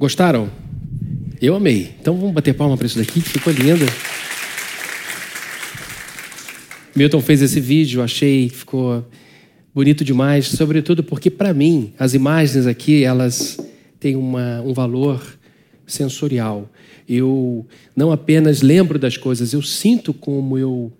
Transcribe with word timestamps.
Gostaram? 0.00 0.48
Eu 1.42 1.54
amei. 1.54 1.94
Então 2.00 2.16
vamos 2.16 2.32
bater 2.32 2.54
palma 2.54 2.74
para 2.74 2.86
isso 2.86 2.98
daqui, 2.98 3.20
que 3.20 3.28
ficou 3.28 3.52
lindo. 3.52 3.84
Milton 6.96 7.20
fez 7.20 7.42
esse 7.42 7.60
vídeo, 7.60 8.00
achei 8.02 8.48
que 8.48 8.56
ficou 8.56 9.06
bonito 9.74 10.02
demais, 10.02 10.46
sobretudo 10.46 11.04
porque 11.04 11.28
para 11.28 11.52
mim 11.52 11.92
as 11.98 12.14
imagens 12.14 12.66
aqui 12.66 13.04
elas 13.04 13.58
têm 14.00 14.16
uma, 14.16 14.62
um 14.62 14.72
valor 14.72 15.22
sensorial. 15.86 16.72
Eu 17.06 17.66
não 17.94 18.10
apenas 18.10 18.62
lembro 18.62 18.98
das 18.98 19.18
coisas, 19.18 19.52
eu 19.52 19.60
sinto 19.60 20.14
como 20.14 20.56
eu 20.56 20.90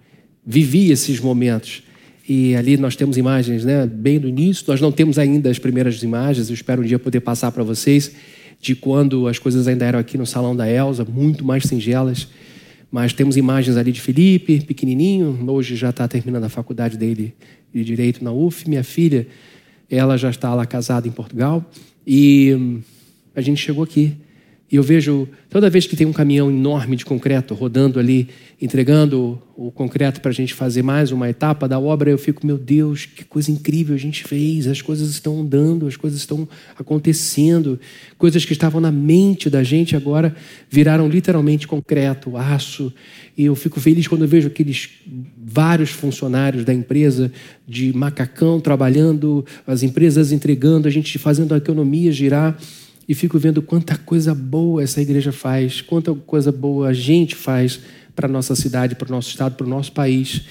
vivi 0.45 0.91
esses 0.91 1.19
momentos. 1.19 1.83
E 2.29 2.55
ali 2.55 2.77
nós 2.77 2.97
temos 2.97 3.17
imagens, 3.17 3.65
né, 3.65 3.87
bem 3.87 4.21
do 4.21 4.29
início. 4.29 4.63
Nós 4.69 4.79
não 4.79 4.93
temos 4.93 5.19
ainda 5.19 5.49
as 5.49 5.59
primeiras 5.59 6.03
imagens. 6.03 6.51
Eu 6.51 6.55
espero 6.55 6.83
um 6.83 6.85
dia 6.85 6.99
poder 6.99 7.21
passar 7.21 7.51
para 7.51 7.65
vocês 7.65 8.13
de 8.61 8.75
quando 8.75 9.27
as 9.27 9.39
coisas 9.39 9.67
ainda 9.67 9.87
eram 9.87 9.99
aqui 9.99 10.19
no 10.19 10.27
salão 10.27 10.55
da 10.55 10.71
Elsa, 10.71 11.05
muito 11.05 11.45
mais 11.45 11.65
singelas. 11.65 12.29
Mas 12.91 13.13
temos 13.13 13.37
imagens 13.37 13.77
ali 13.77 13.93
de 13.93 14.01
Felipe, 14.01 14.61
pequenininho, 14.61 15.39
hoje 15.49 15.77
já 15.77 15.91
está 15.91 16.07
terminando 16.07 16.45
a 16.45 16.49
faculdade 16.49 16.99
dele 16.99 17.35
de 17.73 17.85
Direito 17.85 18.23
na 18.23 18.33
UF. 18.33 18.69
Minha 18.69 18.85
filha, 18.85 19.27
ela 19.89 20.17
já 20.17 20.29
está 20.29 20.53
lá 20.55 20.67
casada 20.67 21.09
em 21.09 21.11
Portugal. 21.11 21.65
E 22.07 22.55
hum, 22.55 22.81
a 23.35 23.41
gente 23.41 23.61
chegou 23.61 23.85
aqui. 23.85 24.15
E 24.71 24.77
eu 24.77 24.85
vejo, 24.85 25.29
toda 25.49 25.69
vez 25.69 25.85
que 25.85 25.97
tem 25.97 26.07
um 26.07 26.13
caminhão 26.13 26.49
enorme 26.49 26.95
de 26.95 27.05
concreto 27.05 27.55
rodando 27.55 27.99
ali, 27.99 28.29
entregando 28.63 29.43
o 29.57 29.69
concreto 29.69 30.21
para 30.21 30.31
a 30.31 30.35
gente 30.35 30.55
fazer 30.55 30.81
mais 30.81 31.11
uma 31.11 31.29
etapa 31.29 31.67
da 31.67 31.77
obra, 31.77 32.09
eu 32.09 32.17
fico, 32.17 32.47
meu 32.47 32.57
Deus, 32.57 33.05
que 33.05 33.25
coisa 33.25 33.51
incrível 33.51 33.97
a 33.97 33.99
gente 33.99 34.23
fez, 34.23 34.69
as 34.69 34.81
coisas 34.81 35.11
estão 35.11 35.41
andando, 35.41 35.89
as 35.89 35.97
coisas 35.97 36.21
estão 36.21 36.49
acontecendo, 36.79 37.81
coisas 38.17 38.45
que 38.45 38.53
estavam 38.53 38.81
na 38.81 38.93
mente 38.93 39.51
da 39.51 39.65
gente 39.65 39.97
agora 39.97 40.37
viraram 40.71 41.09
literalmente 41.09 41.67
concreto, 41.67 42.37
aço. 42.37 42.93
E 43.37 43.47
eu 43.47 43.57
fico 43.57 43.81
feliz 43.81 44.07
quando 44.07 44.23
eu 44.23 44.29
vejo 44.29 44.47
aqueles 44.47 44.89
vários 45.37 45.91
funcionários 45.91 46.65
da 46.65 46.73
empresa 46.73 47.33
de 47.67 47.93
macacão 47.93 48.61
trabalhando, 48.61 49.45
as 49.67 49.83
empresas 49.83 50.31
entregando, 50.31 50.87
a 50.87 50.91
gente 50.93 51.19
fazendo 51.19 51.55
a 51.55 51.57
economia 51.57 52.13
girar 52.13 52.57
e 53.09 53.15
fico 53.15 53.39
vendo 53.39 53.61
quanta 53.61 53.97
coisa 53.97 54.35
boa 54.35 54.83
essa 54.83 55.01
igreja 55.01 55.33
faz, 55.33 55.81
quanta 55.81 56.15
coisa 56.15 56.53
boa 56.53 56.89
a 56.89 56.93
gente 56.93 57.35
faz 57.35 57.81
para 58.15 58.27
a 58.27 58.31
nossa 58.31 58.55
cidade, 58.55 58.95
para 58.95 59.09
o 59.09 59.11
nosso 59.11 59.31
estado, 59.31 59.57
para 59.57 59.67
o 59.67 59.71
nosso 59.71 59.93
país. 59.93 60.43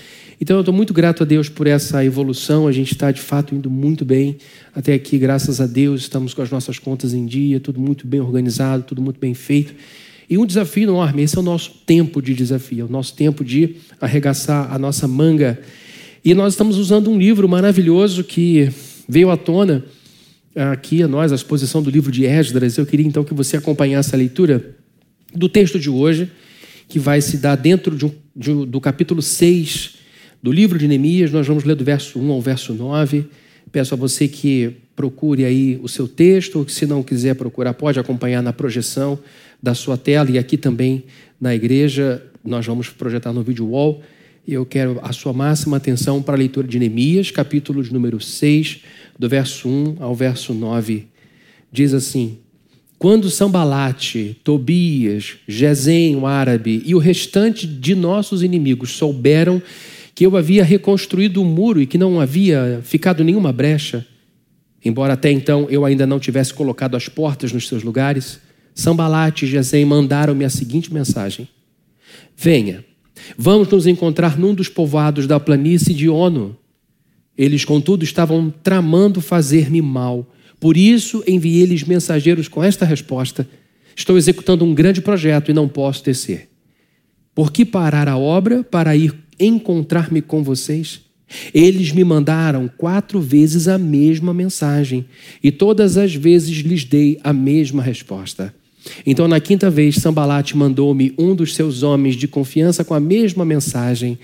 Então 0.42 0.56
eu 0.56 0.62
estou 0.62 0.74
muito 0.74 0.94
grato 0.94 1.24
a 1.24 1.26
Deus 1.26 1.50
por 1.50 1.68
essa 1.68 2.04
evolução. 2.04 2.68
A 2.68 2.72
gente 2.72 2.94
está 2.94 3.12
de 3.12 3.20
fato 3.20 3.54
indo 3.54 3.70
muito 3.70 4.06
bem 4.06 4.38
até 4.74 4.94
aqui, 4.94 5.18
graças 5.18 5.60
a 5.60 5.68
Deus. 5.68 6.02
Estamos 6.02 6.34
com 6.34 6.42
as 6.42 6.50
nossas 6.50 6.80
contas 6.80 7.14
em 7.14 7.26
dia, 7.26 7.60
tudo 7.60 7.80
muito 7.80 8.08
bem 8.08 8.22
organizado, 8.22 8.84
tudo 8.84 9.02
muito 9.02 9.20
bem 9.20 9.34
feito. 9.34 9.76
E 10.30 10.38
um 10.38 10.46
desafio 10.46 10.84
enorme, 10.84 11.24
esse 11.24 11.36
é 11.36 11.40
o 11.40 11.44
nosso 11.44 11.72
tempo 11.86 12.22
de 12.22 12.34
desafio, 12.34 12.86
o 12.86 12.92
nosso 12.92 13.16
tempo 13.16 13.44
de 13.44 13.76
arregaçar 14.00 14.72
a 14.72 14.80
nossa 14.80 15.08
manga. 15.08 15.60
E 16.24 16.34
nós 16.34 16.54
estamos 16.54 16.78
usando 16.78 17.10
um 17.10 17.18
livro 17.18 17.50
maravilhoso 17.50 18.24
que 18.24 18.70
veio 19.08 19.32
à 19.32 19.38
tona 19.38 19.84
aqui 20.56 21.04
a 21.04 21.08
nós 21.08 21.32
a 21.32 21.36
exposição 21.36 21.82
do 21.82 21.90
livro 21.90 22.12
de 22.12 22.26
Esdras. 22.26 22.78
Eu 22.78 22.86
queria 22.86 23.06
então 23.06 23.24
que 23.24 23.34
você 23.34 23.58
acompanhasse 23.58 24.14
a 24.14 24.18
leitura 24.18 24.76
do 25.34 25.48
texto 25.48 25.80
de 25.80 25.90
hoje, 25.90 26.32
que 26.88 27.00
vai 27.00 27.22
se 27.22 27.38
dar 27.38 27.56
dentro 27.56 27.96
de 27.96 28.06
um, 28.06 28.12
de, 28.36 28.66
do 28.66 28.82
capítulo 28.82 29.22
6 29.22 29.96
do 30.42 30.52
livro 30.52 30.80
de 30.80 30.88
Neemias. 30.88 31.32
Nós 31.32 31.48
vamos 31.48 31.64
ler 31.64 31.76
do 31.76 31.84
verso 31.84 32.20
1 32.20 32.32
ao 32.32 32.42
verso 32.42 32.74
9. 32.74 33.26
Peço 33.72 33.94
a 33.94 33.98
você 33.98 34.28
que 34.28 34.76
procure 34.96 35.46
aí 35.46 35.80
o 35.82 35.88
seu 35.88 36.08
texto, 36.08 36.58
ou 36.58 36.66
que 36.66 36.74
se 36.74 36.86
não 36.86 37.04
quiser 37.04 37.36
procurar, 37.36 37.74
pode 37.74 38.00
acompanhar 38.00 38.42
na 38.42 38.52
projeção 38.52 39.20
da 39.62 39.74
sua 39.74 39.98
tela 39.98 40.30
e 40.32 40.38
aqui 40.38 40.58
também 40.58 41.04
na 41.40 41.54
igreja. 41.54 42.24
Nós 42.44 42.66
vamos 42.66 42.90
projetar 42.90 43.32
no 43.32 43.44
vídeo 43.44 43.68
wall. 43.68 44.02
Eu 44.52 44.66
quero 44.66 45.00
a 45.04 45.14
sua 45.14 45.32
máxima 45.32 45.78
atenção 45.78 46.24
para 46.24 46.34
a 46.34 46.38
leitura 46.38 46.68
de 46.68 46.80
Neemias, 46.80 47.30
capítulo 47.30 47.84
de 47.84 47.94
número 47.94 48.20
6, 48.20 48.80
do 49.18 49.30
verso 49.30 49.70
1 49.70 49.98
ao 50.00 50.16
verso 50.16 50.56
9, 50.56 51.06
diz 51.72 51.94
assim: 51.94 52.40
Quando 52.98 53.30
Sambalate, 53.30 54.42
Tobias, 54.44 55.36
Gesem, 55.48 56.16
o 56.16 56.26
árabe, 56.26 56.82
e 56.84 56.96
o 56.96 56.98
restante 56.98 57.68
de 57.68 57.94
nossos 57.94 58.42
inimigos 58.42 58.94
souberam 58.94 59.62
que 60.16 60.26
eu 60.26 60.36
havia 60.36 60.64
reconstruído 60.64 61.44
o 61.44 61.46
muro 61.46 61.80
e 61.80 61.86
que 61.86 62.00
não 62.00 62.20
havia 62.20 62.80
ficado 62.82 63.24
nenhuma 63.24 63.54
brecha, 63.54 64.04
embora 64.84 65.14
até 65.14 65.30
então 65.30 65.68
eu 65.70 65.86
ainda 65.86 66.08
não 66.08 66.20
tivesse 66.20 66.56
colocado 66.56 66.98
as 66.98 67.08
portas 67.08 67.54
nos 67.54 67.68
seus 67.68 67.84
lugares, 67.84 68.40
Sambalate 68.74 69.46
e 69.46 69.48
Gesem 69.48 69.86
mandaram-me 69.86 70.44
a 70.44 70.50
seguinte 70.50 70.92
mensagem: 70.92 71.48
Venha, 72.36 72.89
vamos 73.38 73.68
nos 73.70 73.88
encontrar 73.88 74.38
num 74.38 74.54
dos 74.54 74.70
povoados 74.70 75.28
da 75.28 75.40
planície 75.40 75.94
de 75.94 76.10
Ono 76.10 76.58
eles, 77.40 77.64
contudo, 77.64 78.04
estavam 78.04 78.54
tramando 78.62 79.22
fazer-me 79.22 79.82
mal. 79.82 80.30
Por 80.60 80.76
isso 80.76 81.24
enviei-lhes 81.26 81.86
mensageiros 81.86 82.50
com 82.50 82.62
esta 82.62 82.84
resposta: 82.84 83.48
Estou 83.96 84.18
executando 84.18 84.66
um 84.66 84.76
grande 84.76 85.00
projeto 85.02 85.50
e 85.50 85.54
não 85.54 85.66
posso 85.66 86.04
descer. 86.04 86.50
Por 87.34 87.50
que 87.50 87.64
parar 87.64 88.10
a 88.10 88.18
obra 88.18 88.62
para 88.62 88.94
ir 88.94 89.16
encontrar-me 89.40 90.22
com 90.22 90.44
vocês? 90.44 91.00
Eles 91.54 91.94
me 91.94 92.04
mandaram 92.04 92.70
quatro 92.76 93.22
vezes 93.22 93.70
a 93.70 93.78
mesma 93.78 94.34
mensagem 94.34 95.06
e 95.42 95.50
todas 95.50 95.96
as 95.96 96.14
vezes 96.14 96.58
lhes 96.58 96.84
dei 96.84 97.22
a 97.24 97.32
mesma 97.32 97.82
resposta. 97.82 98.54
Então, 99.06 99.28
na 99.28 99.40
quinta 99.40 99.70
vez, 99.70 99.96
Sambalate 99.96 100.56
mandou-me 100.56 101.14
um 101.18 101.36
dos 101.36 101.56
seus 101.56 101.84
homens 101.84 102.16
de 102.16 102.28
confiança 102.28 102.84
com 102.84 102.94
a 102.94 103.00
mesma 103.00 103.46
mensagem. 103.46 104.18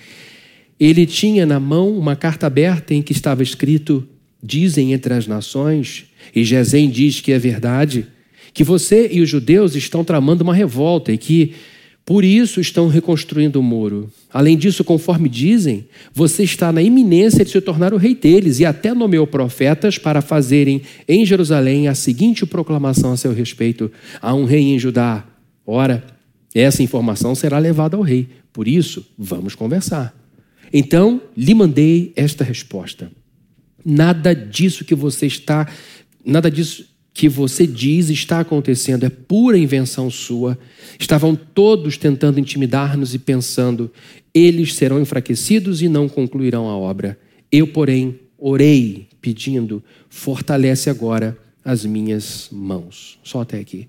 Ele 0.79 1.05
tinha 1.05 1.45
na 1.45 1.59
mão 1.59 1.97
uma 1.97 2.15
carta 2.15 2.47
aberta 2.47 2.93
em 2.93 3.01
que 3.01 3.11
estava 3.11 3.43
escrito: 3.43 4.07
Dizem 4.41 4.93
entre 4.93 5.13
as 5.13 5.27
nações, 5.27 6.05
e 6.35 6.43
Gesem 6.43 6.89
diz 6.89 7.21
que 7.21 7.31
é 7.31 7.39
verdade, 7.39 8.07
que 8.53 8.63
você 8.63 9.09
e 9.11 9.21
os 9.21 9.29
judeus 9.29 9.75
estão 9.75 10.03
tramando 10.03 10.43
uma 10.43 10.53
revolta 10.53 11.11
e 11.11 11.17
que 11.17 11.53
por 12.05 12.23
isso 12.23 12.61
estão 12.61 12.87
reconstruindo 12.87 13.59
o 13.59 13.63
muro. 13.63 14.11
Além 14.31 14.55
disso, 14.55 14.83
conforme 14.83 15.27
dizem, 15.27 15.87
você 16.13 16.43
está 16.43 16.71
na 16.71 16.81
iminência 16.81 17.43
de 17.43 17.49
se 17.49 17.59
tornar 17.59 17.95
o 17.95 17.97
rei 17.97 18.13
deles 18.13 18.59
e 18.59 18.65
até 18.65 18.93
nomeou 18.93 19.25
profetas 19.25 19.97
para 19.97 20.21
fazerem 20.21 20.83
em 21.07 21.25
Jerusalém 21.25 21.87
a 21.87 21.95
seguinte 21.95 22.45
proclamação 22.45 23.11
a 23.11 23.17
seu 23.17 23.33
respeito: 23.33 23.91
há 24.21 24.35
um 24.35 24.45
rei 24.45 24.61
em 24.61 24.77
Judá. 24.77 25.25
Ora, 25.65 26.03
essa 26.53 26.83
informação 26.83 27.33
será 27.33 27.57
levada 27.57 27.97
ao 27.97 28.03
rei. 28.03 28.29
Por 28.53 28.67
isso, 28.67 29.03
vamos 29.17 29.55
conversar. 29.55 30.15
Então 30.71 31.19
lhe 31.35 31.55
mandei 31.55 32.13
esta 32.15 32.43
resposta: 32.43 33.11
nada 33.83 34.35
disso 34.35 34.85
que 34.85 34.93
você 34.93 35.25
está, 35.25 35.67
nada 36.23 36.51
disso 36.51 36.85
que 37.15 37.29
você 37.29 37.65
diz 37.65 38.09
está 38.09 38.41
acontecendo, 38.41 39.05
é 39.05 39.09
pura 39.09 39.57
invenção 39.57 40.11
sua. 40.11 40.59
Estavam 40.99 41.33
todos 41.33 41.97
tentando 41.97 42.41
intimidar-nos 42.41 43.15
e 43.15 43.19
pensando, 43.19 43.89
eles 44.33 44.75
serão 44.75 44.99
enfraquecidos 44.99 45.81
e 45.81 45.87
não 45.87 46.09
concluirão 46.09 46.67
a 46.67 46.75
obra. 46.75 47.17
Eu, 47.49 47.67
porém, 47.67 48.19
orei, 48.37 49.07
pedindo, 49.21 49.81
fortalece 50.09 50.89
agora 50.89 51.37
as 51.63 51.85
minhas 51.85 52.49
mãos. 52.51 53.17
Só 53.23 53.39
até 53.39 53.59
aqui. 53.59 53.87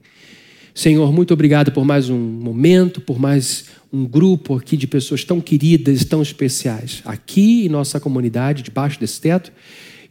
Senhor, 0.72 1.12
muito 1.12 1.34
obrigado 1.34 1.72
por 1.72 1.84
mais 1.84 2.08
um 2.08 2.18
momento, 2.18 3.00
por 3.00 3.18
mais 3.18 3.64
um 3.92 4.04
grupo 4.04 4.54
aqui 4.54 4.76
de 4.76 4.86
pessoas 4.86 5.24
tão 5.24 5.40
queridas, 5.40 6.04
tão 6.04 6.22
especiais, 6.22 7.02
aqui 7.04 7.66
em 7.66 7.68
nossa 7.68 7.98
comunidade, 7.98 8.62
debaixo 8.62 9.00
desse 9.00 9.20
teto, 9.20 9.50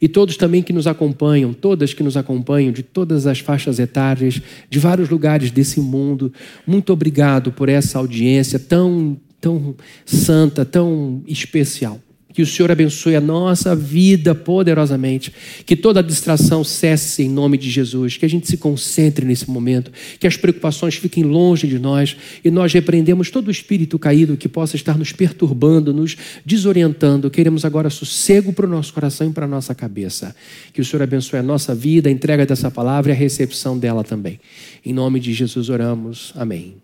e 0.00 0.08
todos 0.08 0.36
também 0.36 0.62
que 0.62 0.72
nos 0.72 0.86
acompanham, 0.86 1.52
todas 1.52 1.92
que 1.94 2.02
nos 2.02 2.16
acompanham, 2.16 2.72
de 2.72 2.82
todas 2.82 3.26
as 3.26 3.40
faixas 3.40 3.78
etárias, 3.78 4.40
de 4.68 4.78
vários 4.78 5.08
lugares 5.08 5.50
desse 5.50 5.80
mundo. 5.80 6.32
Muito 6.66 6.92
obrigado 6.92 7.52
por 7.52 7.68
essa 7.68 7.98
audiência 7.98 8.58
tão, 8.58 9.16
tão 9.40 9.74
santa, 10.04 10.64
tão 10.64 11.22
especial. 11.26 12.00
Que 12.36 12.42
o 12.42 12.46
Senhor 12.46 12.70
abençoe 12.70 13.16
a 13.16 13.20
nossa 13.20 13.74
vida 13.74 14.34
poderosamente. 14.34 15.32
Que 15.64 15.74
toda 15.74 16.02
distração 16.02 16.62
cesse 16.62 17.22
em 17.22 17.30
nome 17.30 17.56
de 17.56 17.70
Jesus. 17.70 18.18
Que 18.18 18.26
a 18.26 18.28
gente 18.28 18.46
se 18.46 18.58
concentre 18.58 19.24
nesse 19.24 19.48
momento. 19.50 19.90
Que 20.20 20.26
as 20.26 20.36
preocupações 20.36 20.96
fiquem 20.96 21.24
longe 21.24 21.66
de 21.66 21.78
nós. 21.78 22.14
E 22.44 22.50
nós 22.50 22.74
repreendemos 22.74 23.30
todo 23.30 23.48
o 23.48 23.50
espírito 23.50 23.98
caído 23.98 24.36
que 24.36 24.50
possa 24.50 24.76
estar 24.76 24.98
nos 24.98 25.12
perturbando, 25.12 25.94
nos 25.94 26.14
desorientando. 26.44 27.30
Queremos 27.30 27.64
agora 27.64 27.88
sossego 27.88 28.52
para 28.52 28.66
o 28.66 28.68
nosso 28.68 28.92
coração 28.92 29.30
e 29.30 29.32
para 29.32 29.46
a 29.46 29.48
nossa 29.48 29.74
cabeça. 29.74 30.36
Que 30.74 30.82
o 30.82 30.84
Senhor 30.84 31.02
abençoe 31.02 31.38
a 31.38 31.42
nossa 31.42 31.74
vida, 31.74 32.10
a 32.10 32.12
entrega 32.12 32.44
dessa 32.44 32.70
palavra 32.70 33.12
e 33.12 33.14
a 33.14 33.18
recepção 33.18 33.78
dela 33.78 34.04
também. 34.04 34.38
Em 34.84 34.92
nome 34.92 35.20
de 35.20 35.32
Jesus 35.32 35.70
oramos. 35.70 36.34
Amém. 36.36 36.74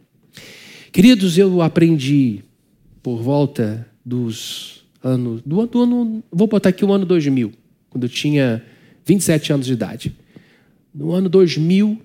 Queridos, 0.90 1.36
eu 1.36 1.60
aprendi 1.60 2.40
por 3.02 3.20
volta 3.20 3.86
dos 4.02 4.81
ano, 5.02 5.42
do, 5.44 5.66
do 5.66 5.82
ano, 5.82 6.22
vou 6.30 6.46
botar 6.46 6.68
aqui 6.68 6.84
o 6.84 6.92
ano 6.92 7.04
2000, 7.04 7.52
quando 7.90 8.04
eu 8.04 8.08
tinha 8.08 8.62
27 9.04 9.52
anos 9.52 9.66
de 9.66 9.72
idade. 9.72 10.14
No 10.94 11.12
ano 11.12 11.28
2000, 11.28 12.00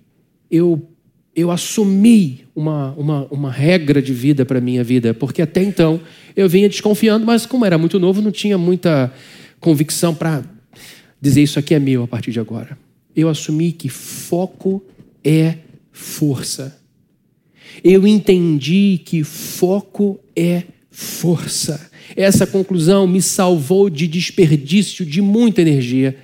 eu, 0.49 0.87
eu 1.35 1.51
assumi 1.51 2.45
uma, 2.55 2.93
uma, 2.93 3.25
uma 3.25 3.51
regra 3.51 4.01
de 4.01 4.13
vida 4.13 4.45
para 4.45 4.57
a 4.57 4.61
minha 4.61 4.83
vida, 4.83 5.13
porque 5.13 5.41
até 5.41 5.61
então 5.61 5.99
eu 6.35 6.49
vinha 6.49 6.69
desconfiando, 6.69 7.25
mas 7.25 7.45
como 7.45 7.65
era 7.65 7.77
muito 7.77 7.99
novo, 7.99 8.21
não 8.21 8.31
tinha 8.31 8.57
muita 8.57 9.13
convicção 9.59 10.13
para 10.13 10.43
dizer 11.21 11.41
isso 11.43 11.59
aqui 11.59 11.73
é 11.73 11.79
meu 11.79 12.03
a 12.03 12.07
partir 12.07 12.31
de 12.31 12.39
agora. 12.39 12.77
Eu 13.15 13.29
assumi 13.29 13.71
que 13.71 13.89
foco 13.89 14.83
é 15.23 15.57
força. 15.91 16.79
Eu 17.83 18.07
entendi 18.07 19.01
que 19.03 19.23
foco 19.23 20.19
é 20.35 20.63
força. 20.89 21.89
Essa 22.15 22.47
conclusão 22.47 23.07
me 23.07 23.21
salvou 23.21 23.89
de 23.89 24.07
desperdício 24.07 25.05
de 25.05 25.21
muita 25.21 25.61
energia 25.61 26.15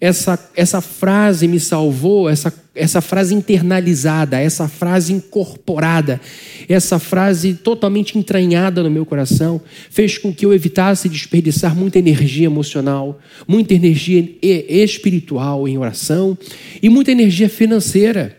essa, 0.00 0.50
essa 0.54 0.80
frase 0.80 1.48
me 1.48 1.58
salvou, 1.58 2.28
essa, 2.28 2.52
essa 2.74 3.00
frase 3.00 3.34
internalizada, 3.34 4.38
essa 4.38 4.68
frase 4.68 5.12
incorporada, 5.12 6.20
essa 6.68 6.98
frase 6.98 7.54
totalmente 7.54 8.16
entranhada 8.16 8.82
no 8.82 8.90
meu 8.90 9.04
coração, 9.04 9.60
fez 9.90 10.16
com 10.16 10.32
que 10.32 10.46
eu 10.46 10.54
evitasse 10.54 11.08
desperdiçar 11.08 11.74
muita 11.74 11.98
energia 11.98 12.46
emocional, 12.46 13.18
muita 13.46 13.74
energia 13.74 14.36
espiritual 14.40 15.66
em 15.66 15.76
oração 15.76 16.38
e 16.80 16.88
muita 16.88 17.10
energia 17.10 17.48
financeira. 17.48 18.36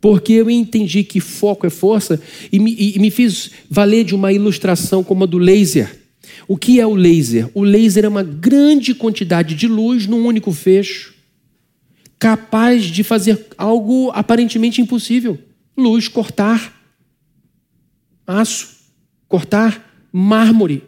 Porque 0.00 0.34
eu 0.34 0.50
entendi 0.50 1.02
que 1.02 1.18
foco 1.18 1.66
é 1.66 1.70
força 1.70 2.20
e 2.52 2.58
me, 2.58 2.76
e 2.78 2.98
me 2.98 3.10
fiz 3.10 3.50
valer 3.70 4.04
de 4.04 4.14
uma 4.14 4.32
ilustração 4.32 5.02
como 5.02 5.24
a 5.24 5.26
do 5.26 5.38
laser. 5.38 6.03
O 6.46 6.56
que 6.56 6.80
é 6.80 6.86
o 6.86 6.94
laser? 6.94 7.48
O 7.54 7.62
laser 7.62 8.04
é 8.04 8.08
uma 8.08 8.22
grande 8.22 8.94
quantidade 8.94 9.54
de 9.54 9.66
luz 9.66 10.06
num 10.06 10.26
único 10.26 10.52
fecho, 10.52 11.14
capaz 12.18 12.84
de 12.84 13.02
fazer 13.02 13.46
algo 13.56 14.10
aparentemente 14.14 14.80
impossível: 14.80 15.38
luz 15.76 16.08
cortar 16.08 16.80
aço, 18.26 18.76
cortar 19.28 20.08
mármore. 20.12 20.82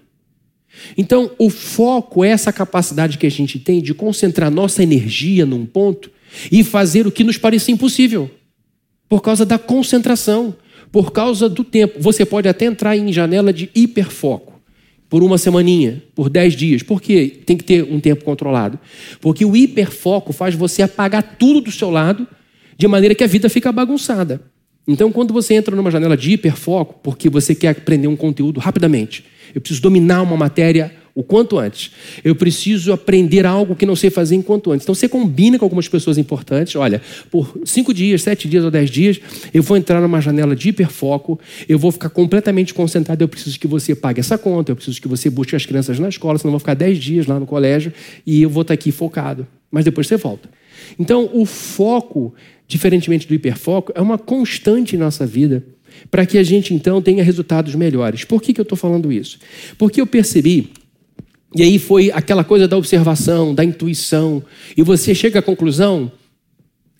Então, 0.96 1.30
o 1.38 1.48
foco 1.48 2.22
é 2.22 2.28
essa 2.28 2.52
capacidade 2.52 3.16
que 3.16 3.26
a 3.26 3.30
gente 3.30 3.58
tem 3.58 3.80
de 3.80 3.94
concentrar 3.94 4.50
nossa 4.50 4.82
energia 4.82 5.46
num 5.46 5.64
ponto 5.64 6.10
e 6.52 6.62
fazer 6.62 7.06
o 7.06 7.12
que 7.12 7.24
nos 7.24 7.38
parecia 7.38 7.72
impossível, 7.72 8.30
por 9.08 9.22
causa 9.22 9.46
da 9.46 9.58
concentração, 9.58 10.54
por 10.92 11.12
causa 11.12 11.48
do 11.48 11.64
tempo. 11.64 11.98
Você 11.98 12.26
pode 12.26 12.46
até 12.46 12.66
entrar 12.66 12.94
em 12.94 13.10
janela 13.10 13.54
de 13.54 13.70
hiperfoco 13.74 14.55
por 15.08 15.22
uma 15.22 15.38
semaninha, 15.38 16.02
por 16.14 16.28
dez 16.28 16.54
dias. 16.54 16.82
Por 16.82 17.00
que 17.00 17.28
tem 17.46 17.56
que 17.56 17.64
ter 17.64 17.84
um 17.84 18.00
tempo 18.00 18.24
controlado? 18.24 18.78
Porque 19.20 19.44
o 19.44 19.56
hiperfoco 19.56 20.32
faz 20.32 20.54
você 20.54 20.82
apagar 20.82 21.36
tudo 21.38 21.60
do 21.60 21.70
seu 21.70 21.90
lado, 21.90 22.26
de 22.76 22.86
maneira 22.88 23.14
que 23.14 23.24
a 23.24 23.26
vida 23.26 23.48
fica 23.48 23.70
bagunçada. 23.72 24.40
Então, 24.86 25.10
quando 25.10 25.32
você 25.32 25.54
entra 25.54 25.74
numa 25.74 25.90
janela 25.90 26.16
de 26.16 26.32
hiperfoco, 26.32 27.00
porque 27.02 27.28
você 27.28 27.54
quer 27.54 27.70
aprender 27.70 28.06
um 28.06 28.16
conteúdo 28.16 28.60
rapidamente, 28.60 29.24
eu 29.54 29.60
preciso 29.60 29.82
dominar 29.82 30.22
uma 30.22 30.36
matéria 30.36 30.92
o 31.16 31.22
quanto 31.22 31.58
antes. 31.58 31.90
Eu 32.22 32.36
preciso 32.36 32.92
aprender 32.92 33.46
algo 33.46 33.74
que 33.74 33.86
não 33.86 33.96
sei 33.96 34.10
fazer 34.10 34.36
enquanto 34.36 34.70
antes. 34.70 34.84
Então 34.84 34.94
você 34.94 35.08
combina 35.08 35.58
com 35.58 35.64
algumas 35.64 35.88
pessoas 35.88 36.18
importantes. 36.18 36.76
Olha, 36.76 37.00
por 37.30 37.58
cinco 37.64 37.94
dias, 37.94 38.22
sete 38.22 38.46
dias 38.46 38.62
ou 38.62 38.70
dez 38.70 38.90
dias, 38.90 39.18
eu 39.54 39.62
vou 39.62 39.78
entrar 39.78 39.98
numa 40.02 40.20
janela 40.20 40.54
de 40.54 40.68
hiperfoco, 40.68 41.40
eu 41.66 41.78
vou 41.78 41.90
ficar 41.90 42.10
completamente 42.10 42.74
concentrado. 42.74 43.24
Eu 43.24 43.28
preciso 43.28 43.58
que 43.58 43.66
você 43.66 43.94
pague 43.94 44.20
essa 44.20 44.36
conta, 44.36 44.70
eu 44.70 44.76
preciso 44.76 45.00
que 45.00 45.08
você 45.08 45.30
busque 45.30 45.56
as 45.56 45.64
crianças 45.64 45.98
na 45.98 46.10
escola, 46.10 46.38
senão 46.38 46.50
eu 46.50 46.52
vou 46.52 46.60
ficar 46.60 46.74
dez 46.74 46.98
dias 46.98 47.26
lá 47.26 47.40
no 47.40 47.46
colégio 47.46 47.94
e 48.26 48.42
eu 48.42 48.50
vou 48.50 48.60
estar 48.60 48.74
aqui 48.74 48.92
focado. 48.92 49.46
Mas 49.70 49.86
depois 49.86 50.06
você 50.06 50.18
volta. 50.18 50.50
Então, 50.98 51.30
o 51.32 51.46
foco, 51.46 52.34
diferentemente 52.68 53.26
do 53.26 53.32
hiperfoco, 53.32 53.90
é 53.94 54.02
uma 54.02 54.18
constante 54.18 54.94
em 54.94 54.98
nossa 54.98 55.26
vida 55.26 55.64
para 56.10 56.26
que 56.26 56.36
a 56.36 56.42
gente 56.42 56.74
então 56.74 57.00
tenha 57.00 57.24
resultados 57.24 57.74
melhores. 57.74 58.22
Por 58.22 58.42
que, 58.42 58.52
que 58.52 58.60
eu 58.60 58.64
estou 58.64 58.76
falando 58.76 59.10
isso? 59.10 59.38
Porque 59.78 59.98
eu 59.98 60.06
percebi 60.06 60.70
e 61.54 61.62
aí 61.62 61.78
foi 61.78 62.10
aquela 62.10 62.44
coisa 62.44 62.66
da 62.66 62.76
observação, 62.76 63.54
da 63.54 63.64
intuição. 63.64 64.42
E 64.76 64.82
você 64.82 65.14
chega 65.14 65.38
à 65.38 65.42
conclusão 65.42 66.10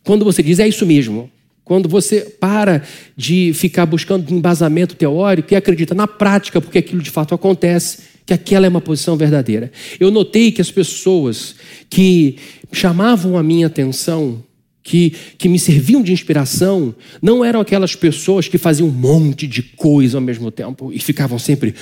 quando 0.05 0.25
você 0.25 0.43
diz 0.43 0.59
é 0.59 0.69
isso 0.69 0.87
mesmo. 0.87 1.31
Quando 1.65 1.89
você 1.89 2.21
para 2.21 2.83
de 3.17 3.53
ficar 3.53 3.87
buscando 3.87 4.33
embasamento 4.33 4.95
teórico 4.95 5.53
e 5.53 5.57
acredita 5.57 5.95
na 5.95 6.07
prática, 6.07 6.61
porque 6.61 6.79
aquilo 6.79 7.03
de 7.03 7.11
fato 7.11 7.35
acontece, 7.35 7.99
que 8.25 8.33
aquela 8.33 8.67
é 8.67 8.69
uma 8.69 8.81
posição 8.81 9.17
verdadeira. 9.17 9.73
Eu 9.99 10.13
notei 10.13 10.53
que 10.53 10.61
as 10.61 10.71
pessoas 10.71 11.57
que 11.91 12.37
chamavam 12.73 13.37
a 13.37 13.43
minha 13.43 13.67
atenção, 13.67 14.45
que, 14.81 15.13
que 15.37 15.49
me 15.49 15.59
serviam 15.59 16.03
de 16.03 16.13
inspiração, 16.13 16.95
não 17.21 17.45
eram 17.45 17.61
aquelas 17.61 17.97
pessoas 17.97 18.47
que 18.47 18.59
faziam 18.59 18.89
um 18.89 18.93
monte 18.93 19.49
de 19.49 19.63
coisa 19.63 20.19
ao 20.19 20.23
mesmo 20.23 20.53
tempo 20.53 20.93
e 20.93 21.01
ficavam 21.01 21.39
sempre 21.39 21.75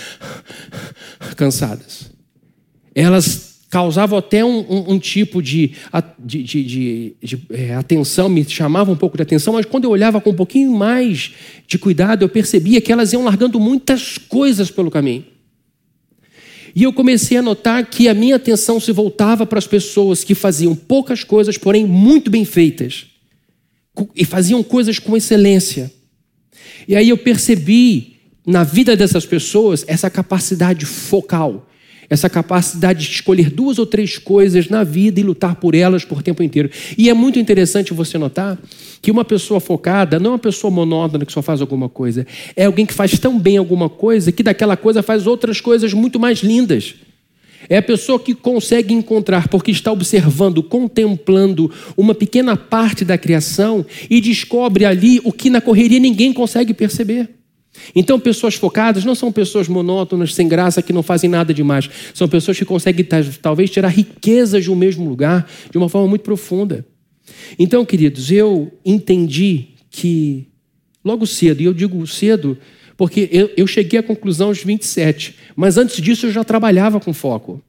cansadas 1.37 2.14
elas 2.95 3.55
causavam 3.75 4.17
até 4.17 4.45
um, 4.45 4.61
um, 4.61 4.93
um 4.93 4.99
tipo 5.01 5.43
de, 5.43 5.73
de, 6.17 6.45
de, 6.45 7.17
de 7.21 7.39
é, 7.51 7.75
atenção, 7.75 8.29
me 8.29 8.49
chamavam 8.49 8.95
um 8.95 8.97
pouco 8.97 9.17
de 9.17 9.25
atenção, 9.25 9.55
mas 9.55 9.67
quando 9.67 9.83
eu 9.83 9.91
olhava 9.91 10.21
com 10.21 10.31
um 10.31 10.35
pouquinho 10.35 10.71
mais 10.71 11.33
de 11.67 11.77
cuidado, 11.77 12.23
eu 12.23 12.29
percebia 12.29 12.81
que 12.81 12.93
elas 12.93 13.13
iam 13.13 13.25
largando 13.25 13.59
muitas 13.59 14.17
coisas 14.17 14.71
pelo 14.71 14.93
caminho. 14.93 15.25
E 16.73 16.85
eu 16.85 16.93
comecei 16.93 17.37
a 17.37 17.43
notar 17.43 17.85
que 17.87 18.09
a 18.09 18.15
minha 18.15 18.37
atenção 18.37 18.79
se 18.79 18.93
voltava 18.93 19.45
para 19.45 19.59
as 19.59 19.67
pessoas 19.67 20.23
que 20.23 20.37
faziam 20.37 20.77
poucas 20.77 21.25
coisas, 21.25 21.59
porém 21.59 21.85
muito 21.85 22.31
bem 22.31 22.45
feitas, 22.45 23.07
e 24.15 24.25
faziam 24.25 24.63
coisas 24.63 25.01
com 25.01 25.17
excelência. 25.17 25.93
E 26.87 26.95
aí 26.95 27.09
eu 27.09 27.19
percebi 27.19 28.19
na 28.47 28.63
vida 28.63 28.97
dessas 28.97 29.27
pessoas 29.27 29.85
essa 29.89 30.09
capacidade 30.09 30.87
focal 30.87 31.69
essa 32.09 32.29
capacidade 32.29 33.07
de 33.07 33.13
escolher 33.13 33.51
duas 33.51 33.79
ou 33.79 33.87
três 33.87 34.19
coisas 34.19 34.69
na 34.69 34.85
vida 34.85 35.21
e 35.21 35.23
lutar 35.23 35.57
por 35.57 35.75
elas 35.75 36.05
por 36.05 36.23
tempo 36.23 36.43
inteiro. 36.43 36.71
E 36.97 37.09
é 37.09 37.15
muito 37.15 37.39
interessante 37.39 37.95
você 37.95 38.19
notar 38.19 38.59
que 39.01 39.11
uma 39.11 39.25
pessoa 39.25 39.61
focada 39.61 40.19
não 40.19 40.31
é 40.31 40.33
uma 40.35 40.39
pessoa 40.39 40.71
monótona 40.71 41.27
que 41.27 41.33
só 41.33 41.43
faz 41.43 41.61
alguma 41.61 41.89
coisa, 41.89 42.27
é 42.57 42.65
alguém 42.65 42.87
que 42.87 42.95
faz 42.95 43.19
tão 43.19 43.39
bem 43.39 43.57
alguma 43.57 43.89
coisa 43.89 44.33
que 44.33 44.43
daquela 44.43 44.77
coisa 44.77 45.03
faz 45.03 45.27
outras 45.27 45.61
coisas 45.61 45.93
muito 45.93 46.19
mais 46.19 46.39
lindas. 46.39 46.95
É 47.69 47.79
a 47.79 47.83
pessoa 47.83 48.19
que 48.21 48.35
consegue 48.35 48.93
encontrar, 48.93 49.49
porque 49.49 49.71
está 49.71 49.91
observando, 49.91 50.63
contemplando 50.63 51.71
uma 51.97 52.15
pequena 52.15 52.57
parte 52.57 53.05
da 53.05 53.17
criação 53.17 53.85
e 54.11 54.21
descobre 54.21 54.85
ali 54.85 55.21
o 55.25 55.33
que 55.33 55.49
na 55.49 55.61
correria 55.61 55.99
ninguém 55.99 56.33
consegue 56.33 56.75
perceber. 56.75 57.31
Então, 57.95 58.19
pessoas 58.21 58.55
focadas 58.55 59.05
não 59.05 59.15
são 59.15 59.33
pessoas 59.33 59.69
monótonas, 59.69 60.35
sem 60.35 60.49
graça, 60.49 60.83
que 60.83 60.93
não 60.93 61.03
fazem 61.03 61.29
nada 61.29 61.53
demais. 61.53 61.91
São 62.13 62.29
pessoas 62.29 62.59
que 62.59 62.65
conseguem, 62.65 63.07
talvez, 63.41 63.71
tirar 63.71 63.89
riquezas 63.89 64.65
de 64.65 64.71
um 64.71 64.77
mesmo 64.77 65.09
lugar 65.09 65.49
de 65.71 65.79
uma 65.79 65.89
forma 65.89 66.09
muito 66.09 66.23
profunda. 66.23 66.87
Então, 67.59 67.85
queridos, 67.85 68.31
eu 68.31 68.73
entendi 68.85 69.69
que 69.91 70.47
logo 71.05 71.27
cedo, 71.27 71.61
e 71.61 71.65
eu 71.65 71.75
digo 71.75 72.07
cedo 72.07 72.57
porque 72.97 73.29
eu, 73.33 73.51
eu 73.57 73.67
cheguei 73.67 73.99
à 73.99 74.03
conclusão 74.03 74.49
aos 74.49 74.63
27, 74.63 75.35
mas 75.57 75.77
antes 75.77 76.01
disso 76.01 76.27
eu 76.27 76.33
já 76.33 76.45
trabalhava 76.45 77.01
com 77.01 77.13
foco. 77.13 77.61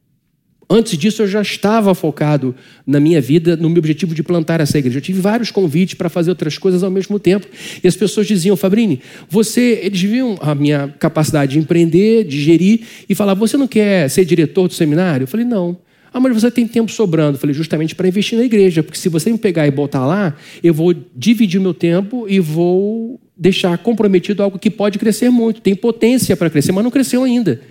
Antes 0.68 0.98
disso, 0.98 1.22
eu 1.22 1.28
já 1.28 1.42
estava 1.42 1.94
focado 1.94 2.56
na 2.88 3.00
minha 3.00 3.22
vida, 3.22 3.56
no 3.56 3.70
meu 3.70 3.78
objetivo 3.78 4.16
de 4.16 4.24
plantar 4.24 4.60
essa 4.60 4.80
igreja. 4.80 4.98
Eu 4.98 5.02
tive 5.02 5.22
vários 5.22 5.52
convites 5.52 5.94
para 5.94 6.10
fazer 6.10 6.32
outras 6.32 6.58
coisas 6.58 6.82
ao 6.82 6.90
mesmo 6.90 7.20
tempo. 7.20 7.46
E 7.84 7.88
as 7.88 7.96
pessoas 7.96 8.26
diziam, 8.26 8.58
Fabrini, 8.58 9.00
você. 9.30 9.80
Eles 9.84 10.02
viam 10.02 10.38
a 10.42 10.56
minha 10.56 10.94
capacidade 11.00 11.54
de 11.54 11.60
empreender, 11.60 12.24
de 12.24 12.42
gerir, 12.42 12.82
e 13.08 13.14
falavam, 13.14 13.46
você 13.46 13.58
não 13.58 13.68
quer 13.68 14.10
ser 14.10 14.26
diretor 14.26 14.68
do 14.68 14.74
seminário? 14.74 15.26
Eu 15.26 15.28
falei, 15.28 15.46
não. 15.46 15.78
Ah, 16.12 16.20
mas 16.20 16.34
você 16.34 16.50
tem 16.50 16.66
tempo 16.66 16.92
sobrando. 16.92 17.36
Eu 17.36 17.40
falei, 17.40 17.54
justamente 17.54 17.94
para 17.94 18.08
investir 18.08 18.40
na 18.40 18.46
igreja, 18.46 18.82
porque 18.82 18.98
se 18.98 19.10
você 19.10 19.32
me 19.32 19.38
pegar 19.38 19.68
e 19.68 19.72
botar 19.72 20.06
lá, 20.06 20.36
eu 20.64 20.74
vou 20.74 20.96
dividir 21.16 21.60
meu 21.60 21.74
tempo 21.74 22.26
e 22.28 22.40
vou 22.40 23.20
deixar 23.38 23.78
comprometido 23.78 24.42
algo 24.42 24.58
que 24.58 24.72
pode 24.72 24.98
crescer 24.98 25.30
muito. 25.30 25.62
Tem 25.62 25.76
potência 25.76 26.36
para 26.36 26.50
crescer, 26.50 26.72
mas 26.72 26.84
não 26.84 26.90
cresceu 26.90 27.24
ainda. 27.24 27.62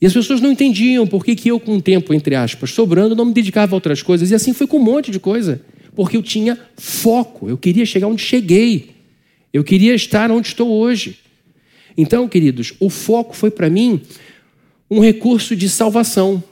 E 0.00 0.06
as 0.06 0.12
pessoas 0.14 0.40
não 0.40 0.50
entendiam 0.50 1.06
por 1.06 1.24
que, 1.24 1.36
que 1.36 1.48
eu, 1.48 1.60
com 1.60 1.76
o 1.76 1.82
tempo, 1.82 2.14
entre 2.14 2.34
aspas, 2.34 2.70
sobrando, 2.70 3.14
não 3.14 3.26
me 3.26 3.34
dedicava 3.34 3.74
a 3.74 3.76
outras 3.76 4.02
coisas. 4.02 4.30
E 4.30 4.34
assim 4.34 4.54
foi 4.54 4.66
com 4.66 4.78
um 4.78 4.82
monte 4.82 5.10
de 5.10 5.20
coisa. 5.20 5.60
Porque 5.94 6.16
eu 6.16 6.22
tinha 6.22 6.58
foco. 6.76 7.48
Eu 7.48 7.58
queria 7.58 7.84
chegar 7.84 8.06
onde 8.06 8.22
cheguei. 8.22 8.90
Eu 9.52 9.62
queria 9.62 9.94
estar 9.94 10.30
onde 10.30 10.48
estou 10.48 10.70
hoje. 10.70 11.18
Então, 11.96 12.26
queridos, 12.28 12.72
o 12.80 12.88
foco 12.88 13.36
foi 13.36 13.50
para 13.50 13.68
mim 13.68 14.00
um 14.90 15.00
recurso 15.00 15.54
de 15.54 15.68
salvação. 15.68 16.42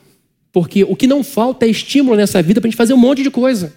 Porque 0.53 0.85
o 0.85 0.95
que 0.95 1.07
não 1.07 1.25
falta 1.25 1.65
é 1.65 1.71
estímulo 1.71 2.17
nessa 2.17 2.43
vida 2.43 2.61
para 2.61 2.69
a 2.69 2.71
gente 2.71 2.77
fazer 2.77 2.93
um 2.93 2.99
monte 2.99 3.23
de 3.23 3.31
coisa. 3.31 3.73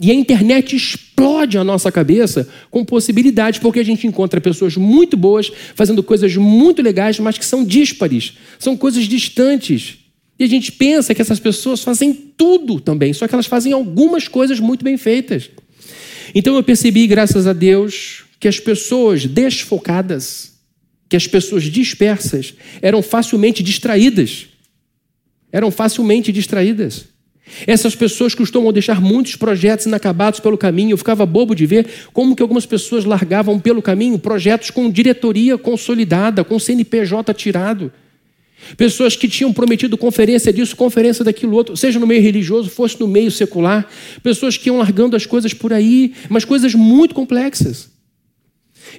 E 0.00 0.12
a 0.12 0.14
internet 0.14 0.76
explode 0.76 1.58
a 1.58 1.64
nossa 1.64 1.90
cabeça 1.90 2.48
com 2.70 2.84
possibilidades, 2.84 3.58
porque 3.58 3.80
a 3.80 3.84
gente 3.84 4.06
encontra 4.06 4.40
pessoas 4.40 4.76
muito 4.76 5.16
boas 5.16 5.50
fazendo 5.74 6.02
coisas 6.02 6.36
muito 6.36 6.80
legais, 6.80 7.18
mas 7.18 7.36
que 7.36 7.44
são 7.44 7.64
díspares, 7.64 8.34
são 8.60 8.76
coisas 8.76 9.04
distantes. 9.04 9.98
E 10.38 10.44
a 10.44 10.46
gente 10.46 10.70
pensa 10.70 11.12
que 11.14 11.20
essas 11.20 11.40
pessoas 11.40 11.82
fazem 11.82 12.14
tudo 12.14 12.78
também, 12.80 13.12
só 13.12 13.26
que 13.26 13.34
elas 13.34 13.46
fazem 13.46 13.72
algumas 13.72 14.28
coisas 14.28 14.60
muito 14.60 14.84
bem 14.84 14.96
feitas. 14.96 15.50
Então 16.32 16.54
eu 16.54 16.62
percebi, 16.62 17.04
graças 17.08 17.48
a 17.48 17.52
Deus, 17.52 18.22
que 18.38 18.46
as 18.46 18.60
pessoas 18.60 19.26
desfocadas, 19.26 20.52
que 21.08 21.16
as 21.16 21.26
pessoas 21.26 21.64
dispersas 21.64 22.54
eram 22.80 23.02
facilmente 23.02 23.64
distraídas. 23.64 24.46
Eram 25.50 25.72
facilmente 25.72 26.30
distraídas. 26.30 27.06
Essas 27.66 27.94
pessoas 27.94 28.34
costumam 28.34 28.72
deixar 28.72 29.00
muitos 29.00 29.36
projetos 29.36 29.86
inacabados 29.86 30.40
pelo 30.40 30.58
caminho. 30.58 30.92
Eu 30.92 30.98
ficava 30.98 31.24
bobo 31.26 31.54
de 31.54 31.66
ver 31.66 31.86
como 32.12 32.34
que 32.36 32.42
algumas 32.42 32.66
pessoas 32.66 33.04
largavam 33.04 33.58
pelo 33.58 33.82
caminho 33.82 34.18
projetos 34.18 34.70
com 34.70 34.90
diretoria 34.90 35.58
consolidada, 35.58 36.44
com 36.44 36.58
CNPJ 36.58 37.32
tirado. 37.34 37.92
Pessoas 38.76 39.16
que 39.16 39.28
tinham 39.28 39.52
prometido 39.52 39.96
conferência 39.96 40.52
disso, 40.52 40.76
conferência 40.76 41.24
daquilo 41.24 41.54
outro, 41.54 41.76
seja 41.76 41.98
no 41.98 42.06
meio 42.06 42.22
religioso, 42.22 42.68
fosse 42.68 42.98
no 43.00 43.06
meio 43.06 43.30
secular. 43.30 43.88
Pessoas 44.22 44.56
que 44.56 44.68
iam 44.68 44.78
largando 44.78 45.16
as 45.16 45.24
coisas 45.24 45.54
por 45.54 45.72
aí, 45.72 46.12
mas 46.28 46.44
coisas 46.44 46.74
muito 46.74 47.14
complexas. 47.14 47.90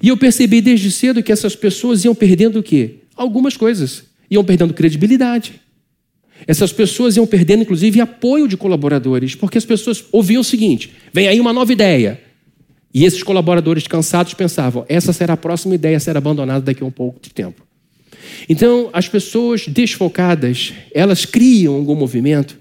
E 0.02 0.08
eu 0.08 0.18
percebi 0.18 0.62
desde 0.62 0.92
cedo 0.92 1.22
que 1.22 1.32
essas 1.32 1.56
pessoas 1.56 2.06
iam 2.06 2.16
perdendo 2.16 2.60
o 2.60 2.64
quê? 2.64 3.00
Algumas 3.16 3.58
coisas. 3.58 4.04
Iam 4.30 4.44
perdendo 4.44 4.74
credibilidade. 4.74 5.60
Essas 6.48 6.72
pessoas 6.72 7.16
iam 7.18 7.28
perdendo, 7.28 7.64
inclusive, 7.64 8.02
apoio 8.02 8.48
de 8.48 8.58
colaboradores, 8.58 9.36
porque 9.36 9.58
as 9.58 9.66
pessoas 9.66 10.04
ouviam 10.12 10.42
o 10.42 10.44
seguinte: 10.44 10.92
vem 11.14 11.28
aí 11.28 11.40
uma 11.40 11.54
nova 11.54 11.72
ideia. 11.72 12.22
E 12.94 13.06
esses 13.06 13.22
colaboradores 13.22 13.88
cansados 13.88 14.34
pensavam: 14.34 14.86
essa 14.90 15.14
será 15.14 15.34
a 15.34 15.38
próxima 15.38 15.76
ideia 15.76 15.98
a 15.98 16.00
ser 16.00 16.18
abandonada 16.18 16.62
daqui 16.62 16.84
a 16.84 16.86
um 16.86 16.92
pouco 16.92 17.20
de 17.22 17.30
tempo. 17.30 17.64
Então, 18.48 18.90
as 18.94 19.08
pessoas 19.08 19.68
desfocadas, 19.68 20.74
elas 20.94 21.26
criam 21.26 21.76
algum 21.76 21.96
movimento, 21.96 22.58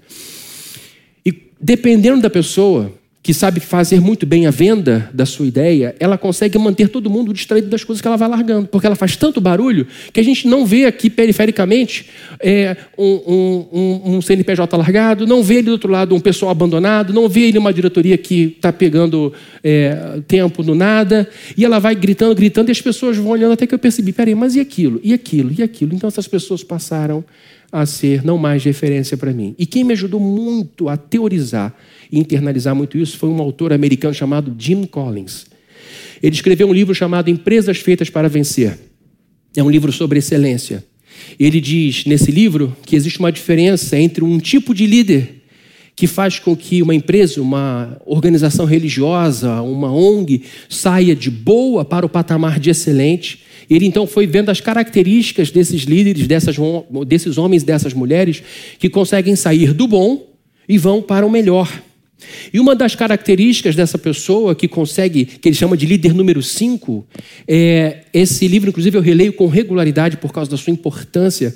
e 1.25 1.33
dependendo 1.59 2.21
da 2.21 2.29
pessoa, 2.29 2.93
que 3.29 3.33
sabe 3.35 3.59
fazer 3.59 4.01
muito 4.01 4.25
bem 4.25 4.47
a 4.47 4.49
venda 4.49 5.07
da 5.13 5.23
sua 5.23 5.45
ideia, 5.45 5.95
ela 5.99 6.17
consegue 6.17 6.57
manter 6.57 6.89
todo 6.89 7.11
mundo 7.11 7.31
distraído 7.31 7.67
das 7.67 7.83
coisas 7.83 8.01
que 8.01 8.07
ela 8.07 8.17
vai 8.17 8.27
largando, 8.27 8.67
porque 8.67 8.87
ela 8.87 8.95
faz 8.95 9.15
tanto 9.15 9.39
barulho 9.39 9.85
que 10.11 10.19
a 10.19 10.23
gente 10.23 10.47
não 10.47 10.65
vê 10.65 10.85
aqui 10.85 11.11
perifericamente 11.11 12.07
é, 12.39 12.75
um, 12.97 13.67
um, 13.71 14.15
um, 14.15 14.19
CNPJ 14.19 14.75
largado, 14.75 15.27
não 15.27 15.43
vê 15.43 15.57
ali 15.57 15.65
do 15.65 15.73
outro 15.73 15.91
lado 15.91 16.15
um 16.15 16.19
pessoal 16.19 16.49
abandonado, 16.49 17.13
não 17.13 17.29
vê 17.29 17.49
ali 17.49 17.59
uma 17.59 17.71
diretoria 17.71 18.17
que 18.17 18.55
está 18.55 18.73
pegando 18.73 19.31
é, 19.63 20.21
tempo 20.27 20.63
no 20.63 20.73
nada, 20.73 21.29
e 21.55 21.63
ela 21.63 21.77
vai 21.77 21.93
gritando, 21.93 22.33
gritando, 22.33 22.69
e 22.69 22.71
as 22.71 22.81
pessoas 22.81 23.15
vão 23.15 23.27
olhando 23.27 23.51
até 23.51 23.67
que 23.67 23.75
eu 23.75 23.79
percebi, 23.79 24.11
peraí, 24.11 24.33
mas 24.33 24.55
e 24.55 24.59
aquilo, 24.59 24.99
e 25.03 25.13
aquilo, 25.13 25.53
e 25.55 25.61
aquilo? 25.61 25.93
Então 25.93 26.07
essas 26.07 26.27
pessoas 26.27 26.63
passaram 26.63 27.23
a 27.71 27.85
ser 27.85 28.25
não 28.25 28.39
mais 28.39 28.63
referência 28.63 29.15
para 29.15 29.31
mim. 29.31 29.53
E 29.55 29.67
quem 29.67 29.83
me 29.83 29.93
ajudou 29.93 30.19
muito 30.19 30.89
a 30.89 30.97
teorizar 30.97 31.75
e 32.11 32.19
internalizar 32.19 32.75
muito 32.75 32.97
isso 32.97 33.17
foi 33.17 33.29
um 33.29 33.39
autor 33.39 33.73
americano 33.73 34.13
chamado 34.13 34.55
Jim 34.57 34.83
Collins. 34.83 35.45
Ele 36.21 36.35
escreveu 36.35 36.67
um 36.67 36.73
livro 36.73 36.93
chamado 36.93 37.29
Empresas 37.29 37.79
Feitas 37.79 38.09
para 38.09 38.27
Vencer. 38.27 38.77
É 39.55 39.63
um 39.63 39.69
livro 39.69 39.91
sobre 39.91 40.19
excelência. 40.19 40.83
Ele 41.39 41.59
diz 41.59 42.05
nesse 42.05 42.31
livro 42.31 42.75
que 42.85 42.95
existe 42.95 43.19
uma 43.19 43.31
diferença 43.31 43.97
entre 43.97 44.23
um 44.23 44.39
tipo 44.39 44.73
de 44.73 44.85
líder 44.85 45.39
que 45.95 46.07
faz 46.07 46.39
com 46.39 46.55
que 46.55 46.81
uma 46.81 46.95
empresa, 46.95 47.41
uma 47.41 47.97
organização 48.05 48.65
religiosa, 48.65 49.61
uma 49.61 49.91
ONG 49.91 50.43
saia 50.69 51.13
de 51.13 51.29
boa 51.29 51.83
para 51.83 52.05
o 52.05 52.09
patamar 52.09 52.57
de 52.57 52.69
excelente. 52.69 53.43
Ele 53.69 53.85
então 53.85 54.07
foi 54.07 54.25
vendo 54.25 54.49
as 54.49 54.61
características 54.61 55.51
desses 55.51 55.81
líderes, 55.81 56.25
dessas, 56.25 56.55
desses 57.05 57.37
homens, 57.37 57.63
dessas 57.63 57.93
mulheres 57.93 58.41
que 58.79 58.89
conseguem 58.89 59.35
sair 59.35 59.73
do 59.73 59.89
bom 59.89 60.25
e 60.69 60.77
vão 60.77 61.01
para 61.01 61.27
o 61.27 61.29
melhor. 61.29 61.69
E 62.53 62.59
uma 62.59 62.75
das 62.75 62.95
características 62.95 63.75
dessa 63.75 63.97
pessoa 63.97 64.55
que 64.55 64.67
consegue, 64.67 65.25
que 65.25 65.49
ele 65.49 65.55
chama 65.55 65.77
de 65.77 65.85
líder 65.85 66.13
número 66.13 66.41
5, 66.41 67.05
é, 67.47 68.03
esse 68.13 68.47
livro, 68.47 68.69
inclusive, 68.69 68.97
eu 68.97 69.01
releio 69.01 69.33
com 69.33 69.47
regularidade 69.47 70.17
por 70.17 70.31
causa 70.31 70.49
da 70.49 70.57
sua 70.57 70.71
importância. 70.71 71.55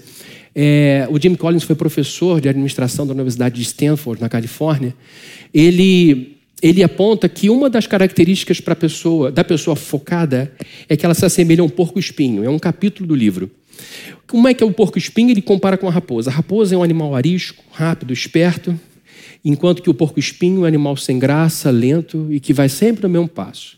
É, 0.55 1.07
o 1.09 1.19
Jim 1.19 1.35
Collins 1.35 1.63
foi 1.63 1.75
professor 1.75 2.39
de 2.39 2.47
administração 2.47 3.05
da 3.07 3.13
Universidade 3.13 3.55
de 3.55 3.61
Stanford, 3.63 4.21
na 4.21 4.29
Califórnia. 4.29 4.95
Ele, 5.53 6.37
ele 6.61 6.83
aponta 6.83 7.27
que 7.27 7.49
uma 7.49 7.69
das 7.69 7.87
características 7.87 8.61
para 8.61 8.75
pessoa, 8.75 9.31
da 9.31 9.43
pessoa 9.43 9.75
focada 9.75 10.51
é 10.87 10.95
que 10.95 11.05
ela 11.05 11.15
se 11.15 11.25
assemelha 11.25 11.61
a 11.61 11.65
um 11.65 11.69
porco-espinho. 11.69 12.43
É 12.43 12.49
um 12.49 12.59
capítulo 12.59 13.07
do 13.07 13.15
livro. 13.15 13.49
Como 14.27 14.47
é 14.47 14.53
que 14.53 14.63
é 14.63 14.65
o 14.65 14.71
porco-espinho? 14.71 15.31
Ele 15.31 15.41
compara 15.41 15.77
com 15.77 15.87
a 15.87 15.91
raposa. 15.91 16.29
A 16.29 16.33
raposa 16.33 16.75
é 16.75 16.77
um 16.77 16.83
animal 16.83 17.15
arisco, 17.15 17.63
rápido, 17.71 18.13
esperto, 18.13 18.79
enquanto 19.43 19.81
que 19.81 19.89
o 19.89 19.93
porco-espinho 19.93 20.57
é 20.57 20.59
um 20.61 20.65
animal 20.65 20.95
sem 20.95 21.19
graça, 21.19 21.69
lento 21.69 22.27
e 22.29 22.39
que 22.39 22.53
vai 22.53 22.69
sempre 22.69 23.03
no 23.03 23.09
mesmo 23.09 23.27
passo. 23.27 23.77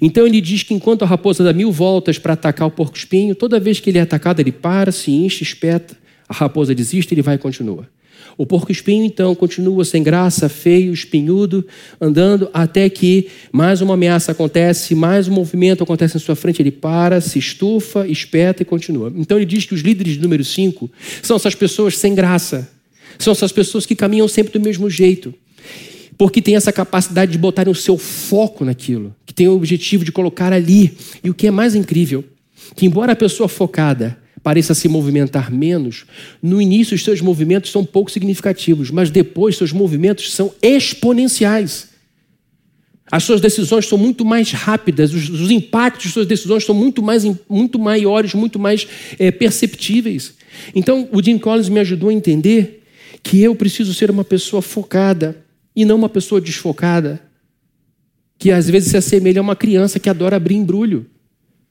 Então 0.00 0.26
ele 0.26 0.40
diz 0.40 0.62
que 0.62 0.74
enquanto 0.74 1.02
a 1.02 1.06
raposa 1.06 1.44
dá 1.44 1.52
mil 1.52 1.70
voltas 1.70 2.18
para 2.18 2.34
atacar 2.34 2.66
o 2.66 2.70
porco-espinho, 2.70 3.34
toda 3.34 3.60
vez 3.60 3.80
que 3.80 3.90
ele 3.90 3.98
é 3.98 4.02
atacado, 4.02 4.40
ele 4.40 4.52
para, 4.52 4.92
se 4.92 5.10
enche, 5.10 5.42
espeta, 5.42 5.96
a 6.28 6.34
raposa 6.34 6.74
desiste, 6.74 7.14
ele 7.14 7.22
vai 7.22 7.36
e 7.36 7.38
continua. 7.38 7.88
O 8.36 8.46
porco-espinho, 8.46 9.04
então, 9.04 9.34
continua 9.34 9.84
sem 9.84 10.00
graça, 10.00 10.48
feio, 10.48 10.92
espinhudo, 10.92 11.66
andando, 12.00 12.48
até 12.52 12.88
que 12.88 13.28
mais 13.50 13.80
uma 13.80 13.94
ameaça 13.94 14.30
acontece, 14.30 14.94
mais 14.94 15.26
um 15.26 15.32
movimento 15.32 15.82
acontece 15.82 16.16
em 16.16 16.20
sua 16.20 16.36
frente, 16.36 16.62
ele 16.62 16.70
para, 16.70 17.20
se 17.20 17.38
estufa, 17.38 18.06
espeta 18.06 18.62
e 18.62 18.64
continua. 18.64 19.12
Então 19.16 19.36
ele 19.36 19.46
diz 19.46 19.64
que 19.64 19.74
os 19.74 19.80
líderes 19.80 20.16
número 20.18 20.44
5 20.44 20.88
são 21.20 21.36
essas 21.36 21.56
pessoas 21.56 21.96
sem 21.96 22.14
graça, 22.14 22.70
são 23.24 23.32
essas 23.32 23.52
pessoas 23.52 23.84
que 23.86 23.94
caminham 23.94 24.28
sempre 24.28 24.52
do 24.52 24.60
mesmo 24.60 24.88
jeito. 24.88 25.34
Porque 26.16 26.42
tem 26.42 26.56
essa 26.56 26.72
capacidade 26.72 27.30
de 27.32 27.38
botar 27.38 27.68
o 27.68 27.74
seu 27.74 27.96
foco 27.96 28.64
naquilo, 28.64 29.14
que 29.24 29.32
tem 29.32 29.46
o 29.46 29.54
objetivo 29.54 30.04
de 30.04 30.10
colocar 30.10 30.52
ali. 30.52 30.96
E 31.22 31.30
o 31.30 31.34
que 31.34 31.46
é 31.46 31.50
mais 31.50 31.74
incrível, 31.74 32.24
que 32.74 32.86
embora 32.86 33.12
a 33.12 33.16
pessoa 33.16 33.48
focada 33.48 34.18
pareça 34.42 34.74
se 34.74 34.88
movimentar 34.88 35.52
menos, 35.52 36.06
no 36.42 36.60
início 36.60 36.94
os 36.94 37.04
seus 37.04 37.20
movimentos 37.20 37.70
são 37.70 37.84
pouco 37.84 38.10
significativos, 38.10 38.90
mas 38.90 39.10
depois 39.10 39.56
seus 39.56 39.72
movimentos 39.72 40.32
são 40.32 40.52
exponenciais. 40.62 41.88
As 43.10 43.24
suas 43.24 43.40
decisões 43.40 43.86
são 43.86 43.96
muito 43.96 44.24
mais 44.24 44.52
rápidas, 44.52 45.14
os, 45.14 45.28
os 45.28 45.50
impactos 45.50 46.04
de 46.04 46.12
suas 46.12 46.26
decisões 46.26 46.64
são 46.64 46.74
muito, 46.74 47.02
mais, 47.02 47.24
muito 47.48 47.78
maiores, 47.78 48.34
muito 48.34 48.58
mais 48.58 48.86
é, 49.18 49.30
perceptíveis. 49.30 50.34
Então, 50.74 51.08
o 51.12 51.22
Jim 51.22 51.38
Collins 51.38 51.68
me 51.68 51.80
ajudou 51.80 52.10
a 52.10 52.12
entender 52.12 52.77
que 53.22 53.42
eu 53.42 53.54
preciso 53.54 53.92
ser 53.94 54.10
uma 54.10 54.24
pessoa 54.24 54.62
focada 54.62 55.36
e 55.74 55.84
não 55.84 55.96
uma 55.96 56.08
pessoa 56.08 56.40
desfocada, 56.40 57.20
que 58.38 58.50
às 58.50 58.68
vezes 58.68 58.90
se 58.90 58.96
assemelha 58.96 59.40
a 59.40 59.42
uma 59.42 59.56
criança 59.56 59.98
que 59.98 60.08
adora 60.08 60.36
abrir 60.36 60.54
embrulho. 60.54 61.06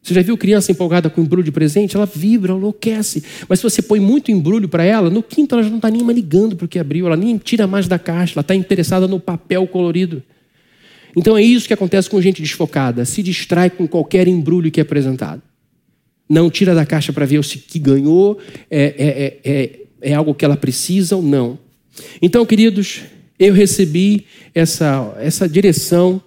Você 0.02 0.14
já 0.14 0.22
viu 0.22 0.38
criança 0.38 0.72
empolgada 0.72 1.10
com 1.10 1.22
embrulho 1.22 1.44
de 1.44 1.52
presente? 1.52 1.96
Ela 1.96 2.06
vibra, 2.06 2.54
enlouquece. 2.54 3.24
Mas 3.50 3.60
se 3.60 3.64
você 3.64 3.82
põe 3.82 4.00
muito 4.00 4.32
embrulho 4.32 4.70
para 4.70 4.84
ela, 4.84 5.10
no 5.10 5.22
quinto 5.22 5.56
ela 5.56 5.64
já 5.64 5.70
não 5.70 5.78
está 5.78 5.90
nem 5.90 6.04
mais 6.04 6.16
ligando 6.16 6.56
para 6.56 6.66
o 6.66 6.68
que 6.68 6.80
abriu, 6.80 7.08
ela 7.08 7.18
nem 7.18 7.38
tira 7.38 7.68
mais 7.68 7.88
da 7.88 8.00
caixa, 8.00 8.34
ela 8.36 8.42
está 8.42 8.56
interessada 8.56 9.08
no 9.08 9.20
papel 9.20 9.68
colorido. 9.68 10.24
Então 11.16 11.36
é 11.36 11.42
isso 11.42 11.68
que 11.68 11.74
acontece 11.74 12.10
com 12.10 12.22
gente 12.22 12.42
desfocada, 12.42 13.04
se 13.04 13.24
distrai 13.24 13.70
com 13.70 13.88
qualquer 13.88 14.28
embrulho 14.28 14.72
que 14.72 14.80
é 14.80 14.84
apresentado. 14.84 15.42
Não 16.30 16.50
tira 16.50 16.76
da 16.76 16.86
caixa 16.86 17.12
para 17.12 17.26
ver 17.26 17.40
o 17.40 17.42
que 17.42 17.80
ganhou, 17.80 18.38
é, 18.70 18.84
é, 18.98 19.40
é, 19.44 19.80
é 20.02 20.14
algo 20.14 20.34
que 20.34 20.46
ela 20.46 20.58
precisa 20.58 21.16
ou 21.16 21.22
não. 21.22 21.60
Então, 22.22 22.46
queridos, 22.46 23.02
eu 23.40 23.54
recebi 23.54 24.26
essa, 24.54 25.16
essa 25.20 25.48
direção. 25.48 26.22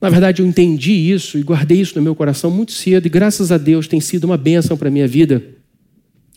Na 0.00 0.08
verdade, 0.08 0.42
eu 0.42 0.46
entendi 0.46 0.92
isso 0.92 1.38
e 1.38 1.42
guardei 1.42 1.80
isso 1.80 1.96
no 1.96 2.02
meu 2.02 2.14
coração 2.14 2.50
muito 2.50 2.72
cedo, 2.72 3.06
e 3.06 3.10
graças 3.10 3.52
a 3.52 3.58
Deus 3.58 3.86
tem 3.86 4.00
sido 4.00 4.24
uma 4.24 4.36
bênção 4.36 4.76
para 4.76 4.88
a 4.88 4.90
minha 4.90 5.06
vida 5.06 5.42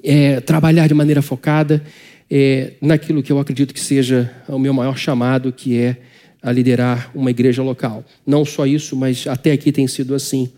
é, 0.03 0.41
trabalhar 0.41 0.87
de 0.87 0.93
maneira 0.93 1.21
focada 1.21 1.81
é, 2.29 2.73
naquilo 2.81 3.23
que 3.23 3.31
eu 3.31 3.39
acredito 3.39 3.73
que 3.73 3.79
seja 3.79 4.31
o 4.47 4.59
meu 4.59 4.73
maior 4.73 4.97
chamado, 4.97 5.51
que 5.51 5.77
é 5.77 5.97
a 6.41 6.51
liderar 6.51 7.09
uma 7.15 7.31
igreja 7.31 7.63
local. 7.63 8.03
Não 8.27 8.43
só 8.43 8.67
isso, 8.67 8.97
mas 8.97 9.25
até 9.27 9.53
aqui 9.53 9.71
tem 9.71 9.87
sido 9.87 10.13
assim. 10.13 10.51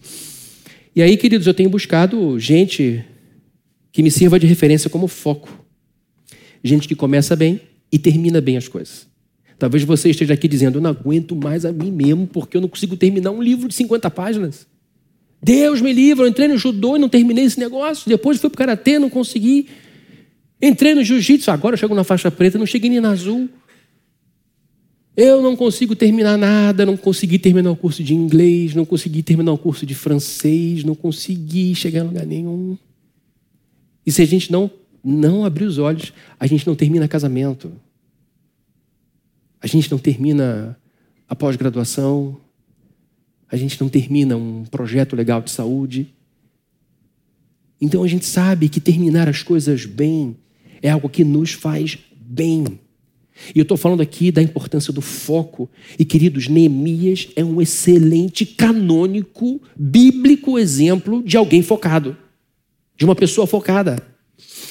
E 0.95 1.01
aí, 1.01 1.15
queridos, 1.15 1.45
eu 1.45 1.53
tenho 1.53 1.69
buscado 1.69 2.39
gente 2.39 3.05
que 3.91 4.01
me 4.01 4.09
sirva 4.09 4.39
de 4.39 4.47
referência 4.47 4.89
como 4.89 5.07
foco 5.07 5.64
gente 6.65 6.87
que 6.87 6.95
começa 6.95 7.35
bem 7.35 7.61
e 7.91 7.99
termina 7.99 8.41
bem 8.41 8.57
as 8.57 8.67
coisas. 8.67 9.07
Talvez 9.57 9.83
você 9.83 10.09
esteja 10.09 10.33
aqui 10.33 10.47
dizendo: 10.47 10.77
Eu 10.77 10.81
não 10.81 10.89
aguento 10.89 11.35
mais 11.35 11.65
a 11.65 11.71
mim 11.71 11.91
mesmo 11.91 12.27
porque 12.27 12.57
eu 12.57 12.61
não 12.61 12.67
consigo 12.67 12.97
terminar 12.97 13.31
um 13.31 13.41
livro 13.41 13.67
de 13.67 13.75
50 13.75 14.09
páginas. 14.11 14.67
Deus 15.41 15.79
me 15.79 15.93
livre, 15.93 16.23
eu 16.23 16.27
entrei 16.27 16.47
no 16.47 16.57
judô 16.57 16.95
e 16.95 16.99
não 16.99 17.07
terminei 17.07 17.45
esse 17.45 17.59
negócio. 17.59 18.09
Depois 18.09 18.39
fui 18.39 18.49
para 18.49 18.55
o 18.55 18.57
karatê, 18.57 18.97
não 18.97 19.09
consegui. 19.09 19.67
Entrei 20.61 20.95
no 20.95 21.03
jiu-jitsu, 21.03 21.51
agora 21.51 21.75
eu 21.75 21.77
chego 21.77 21.93
na 21.93 22.03
faixa 22.03 22.31
preta, 22.31 22.57
não 22.57 22.65
cheguei 22.65 22.89
nem 22.89 22.99
na 22.99 23.11
azul. 23.11 23.47
Eu 25.15 25.41
não 25.41 25.55
consigo 25.55 25.95
terminar 25.95 26.37
nada, 26.37 26.85
não 26.85 26.97
consegui 26.97 27.37
terminar 27.37 27.71
o 27.71 27.75
curso 27.75 28.03
de 28.03 28.13
inglês, 28.13 28.73
não 28.73 28.83
consegui 28.83 29.23
terminar 29.23 29.53
o 29.53 29.57
curso 29.57 29.85
de 29.85 29.93
francês, 29.93 30.83
não 30.83 30.95
consegui 30.95 31.73
chegar 31.75 32.01
em 32.01 32.07
lugar 32.07 32.25
nenhum. 32.25 32.77
E 34.05 34.11
se 34.11 34.21
a 34.21 34.25
gente 34.25 34.51
não 34.51 34.69
não 35.05 35.45
abrir 35.45 35.65
os 35.65 35.77
olhos, 35.77 36.11
a 36.39 36.47
gente 36.47 36.65
não 36.65 36.75
termina 36.75 37.07
casamento. 37.07 37.71
A 39.61 39.67
gente 39.67 39.91
não 39.91 39.99
termina 39.99 40.77
a 41.27 41.35
pós-graduação. 41.35 42.41
a 43.47 43.57
gente 43.57 43.79
não 43.79 43.87
termina 43.87 44.35
um 44.35 44.65
projeto 44.65 45.15
legal 45.15 45.41
de 45.41 45.51
saúde. 45.51 46.13
Então 47.79 48.03
a 48.03 48.07
gente 48.07 48.25
sabe 48.25 48.67
que 48.67 48.79
terminar 48.79 49.29
as 49.29 49.43
coisas 49.43 49.85
bem 49.85 50.35
é 50.81 50.89
algo 50.89 51.07
que 51.07 51.23
nos 51.23 51.51
faz 51.53 51.97
bem. 52.19 52.79
E 53.53 53.59
eu 53.59 53.63
estou 53.63 53.77
falando 53.77 54.01
aqui 54.01 54.31
da 54.31 54.41
importância 54.41 54.91
do 54.91 55.01
foco. 55.01 55.69
E, 55.99 56.05
queridos, 56.05 56.47
Neemias 56.47 57.29
é 57.35 57.43
um 57.43 57.61
excelente, 57.61 58.45
canônico, 58.45 59.61
bíblico 59.75 60.57
exemplo 60.57 61.21
de 61.21 61.37
alguém 61.37 61.61
focado, 61.61 62.17
de 62.97 63.05
uma 63.05 63.15
pessoa 63.15 63.45
focada. 63.45 64.14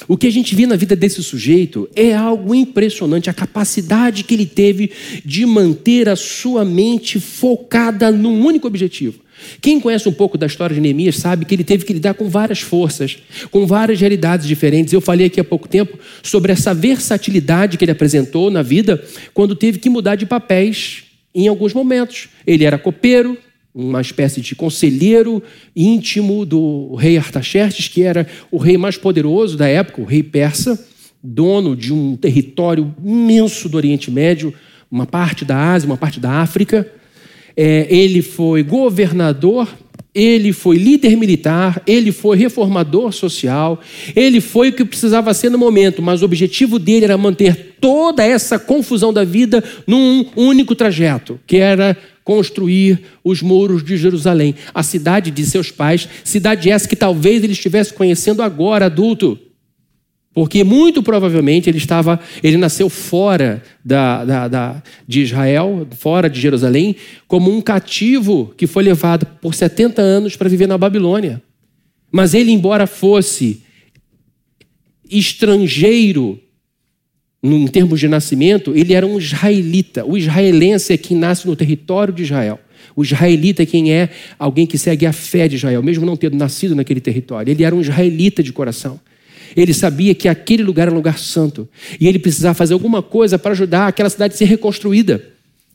O 0.07 0.17
que 0.17 0.27
a 0.27 0.33
gente 0.33 0.55
vê 0.55 0.67
na 0.67 0.77
vida 0.77 0.95
desse 0.95 1.23
sujeito 1.23 1.89
é 1.95 2.15
algo 2.15 2.55
impressionante, 2.55 3.31
a 3.31 3.35
capacidade 3.35 4.25
que 4.25 4.35
ele 4.35 4.47
teve 4.47 4.91
de 5.25 5.47
manter 5.47 6.09
a 6.09 6.17
sua 6.17 6.65
mente 6.65 7.19
focada 7.19 8.11
num 8.11 8.45
único 8.45 8.67
objetivo. 8.67 9.25
Quem 9.61 9.81
conhece 9.81 10.09
um 10.09 10.13
pouco 10.13 10.39
da 10.39 10.47
história 10.47 10.75
de 10.75 10.81
Neemias 10.81 11.17
sabe 11.17 11.45
que 11.45 11.55
ele 11.55 11.65
teve 11.65 11.85
que 11.85 11.93
lidar 11.93 12.15
com 12.15 12.29
várias 12.29 12.61
forças, 12.61 13.19
com 13.51 13.67
várias 13.67 14.01
realidades 14.01 14.47
diferentes. 14.47 14.93
Eu 14.93 15.01
falei 15.01 15.27
aqui 15.27 15.41
há 15.41 15.45
pouco 15.45 15.69
tempo 15.69 15.99
sobre 16.23 16.53
essa 16.53 16.73
versatilidade 16.73 17.77
que 17.77 17.85
ele 17.85 17.93
apresentou 17.93 18.51
na 18.51 18.63
vida 18.63 19.03
quando 19.33 19.57
teve 19.57 19.79
que 19.79 19.91
mudar 19.91 20.17
de 20.17 20.27
papéis 20.27 21.05
em 21.35 21.49
alguns 21.49 21.73
momentos. 21.73 22.29
Ele 22.47 22.65
era 22.65 22.79
copeiro, 22.79 23.37
uma 23.75 24.01
espécie 24.01 24.41
de 24.41 24.55
conselheiro 24.55 25.43
íntimo 25.75 26.47
do 26.47 26.95
rei 26.95 27.19
Artaxerxes, 27.19 27.89
que 27.89 28.03
era 28.03 28.27
o 28.51 28.57
rei 28.57 28.79
mais 28.79 28.97
poderoso 28.97 29.57
da 29.57 29.67
época, 29.67 30.01
o 30.01 30.05
rei 30.05 30.23
persa, 30.23 30.87
dono 31.21 31.75
de 31.75 31.93
um 31.93 32.17
território 32.17 32.95
imenso 33.05 33.69
do 33.69 33.77
Oriente 33.77 34.11
Médio, 34.11 34.55
uma 34.91 35.07
parte 35.07 35.45
da 35.45 35.73
Ásia, 35.73 35.89
uma 35.89 35.97
parte 35.97 36.21
da 36.21 36.31
África. 36.31 36.89
É, 37.57 37.87
ele 37.89 38.23
foi 38.23 38.63
governador, 38.63 39.69
ele 40.15 40.53
foi 40.53 40.77
líder 40.77 41.17
militar, 41.17 41.83
ele 41.85 42.13
foi 42.13 42.37
reformador 42.37 43.13
social, 43.13 43.81
ele 44.15 44.41
foi 44.41 44.69
o 44.69 44.73
que 44.73 44.85
precisava 44.85 45.35
ser 45.35 45.51
no 45.51 45.59
momento, 45.59 46.01
mas 46.01 46.23
o 46.23 46.25
objetivo 46.25 46.79
dele 46.79 47.07
era 47.07 47.19
manter 47.19 47.75
toda 47.81 48.23
essa 48.23 48.57
confusão 48.57 49.13
da 49.13 49.25
vida 49.25 49.65
num 49.87 50.27
único 50.37 50.77
trajeto, 50.77 51.41
que 51.45 51.57
era 51.57 51.97
construir 52.25 53.03
os 53.23 53.43
muros 53.43 53.85
de 53.85 53.97
Jerusalém, 53.97 54.55
a 54.73 54.83
cidade 54.83 55.31
de 55.31 55.45
seus 55.45 55.71
pais, 55.71 56.09
cidade 56.25 56.71
essa 56.71 56.89
que 56.89 56.97
talvez 56.97 57.45
ele 57.45 57.53
estivesse 57.53 57.93
conhecendo 57.93 58.43
agora, 58.43 58.87
adulto. 58.87 59.39
Porque 60.33 60.65
muito 60.65 61.01
provavelmente 61.01 61.71
ele 61.71 61.79
estava, 61.79 62.19
ele 62.43 62.57
nasceu 62.57 62.89
fora 62.89 63.63
da, 63.85 64.25
da, 64.25 64.49
da, 64.49 64.83
de 65.07 65.21
Israel, 65.23 65.87
fora 65.97 66.29
de 66.29 66.41
Jerusalém, 66.41 66.97
como 67.29 67.55
um 67.55 67.61
cativo 67.61 68.53
que 68.57 68.67
foi 68.67 68.83
levado 68.83 69.27
por 69.41 69.55
70 69.55 70.03
anos 70.03 70.35
para 70.35 70.49
viver 70.49 70.67
na 70.67 70.77
Babilônia. 70.77 71.41
Mas 72.11 72.35
ele, 72.35 72.51
embora 72.51 72.87
fosse 72.87 73.63
estrangeiro 75.09 76.41
em 77.53 77.67
termos 77.67 78.01
de 78.01 78.09
nascimento, 78.09 78.73
ele 78.75 78.95
era 78.95 79.07
um 79.07 79.19
israelita. 79.19 80.05
O 80.05 80.17
israelense 80.17 80.95
é 80.95 80.97
quem 80.97 81.17
nasce 81.17 81.47
no 81.47 81.55
território 81.55 82.15
de 82.15 82.23
Israel. 82.23 82.59
O 82.97 83.03
israelita 83.03 83.63
é 83.63 83.67
quem 83.67 83.93
é 83.93 84.09
alguém 84.39 84.67
que 84.67 84.79
segue 84.79 85.05
a 85.05 85.13
fé 85.13 85.47
de 85.47 85.57
Israel, 85.57 85.83
mesmo 85.83 86.07
não 86.07 86.17
tendo 86.17 86.37
nascido 86.37 86.75
naquele 86.75 87.01
território. 87.01 87.51
Ele 87.51 87.63
era 87.63 87.75
um 87.75 87.81
israelita 87.81 88.43
de 88.43 88.53
coração. 88.53 88.99
Ele 89.55 89.75
sabia 89.75 90.15
que 90.15 90.27
aquele 90.27 90.63
lugar 90.63 90.85
era 90.85 90.93
um 90.93 90.97
lugar 90.97 91.19
santo. 91.19 91.69
E 92.01 92.09
ele 92.09 92.19
precisava 92.19 92.55
fazer 92.55 92.73
alguma 92.73 93.03
coisa 93.03 93.39
para 93.39 93.53
ajudar 93.53 93.89
aquela 93.89 94.09
cidade 94.09 94.35
a 94.35 94.37
ser 94.37 94.47
reconstruída. 94.47 95.23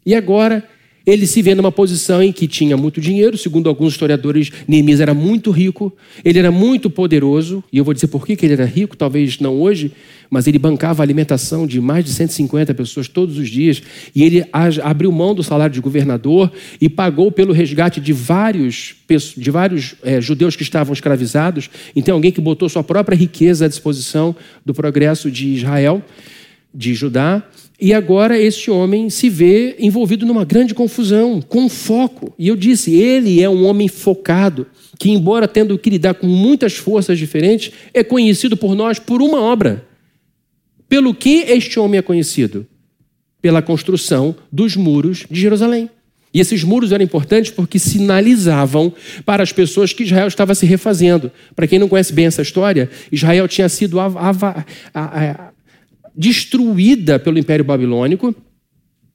E 0.05 0.15
agora 0.15 0.67
ele 1.12 1.25
se 1.25 1.42
vê 1.42 1.56
numa 1.56 1.72
posição 1.72 2.22
em 2.22 2.32
que 2.32 2.48
tinha 2.48 2.78
muito 2.78 3.01
dinheiro, 3.01 3.38
segundo 3.38 3.68
alguns 3.68 3.94
historiadores, 3.94 4.51
Neemias 4.68 5.00
era 5.00 5.13
muito 5.13 5.51
rico, 5.51 5.92
ele 6.24 6.39
era 6.39 6.51
muito 6.51 6.89
poderoso, 6.89 7.63
e 7.72 7.78
eu 7.78 7.84
vou 7.84 7.93
dizer 7.93 8.08
por 8.08 8.26
que 8.26 8.38
ele 8.45 8.54
era 8.54 8.65
rico, 8.65 8.95
talvez 8.95 9.39
não 9.39 9.60
hoje, 9.60 9.91
mas 10.30 10.45
ele 10.45 10.60
bancava 10.60 11.02
a 11.02 11.06
alimentação 11.06 11.65
de 11.65 11.82
mais 11.82 12.06
de 12.06 12.12
150 12.12 12.74
pessoas 12.74 13.08
todos 13.08 13.38
os 13.38 13.50
dias, 13.50 13.82
e 14.15 14.24
ele 14.24 14.45
abriu 14.84 15.12
mão 15.12 15.34
do 15.34 15.43
salário 15.43 15.74
de 15.74 15.82
governador 15.82 16.52
e 16.80 16.88
pagou 16.88 17.32
pelo 17.32 17.54
resgate 17.54 18.00
de 18.00 18.13
vários, 18.13 18.95
de 19.36 19.52
vários 19.52 19.95
é, 20.04 20.22
judeus 20.22 20.56
que 20.56 20.63
estavam 20.63 20.93
escravizados, 20.93 21.69
então 21.95 22.15
alguém 22.15 22.32
que 22.32 22.41
botou 22.41 22.69
sua 22.69 22.84
própria 22.84 23.15
riqueza 23.15 23.65
à 23.65 23.67
disposição 23.67 24.36
do 24.65 24.74
progresso 24.74 25.32
de 25.32 25.48
Israel, 25.48 26.04
de 26.74 26.93
Judá, 26.93 27.43
e 27.80 27.94
agora 27.94 28.38
este 28.38 28.70
homem 28.70 29.10
se 29.10 29.30
vê 29.30 29.76
envolvido 29.80 30.26
numa 30.26 30.44
grande 30.44 30.74
confusão, 30.74 31.42
com 31.42 31.70
foco. 31.70 32.34
E 32.38 32.48
eu 32.48 32.56
disse, 32.56 32.94
ele 32.94 33.42
é 33.42 33.50
um 33.50 33.65
homem 33.65 33.88
focado, 33.88 34.68
que, 35.00 35.10
embora 35.10 35.48
tendo 35.48 35.78
que 35.78 35.89
lidar 35.89 36.15
com 36.15 36.28
muitas 36.28 36.76
forças 36.76 37.18
diferentes, 37.18 37.72
é 37.94 38.04
conhecido 38.04 38.58
por 38.58 38.76
nós 38.76 39.00
por 39.00 39.22
uma 39.22 39.39
obra. 39.39 39.88
Pelo 40.89 41.13
que 41.13 41.46
este 41.48 41.80
homem 41.80 42.00
é 42.00 42.02
conhecido? 42.02 42.68
Pela 43.42 43.62
construção 43.62 44.36
dos 44.52 44.76
muros 44.76 45.26
de 45.32 45.39
Jerusalém. 45.39 45.89
E 46.34 46.39
esses 46.39 46.63
muros 46.63 46.92
eram 46.92 47.04
importantes 47.04 47.52
porque 47.52 47.80
sinalizavam 47.80 48.94
para 49.26 49.42
as 49.42 49.52
pessoas 49.52 49.94
que 49.94 50.04
Israel 50.04 50.28
estava 50.28 50.54
se 50.54 50.65
refazendo. 50.65 51.32
Para 51.56 51.65
quem 51.65 51.80
não 51.80 51.88
conhece 51.88 52.13
bem 52.13 52.26
essa 52.26 52.42
história, 52.42 52.89
Israel 53.12 53.48
tinha 53.48 53.70
sido 53.70 53.98
destruída 56.19 57.17
pelo 57.17 57.39
Império 57.39 57.63
Babilônico 57.63 58.36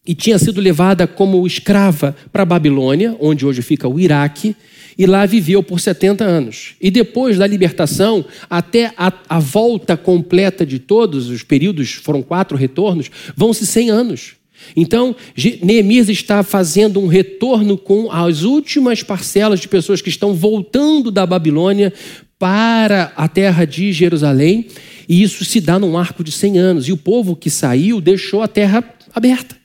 e 0.06 0.14
tinha 0.14 0.38
sido 0.38 0.58
levada 0.58 1.06
como 1.06 1.46
escrava 1.46 2.16
para 2.32 2.44
a 2.44 2.46
Babilônia, 2.46 3.14
onde 3.20 3.44
hoje 3.44 3.60
fica 3.60 3.86
o 3.86 4.00
Iraque, 4.00 4.56
e 4.96 5.04
lá 5.04 5.26
viveu 5.26 5.62
por 5.62 5.80
70 5.80 6.24
anos. 6.24 6.76
E 6.80 6.90
depois 6.90 7.36
da 7.36 7.46
libertação, 7.46 8.24
até 8.48 8.94
a, 8.96 9.12
a 9.28 9.38
volta 9.38 9.98
completa 9.98 10.64
de 10.64 10.78
todos 10.78 11.28
os 11.28 11.42
períodos, 11.42 11.92
foram 11.92 12.22
quatro 12.22 12.56
retornos, 12.56 13.10
vão-se 13.36 13.66
100 13.66 13.90
anos. 13.90 14.32
Então, 14.74 15.14
Neemias 15.62 16.08
está 16.08 16.42
fazendo 16.42 17.00
um 17.00 17.06
retorno 17.06 17.76
com 17.76 18.10
as 18.10 18.44
últimas 18.44 19.02
parcelas 19.02 19.60
de 19.60 19.68
pessoas 19.68 20.00
que 20.00 20.08
estão 20.08 20.32
voltando 20.32 21.10
da 21.10 21.26
Babilônia 21.26 21.92
para 22.38 23.12
a 23.16 23.28
terra 23.28 23.64
de 23.66 23.92
Jerusalém 23.92 24.68
e 25.08 25.22
isso 25.22 25.44
se 25.44 25.60
dá 25.60 25.78
num 25.78 25.96
arco 25.96 26.24
de 26.24 26.32
100 26.32 26.58
anos. 26.58 26.88
E 26.88 26.92
o 26.92 26.96
povo 26.96 27.36
que 27.36 27.50
saiu 27.50 28.00
deixou 28.00 28.42
a 28.42 28.48
terra 28.48 28.84
aberta. 29.14 29.56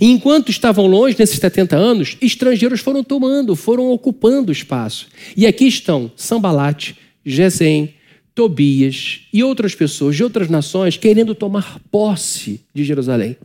E 0.00 0.06
enquanto 0.06 0.50
estavam 0.50 0.86
longe, 0.86 1.16
nesses 1.18 1.38
70 1.38 1.76
anos, 1.76 2.16
estrangeiros 2.20 2.80
foram 2.80 3.02
tomando, 3.02 3.56
foram 3.56 3.90
ocupando 3.90 4.50
o 4.50 4.52
espaço. 4.52 5.08
E 5.36 5.46
aqui 5.46 5.66
estão 5.66 6.10
Sambalate, 6.16 6.96
Gesem, 7.24 7.94
Tobias 8.34 9.22
e 9.32 9.42
outras 9.42 9.74
pessoas 9.74 10.16
de 10.16 10.22
outras 10.22 10.48
nações 10.48 10.96
querendo 10.96 11.34
tomar 11.34 11.80
posse 11.90 12.60
de 12.72 12.84
Jerusalém. 12.84 13.36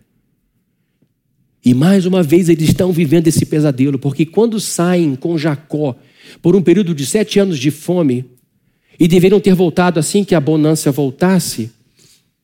E 1.64 1.74
mais 1.74 2.06
uma 2.06 2.22
vez 2.22 2.48
eles 2.48 2.70
estão 2.70 2.92
vivendo 2.92 3.28
esse 3.28 3.44
pesadelo, 3.46 3.98
porque 3.98 4.26
quando 4.26 4.60
saem 4.60 5.16
com 5.16 5.38
Jacó 5.38 5.96
por 6.40 6.56
um 6.56 6.62
período 6.62 6.94
de 6.94 7.06
sete 7.06 7.40
anos 7.40 7.58
de 7.58 7.72
fome, 7.72 8.26
e 9.00 9.08
deveriam 9.08 9.40
ter 9.40 9.54
voltado 9.54 10.00
assim 10.00 10.24
que 10.24 10.36
a 10.36 10.40
bonança 10.40 10.92
voltasse. 10.92 11.72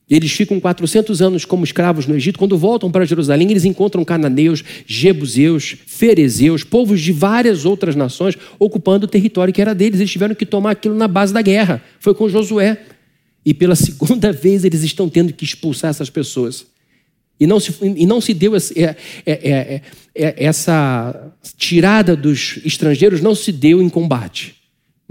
Eles 0.10 0.30
ficam 0.34 0.60
400 0.60 1.22
anos 1.22 1.46
como 1.46 1.64
escravos 1.64 2.06
no 2.06 2.14
Egito. 2.14 2.38
Quando 2.38 2.58
voltam 2.58 2.92
para 2.92 3.06
Jerusalém, 3.06 3.50
eles 3.50 3.64
encontram 3.64 4.04
cananeus, 4.04 4.62
jebuseus, 4.86 5.78
ferezeus, 5.88 6.66
povos 6.66 7.00
de 7.00 7.14
várias 7.14 7.64
outras 7.64 7.96
nações 7.96 8.38
ocupando 8.60 9.06
o 9.06 9.08
território 9.08 9.54
que 9.54 9.62
era 9.62 9.74
deles. 9.74 10.02
Eles 10.02 10.12
tiveram 10.12 10.36
que 10.36 10.46
tomar 10.46 10.72
aquilo 10.72 10.96
na 10.96 11.08
base 11.08 11.34
da 11.34 11.42
guerra. 11.42 11.82
Foi 11.98 12.14
com 12.14 12.28
Josué. 12.28 12.78
E 13.46 13.54
pela 13.54 13.74
segunda 13.76 14.34
vez 14.34 14.66
eles 14.66 14.84
estão 14.84 15.08
tendo 15.08 15.32
que 15.32 15.46
expulsar 15.46 15.92
essas 15.92 16.10
pessoas. 16.10 16.66
E 17.40 17.48
não 17.48 17.60
se, 17.60 17.74
e 17.82 18.06
não 18.06 18.20
se 18.20 18.34
deu 18.34 18.54
esse, 18.54 18.78
é, 18.84 18.96
é, 19.26 19.32
é, 19.34 19.82
é 20.14 20.44
essa 20.44 21.34
tirada 21.58 22.18
dos 22.18 22.60
estrangeiros, 22.66 23.22
não 23.22 23.34
se 23.34 23.52
deu 23.52 23.82
em 23.82 23.88
combate 23.88 24.61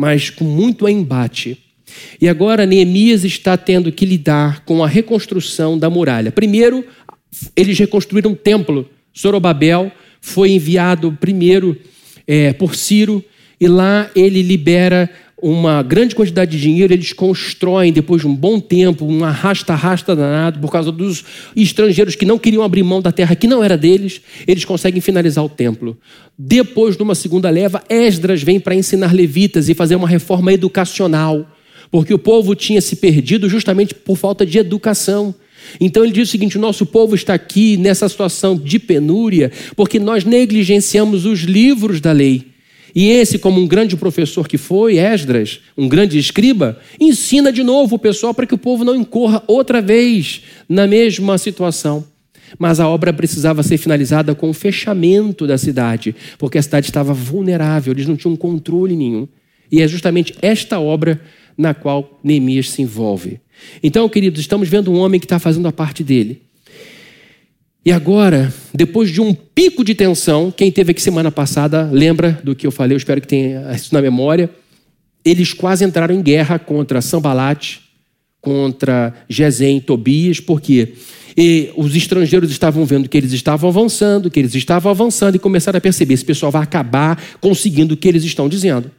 mas 0.00 0.30
com 0.30 0.46
muito 0.46 0.88
embate. 0.88 1.58
E 2.18 2.26
agora 2.26 2.64
Neemias 2.64 3.22
está 3.22 3.54
tendo 3.54 3.92
que 3.92 4.06
lidar 4.06 4.64
com 4.64 4.82
a 4.82 4.88
reconstrução 4.88 5.78
da 5.78 5.90
muralha. 5.90 6.32
Primeiro, 6.32 6.82
eles 7.54 7.78
reconstruíram 7.78 8.32
o 8.32 8.36
templo. 8.36 8.88
Zorobabel 9.14 9.92
foi 10.18 10.52
enviado 10.52 11.12
primeiro 11.20 11.76
é, 12.26 12.54
por 12.54 12.74
Ciro, 12.74 13.22
e 13.60 13.68
lá 13.68 14.10
ele 14.16 14.40
libera 14.40 15.10
uma 15.42 15.82
grande 15.82 16.14
quantidade 16.14 16.50
de 16.50 16.60
dinheiro, 16.60 16.92
eles 16.92 17.12
constroem, 17.12 17.92
depois 17.92 18.22
de 18.22 18.28
um 18.28 18.34
bom 18.34 18.60
tempo, 18.60 19.04
um 19.04 19.24
arrasta-arrasta 19.24 20.14
danado, 20.14 20.58
por 20.60 20.70
causa 20.70 20.92
dos 20.92 21.24
estrangeiros 21.56 22.14
que 22.14 22.26
não 22.26 22.38
queriam 22.38 22.62
abrir 22.62 22.82
mão 22.82 23.00
da 23.00 23.12
terra 23.12 23.34
que 23.34 23.46
não 23.46 23.62
era 23.62 23.76
deles, 23.76 24.20
eles 24.46 24.64
conseguem 24.64 25.00
finalizar 25.00 25.44
o 25.44 25.48
templo. 25.48 25.96
Depois, 26.38 26.96
numa 26.96 27.14
segunda 27.14 27.48
leva, 27.50 27.82
Esdras 27.88 28.42
vem 28.42 28.60
para 28.60 28.74
ensinar 28.74 29.14
levitas 29.14 29.68
e 29.68 29.74
fazer 29.74 29.96
uma 29.96 30.08
reforma 30.08 30.52
educacional, 30.52 31.46
porque 31.90 32.14
o 32.14 32.18
povo 32.18 32.54
tinha 32.54 32.80
se 32.80 32.96
perdido 32.96 33.48
justamente 33.48 33.94
por 33.94 34.16
falta 34.16 34.44
de 34.44 34.58
educação. 34.58 35.34
Então 35.80 36.02
ele 36.02 36.12
diz 36.12 36.28
o 36.28 36.30
seguinte: 36.30 36.56
o 36.56 36.60
nosso 36.60 36.86
povo 36.86 37.14
está 37.14 37.34
aqui 37.34 37.76
nessa 37.76 38.08
situação 38.08 38.56
de 38.56 38.78
penúria 38.78 39.52
porque 39.76 39.98
nós 39.98 40.24
negligenciamos 40.24 41.26
os 41.26 41.40
livros 41.40 42.00
da 42.00 42.12
lei. 42.12 42.49
E 42.94 43.10
esse, 43.10 43.38
como 43.38 43.60
um 43.60 43.66
grande 43.66 43.96
professor 43.96 44.48
que 44.48 44.58
foi, 44.58 44.98
Esdras, 44.98 45.60
um 45.76 45.88
grande 45.88 46.18
escriba, 46.18 46.78
ensina 46.98 47.52
de 47.52 47.62
novo 47.62 47.96
o 47.96 47.98
pessoal 47.98 48.34
para 48.34 48.46
que 48.46 48.54
o 48.54 48.58
povo 48.58 48.84
não 48.84 48.96
incorra 48.96 49.42
outra 49.46 49.80
vez 49.80 50.42
na 50.68 50.86
mesma 50.86 51.38
situação. 51.38 52.04
Mas 52.58 52.80
a 52.80 52.88
obra 52.88 53.12
precisava 53.12 53.62
ser 53.62 53.78
finalizada 53.78 54.34
com 54.34 54.50
o 54.50 54.54
fechamento 54.54 55.46
da 55.46 55.56
cidade, 55.56 56.14
porque 56.38 56.58
a 56.58 56.62
cidade 56.62 56.86
estava 56.86 57.14
vulnerável, 57.14 57.92
eles 57.92 58.06
não 58.06 58.16
tinham 58.16 58.36
controle 58.36 58.96
nenhum. 58.96 59.28
E 59.70 59.80
é 59.80 59.86
justamente 59.86 60.34
esta 60.42 60.80
obra 60.80 61.20
na 61.56 61.74
qual 61.74 62.18
Neemias 62.24 62.70
se 62.70 62.82
envolve. 62.82 63.40
Então, 63.82 64.08
queridos, 64.08 64.40
estamos 64.40 64.68
vendo 64.68 64.90
um 64.90 64.98
homem 64.98 65.20
que 65.20 65.26
está 65.26 65.38
fazendo 65.38 65.68
a 65.68 65.72
parte 65.72 66.02
dele. 66.02 66.42
E 67.84 67.90
agora, 67.90 68.52
depois 68.74 69.10
de 69.10 69.20
um 69.20 69.32
pico 69.32 69.82
de 69.82 69.94
tensão, 69.94 70.52
quem 70.54 70.70
teve 70.70 70.90
aqui 70.90 71.00
semana 71.00 71.30
passada 71.30 71.88
lembra 71.90 72.38
do 72.44 72.54
que 72.54 72.66
eu 72.66 72.70
falei, 72.70 72.94
eu 72.94 72.98
espero 72.98 73.20
que 73.20 73.26
tenha 73.26 73.72
isso 73.74 73.94
na 73.94 74.02
memória. 74.02 74.50
Eles 75.24 75.54
quase 75.54 75.84
entraram 75.84 76.14
em 76.14 76.20
guerra 76.20 76.58
contra 76.58 77.00
Sambalat, 77.00 77.78
contra 78.40 79.14
Gesem, 79.28 79.80
Tobias, 79.80 80.40
por 80.40 80.60
quê? 80.60 80.94
E 81.36 81.70
os 81.76 81.94
estrangeiros 81.96 82.50
estavam 82.50 82.84
vendo 82.84 83.08
que 83.08 83.16
eles 83.16 83.32
estavam 83.32 83.70
avançando, 83.70 84.30
que 84.30 84.38
eles 84.38 84.54
estavam 84.54 84.90
avançando 84.90 85.36
e 85.36 85.38
começaram 85.38 85.78
a 85.78 85.80
perceber: 85.80 86.14
esse 86.14 86.24
pessoal 86.24 86.52
vai 86.52 86.62
acabar 86.62 87.22
conseguindo 87.40 87.94
o 87.94 87.96
que 87.96 88.08
eles 88.08 88.24
estão 88.24 88.48
dizendo. 88.48 88.90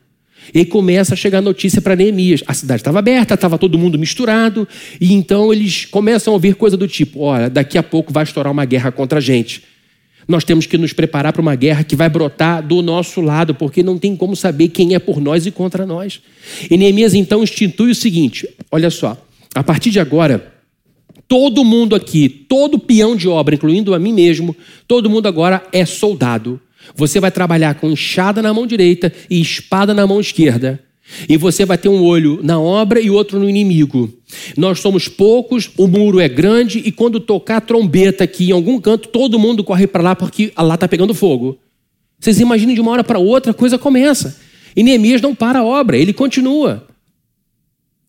E 0.54 0.66
começa 0.66 1.14
a 1.14 1.18
chegar 1.18 1.42
notícia 1.42 1.82
para 1.82 1.96
Neemias. 1.96 2.44
A 2.48 2.54
cidade 2.54 2.82
estava 2.82 3.00
aberta, 3.00 3.34
estava 3.34 3.58
todo 3.58 3.78
mundo 3.78 3.98
misturado, 3.98 4.68
e 5.00 5.14
então 5.14 5.52
eles 5.54 5.86
começam 5.86 6.32
a 6.32 6.36
ouvir 6.36 6.56
coisa 6.56 6.76
do 6.76 6.88
tipo: 6.88 7.22
olha, 7.22 7.50
daqui 7.50 7.78
a 7.78 7.84
pouco 7.84 8.12
vai 8.12 8.24
estourar 8.24 8.52
uma 8.52 8.66
guerra 8.66 8.92
contra 8.92 9.20
a 9.20 9.22
gente. 9.22 9.64
Nós 10.28 10.44
temos 10.44 10.66
que 10.66 10.78
nos 10.78 10.94
preparar 10.94 11.34
para 11.34 11.42
uma 11.42 11.56
guerra 11.56 11.84
que 11.84 11.96
vai 11.96 12.10
brotar 12.10 12.66
do 12.66 12.82
nosso 12.82 13.22
lado, 13.22 13.56
porque 13.56 13.82
não 13.82 13.98
tem 13.98 14.16
como 14.16 14.36
saber 14.36 14.70
quem 14.70 14.94
é 14.94 15.00
por 15.00 15.20
nós 15.20 15.46
e 15.46 15.52
contra 15.52 15.86
nós. 15.86 16.22
E 16.70 16.78
Neemias 16.78 17.14
então 17.14 17.44
institui 17.44 17.92
o 17.92 17.96
seguinte: 17.96 18.48
olha 18.72 18.90
só, 18.90 19.18
a 19.54 19.64
partir 19.64 19.90
de 19.90 20.00
agora, 20.00 20.54
todo 21.28 21.64
mundo 21.64 21.96
aqui, 21.96 22.28
todo 22.28 22.80
peão 22.80 23.16
de 23.16 23.28
obra, 23.28 23.56
incluindo 23.56 23.94
a 23.94 24.00
mim 24.00 24.14
mesmo, 24.14 24.56
todo 24.88 25.10
mundo 25.10 25.28
agora 25.28 25.64
é 25.72 25.86
soldado. 25.86 26.60
Você 26.96 27.20
vai 27.20 27.32
trabalhar 27.32 27.76
com 27.76 27.90
enxada 27.90 28.42
na 28.42 28.54
mão 28.54 28.68
direita 28.68 29.12
e 29.30 29.40
espada 29.42 29.94
na 29.94 30.06
mão 30.06 30.20
esquerda. 30.20 30.82
E 31.28 31.36
você 31.36 31.66
vai 31.66 31.78
ter 31.78 31.90
um 31.90 32.04
olho 32.04 32.40
na 32.42 32.60
obra 32.60 33.00
e 33.00 33.10
outro 33.10 33.40
no 33.40 33.50
inimigo. 33.50 34.12
Nós 34.56 34.80
somos 34.80 35.08
poucos, 35.08 35.70
o 35.78 35.88
muro 35.88 36.20
é 36.20 36.30
grande 36.30 36.80
e 36.80 36.92
quando 36.92 37.20
tocar 37.20 37.58
a 37.58 37.62
trombeta 37.62 38.24
aqui 38.24 38.50
em 38.50 38.54
algum 38.54 38.80
canto, 38.80 39.10
todo 39.10 39.40
mundo 39.40 39.64
corre 39.64 39.88
para 39.88 40.04
lá 40.04 40.16
porque 40.16 40.54
lá 40.58 40.76
está 40.76 40.88
pegando 40.88 41.14
fogo. 41.14 41.58
Vocês 42.20 42.40
imaginem 42.40 42.76
de 42.76 42.82
uma 42.82 42.92
hora 42.92 43.04
para 43.04 43.20
outra 43.20 43.52
a 43.52 43.54
coisa 43.54 43.78
começa. 43.78 44.40
E 44.76 44.84
Neemias 44.84 45.22
não 45.22 45.36
para 45.36 45.60
a 45.60 45.66
obra, 45.66 45.98
ele 45.98 46.14
continua. 46.14 46.88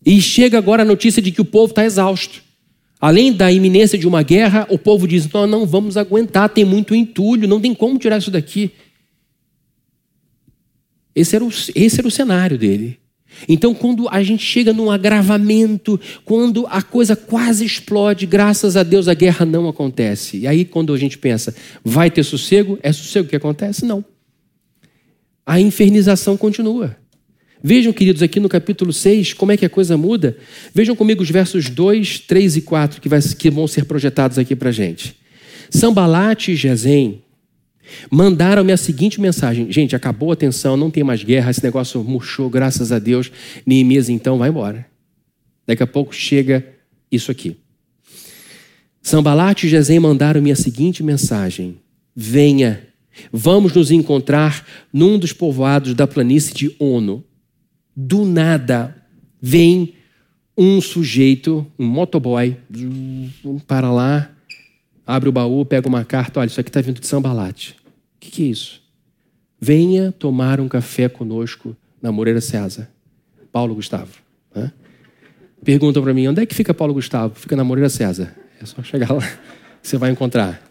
E 0.05 0.21
chega 0.21 0.57
agora 0.57 0.83
a 0.83 0.85
notícia 0.85 1.21
de 1.21 1.31
que 1.31 1.41
o 1.41 1.45
povo 1.45 1.71
está 1.71 1.83
exausto. 1.83 2.41
Além 3.03 3.33
da 3.33 3.51
iminência 3.51 3.99
de 3.99 4.07
uma 4.07 4.23
guerra, 4.23 4.65
o 4.69 4.79
povo 4.79 5.05
diz: 5.05 5.29
Nós 5.29 5.49
não 5.49 5.65
vamos 5.65 5.97
aguentar, 5.97 6.47
tem 6.47 6.63
muito 6.63 6.95
entulho, 6.95 7.49
não 7.49 7.59
tem 7.59 7.75
como 7.75 7.99
tirar 7.99 8.17
isso 8.17 8.31
daqui. 8.31 8.71
Esse 11.13 11.35
era 11.35 11.43
o, 11.43 11.49
esse 11.75 11.99
era 11.99 12.07
o 12.07 12.11
cenário 12.11 12.57
dele. 12.57 12.97
Então, 13.45 13.75
quando 13.75 14.07
a 14.07 14.23
gente 14.23 14.45
chega 14.45 14.71
num 14.71 14.89
agravamento, 14.89 15.99
quando 16.23 16.65
a 16.67 16.81
coisa 16.81 17.13
quase 17.13 17.65
explode, 17.65 18.25
graças 18.25 18.77
a 18.77 18.83
Deus 18.83 19.09
a 19.09 19.13
guerra 19.13 19.45
não 19.45 19.67
acontece. 19.67 20.37
E 20.37 20.47
aí, 20.47 20.63
quando 20.63 20.93
a 20.93 20.97
gente 20.97 21.17
pensa, 21.17 21.53
vai 21.83 22.09
ter 22.09 22.23
sossego? 22.23 22.79
É 22.81 22.93
sossego 22.93 23.27
que 23.27 23.35
acontece? 23.35 23.83
Não. 23.83 24.05
A 25.45 25.59
infernização 25.59 26.37
continua. 26.37 26.95
Vejam, 27.65 27.93
queridos, 27.93 28.21
aqui 28.21 28.41
no 28.41 28.49
capítulo 28.49 28.91
6, 28.91 29.31
como 29.31 29.53
é 29.53 29.55
que 29.55 29.65
a 29.65 29.69
coisa 29.69 29.95
muda. 29.95 30.35
Vejam 30.73 30.97
comigo 30.97 31.23
os 31.23 31.29
versos 31.29 31.69
2, 31.69 32.19
3 32.19 32.57
e 32.57 32.61
4 32.61 32.99
que, 32.99 33.07
vai, 33.07 33.21
que 33.21 33.49
vão 33.49 33.65
ser 33.69 33.85
projetados 33.85 34.37
aqui 34.37 34.53
para 34.53 34.67
a 34.67 34.71
gente. 34.73 35.15
Sambalate 35.69 36.51
e 36.51 36.55
Gesem 36.57 37.23
mandaram-me 38.11 38.73
a 38.73 38.77
seguinte 38.77 39.21
mensagem. 39.21 39.71
Gente, 39.71 39.95
acabou 39.95 40.33
a 40.33 40.35
tensão, 40.35 40.75
não 40.75 40.91
tem 40.91 41.05
mais 41.05 41.23
guerra, 41.23 41.51
esse 41.51 41.63
negócio 41.63 42.03
murchou, 42.03 42.49
graças 42.49 42.91
a 42.91 42.99
Deus. 42.99 43.31
Neemias 43.65 44.09
então 44.09 44.37
vai 44.37 44.49
embora. 44.49 44.85
Daqui 45.65 45.83
a 45.83 45.87
pouco 45.87 46.13
chega 46.13 46.67
isso 47.09 47.31
aqui. 47.31 47.55
Sambalate 49.01 49.67
e 49.67 49.69
Gesem 49.69 50.01
mandaram-me 50.01 50.51
a 50.51 50.55
seguinte 50.57 51.01
mensagem. 51.01 51.77
Venha, 52.13 52.85
vamos 53.31 53.71
nos 53.73 53.89
encontrar 53.89 54.67
num 54.91 55.17
dos 55.17 55.31
povoados 55.31 55.93
da 55.93 56.05
planície 56.05 56.53
de 56.53 56.75
Ono 56.77 57.23
do 57.95 58.25
nada 58.25 58.95
vem 59.41 59.95
um 60.57 60.79
sujeito, 60.79 61.65
um 61.77 61.85
motoboy, 61.85 62.57
para 63.67 63.91
lá, 63.91 64.29
abre 65.05 65.29
o 65.29 65.31
baú, 65.31 65.65
pega 65.65 65.87
uma 65.87 66.05
carta, 66.05 66.39
olha, 66.39 66.47
isso 66.47 66.59
aqui 66.59 66.69
está 66.69 66.81
vindo 66.81 66.99
de 66.99 67.07
Sambalate. 67.07 67.75
O 68.15 68.19
que, 68.19 68.31
que 68.31 68.43
é 68.43 68.45
isso? 68.47 68.81
Venha 69.59 70.11
tomar 70.11 70.59
um 70.59 70.67
café 70.67 71.09
conosco 71.09 71.75
na 72.01 72.11
Moreira 72.11 72.41
César. 72.41 72.89
Paulo 73.51 73.75
Gustavo. 73.75 74.13
Né? 74.53 74.71
Perguntam 75.63 76.03
para 76.03 76.13
mim, 76.13 76.27
onde 76.27 76.41
é 76.41 76.45
que 76.45 76.55
fica 76.55 76.73
Paulo 76.73 76.93
Gustavo? 76.93 77.35
Fica 77.35 77.55
na 77.55 77.63
Moreira 77.63 77.89
César. 77.89 78.35
É 78.61 78.65
só 78.65 78.81
chegar 78.83 79.11
lá, 79.11 79.23
você 79.81 79.97
vai 79.97 80.11
encontrar. 80.11 80.61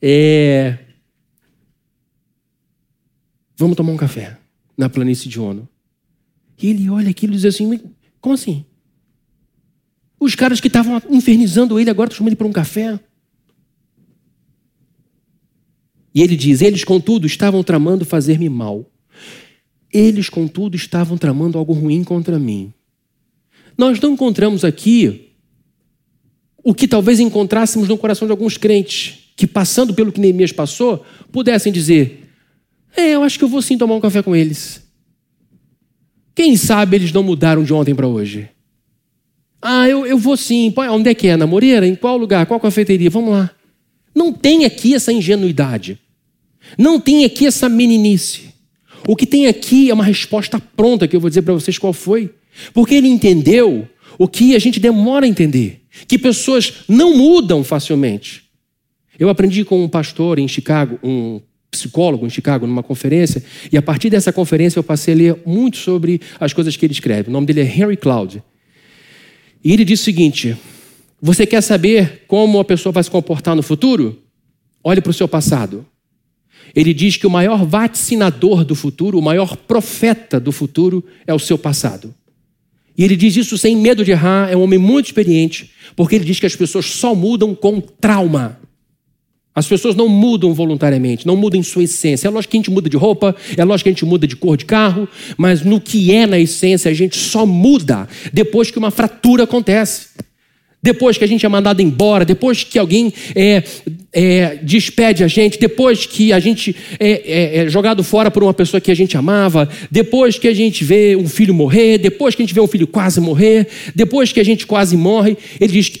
É... 0.00 0.78
Vamos 3.56 3.76
tomar 3.76 3.92
um 3.92 3.96
café 3.96 4.36
na 4.76 4.88
planície 4.88 5.28
de 5.28 5.40
Ono. 5.40 5.68
E 6.60 6.68
ele 6.68 6.88
olha 6.90 7.10
aquilo 7.10 7.32
e 7.32 7.36
diz 7.36 7.44
assim: 7.44 7.80
como 8.20 8.34
assim? 8.34 8.64
Os 10.18 10.34
caras 10.34 10.60
que 10.60 10.68
estavam 10.68 11.00
infernizando 11.10 11.78
ele 11.78 11.90
agora 11.90 12.08
estão 12.08 12.18
chamando 12.18 12.30
ele 12.30 12.36
para 12.36 12.46
um 12.46 12.52
café. 12.52 12.98
E 16.14 16.22
ele 16.22 16.34
diz: 16.34 16.62
Eles, 16.62 16.82
contudo, 16.82 17.26
estavam 17.26 17.62
tramando 17.62 18.04
fazer-me 18.04 18.48
mal. 18.48 18.90
Eles, 19.92 20.28
contudo, 20.28 20.74
estavam 20.74 21.16
tramando 21.18 21.58
algo 21.58 21.72
ruim 21.72 22.02
contra 22.02 22.38
mim. 22.38 22.72
Nós 23.76 24.00
não 24.00 24.14
encontramos 24.14 24.64
aqui 24.64 25.32
o 26.64 26.74
que 26.74 26.88
talvez 26.88 27.20
encontrássemos 27.20 27.86
no 27.86 27.98
coração 27.98 28.26
de 28.26 28.32
alguns 28.32 28.56
crentes, 28.56 29.30
que 29.36 29.46
passando 29.46 29.94
pelo 29.94 30.10
que 30.10 30.20
Neemias 30.20 30.52
passou, 30.52 31.04
pudessem 31.30 31.72
dizer: 31.72 32.25
é, 32.96 33.14
eu 33.14 33.22
acho 33.22 33.38
que 33.38 33.44
eu 33.44 33.48
vou 33.48 33.62
sim 33.62 33.76
tomar 33.76 33.94
um 33.94 34.00
café 34.00 34.22
com 34.22 34.34
eles. 34.34 34.82
Quem 36.34 36.56
sabe 36.56 36.96
eles 36.96 37.12
não 37.12 37.22
mudaram 37.22 37.64
de 37.64 37.72
ontem 37.72 37.94
para 37.94 38.06
hoje? 38.06 38.48
Ah, 39.60 39.88
eu, 39.88 40.06
eu 40.06 40.18
vou 40.18 40.36
sim. 40.36 40.72
Onde 40.76 41.10
é 41.10 41.14
que 41.14 41.28
é? 41.28 41.36
Na 41.36 41.46
Moreira? 41.46 41.86
Em 41.86 41.94
qual 41.94 42.16
lugar? 42.16 42.46
Qual 42.46 42.60
cafeteria? 42.60 43.10
Vamos 43.10 43.30
lá. 43.30 43.50
Não 44.14 44.32
tem 44.32 44.64
aqui 44.64 44.94
essa 44.94 45.12
ingenuidade. 45.12 45.98
Não 46.76 47.00
tem 47.00 47.24
aqui 47.24 47.46
essa 47.46 47.68
meninice. 47.68 48.54
O 49.06 49.14
que 49.14 49.26
tem 49.26 49.46
aqui 49.46 49.90
é 49.90 49.94
uma 49.94 50.04
resposta 50.04 50.58
pronta 50.58 51.06
que 51.06 51.14
eu 51.14 51.20
vou 51.20 51.30
dizer 51.30 51.42
para 51.42 51.54
vocês 51.54 51.78
qual 51.78 51.92
foi. 51.92 52.34
Porque 52.72 52.94
ele 52.94 53.08
entendeu 53.08 53.88
o 54.18 54.26
que 54.26 54.56
a 54.56 54.58
gente 54.58 54.80
demora 54.80 55.26
a 55.26 55.28
entender: 55.28 55.82
que 56.06 56.18
pessoas 56.18 56.84
não 56.88 57.16
mudam 57.16 57.62
facilmente. 57.62 58.44
Eu 59.18 59.28
aprendi 59.28 59.64
com 59.64 59.82
um 59.82 59.88
pastor 59.88 60.38
em 60.38 60.46
Chicago, 60.46 60.98
um 61.02 61.40
psicólogo 61.70 62.26
em 62.26 62.30
Chicago, 62.30 62.66
numa 62.66 62.82
conferência, 62.82 63.42
e 63.70 63.76
a 63.76 63.82
partir 63.82 64.10
dessa 64.10 64.32
conferência 64.32 64.78
eu 64.78 64.84
passei 64.84 65.14
a 65.14 65.16
ler 65.16 65.36
muito 65.44 65.76
sobre 65.76 66.20
as 66.40 66.52
coisas 66.52 66.76
que 66.76 66.86
ele 66.86 66.92
escreve. 66.92 67.28
O 67.28 67.32
nome 67.32 67.46
dele 67.46 67.60
é 67.60 67.64
Henry 67.64 67.96
Cloud. 67.96 68.42
E 69.62 69.72
ele 69.72 69.84
diz 69.84 70.00
o 70.00 70.04
seguinte: 70.04 70.56
Você 71.20 71.46
quer 71.46 71.60
saber 71.60 72.24
como 72.26 72.58
a 72.58 72.64
pessoa 72.64 72.92
vai 72.92 73.02
se 73.02 73.10
comportar 73.10 73.54
no 73.56 73.62
futuro? 73.62 74.22
Olhe 74.82 75.00
para 75.00 75.10
o 75.10 75.14
seu 75.14 75.26
passado. 75.26 75.84
Ele 76.74 76.92
diz 76.92 77.16
que 77.16 77.26
o 77.26 77.30
maior 77.30 77.64
vaticinador 77.64 78.64
do 78.64 78.74
futuro, 78.74 79.18
o 79.18 79.22
maior 79.22 79.56
profeta 79.56 80.38
do 80.38 80.52
futuro 80.52 81.04
é 81.26 81.32
o 81.32 81.38
seu 81.38 81.56
passado. 81.56 82.14
E 82.96 83.04
ele 83.04 83.16
diz 83.16 83.36
isso 83.36 83.58
sem 83.58 83.76
medo 83.76 84.04
de 84.04 84.10
errar, 84.10 84.50
é 84.50 84.56
um 84.56 84.62
homem 84.62 84.78
muito 84.78 85.06
experiente, 85.06 85.70
porque 85.94 86.14
ele 86.14 86.24
diz 86.24 86.40
que 86.40 86.46
as 86.46 86.56
pessoas 86.56 86.86
só 86.86 87.14
mudam 87.14 87.54
com 87.54 87.80
trauma. 87.80 88.58
As 89.56 89.66
pessoas 89.66 89.96
não 89.96 90.06
mudam 90.06 90.52
voluntariamente, 90.52 91.26
não 91.26 91.34
mudam 91.34 91.58
em 91.58 91.62
sua 91.62 91.84
essência. 91.84 92.28
É 92.28 92.30
lógico 92.30 92.50
que 92.50 92.58
a 92.58 92.60
gente 92.60 92.70
muda 92.70 92.90
de 92.90 92.96
roupa, 92.98 93.34
é 93.56 93.64
lógico 93.64 93.84
que 93.84 93.88
a 93.88 93.92
gente 93.92 94.04
muda 94.04 94.26
de 94.26 94.36
cor 94.36 94.54
de 94.54 94.66
carro, 94.66 95.08
mas 95.38 95.62
no 95.62 95.80
que 95.80 96.12
é 96.12 96.26
na 96.26 96.38
essência, 96.38 96.90
a 96.90 96.94
gente 96.94 97.16
só 97.16 97.46
muda 97.46 98.06
depois 98.30 98.70
que 98.70 98.78
uma 98.78 98.90
fratura 98.90 99.44
acontece. 99.44 100.08
Depois 100.82 101.16
que 101.16 101.24
a 101.24 101.26
gente 101.26 101.46
é 101.46 101.48
mandado 101.48 101.80
embora, 101.80 102.22
depois 102.22 102.64
que 102.64 102.78
alguém 102.78 103.10
é, 103.34 103.64
é, 104.12 104.56
despede 104.62 105.24
a 105.24 105.26
gente, 105.26 105.58
depois 105.58 106.04
que 106.04 106.34
a 106.34 106.38
gente 106.38 106.76
é, 107.00 107.10
é, 107.10 107.56
é 107.56 107.68
jogado 107.70 108.04
fora 108.04 108.30
por 108.30 108.42
uma 108.42 108.52
pessoa 108.52 108.78
que 108.78 108.90
a 108.90 108.94
gente 108.94 109.16
amava, 109.16 109.66
depois 109.90 110.38
que 110.38 110.48
a 110.48 110.54
gente 110.54 110.84
vê 110.84 111.16
um 111.16 111.26
filho 111.26 111.54
morrer, 111.54 111.96
depois 111.96 112.34
que 112.34 112.42
a 112.42 112.44
gente 112.44 112.54
vê 112.54 112.60
um 112.60 112.68
filho 112.68 112.86
quase 112.86 113.22
morrer, 113.22 113.66
depois 113.94 114.32
que 114.32 114.38
a 114.38 114.44
gente 114.44 114.66
quase 114.66 114.98
morre, 114.98 115.34
ele 115.58 115.72
diz 115.72 115.88
que 115.88 116.00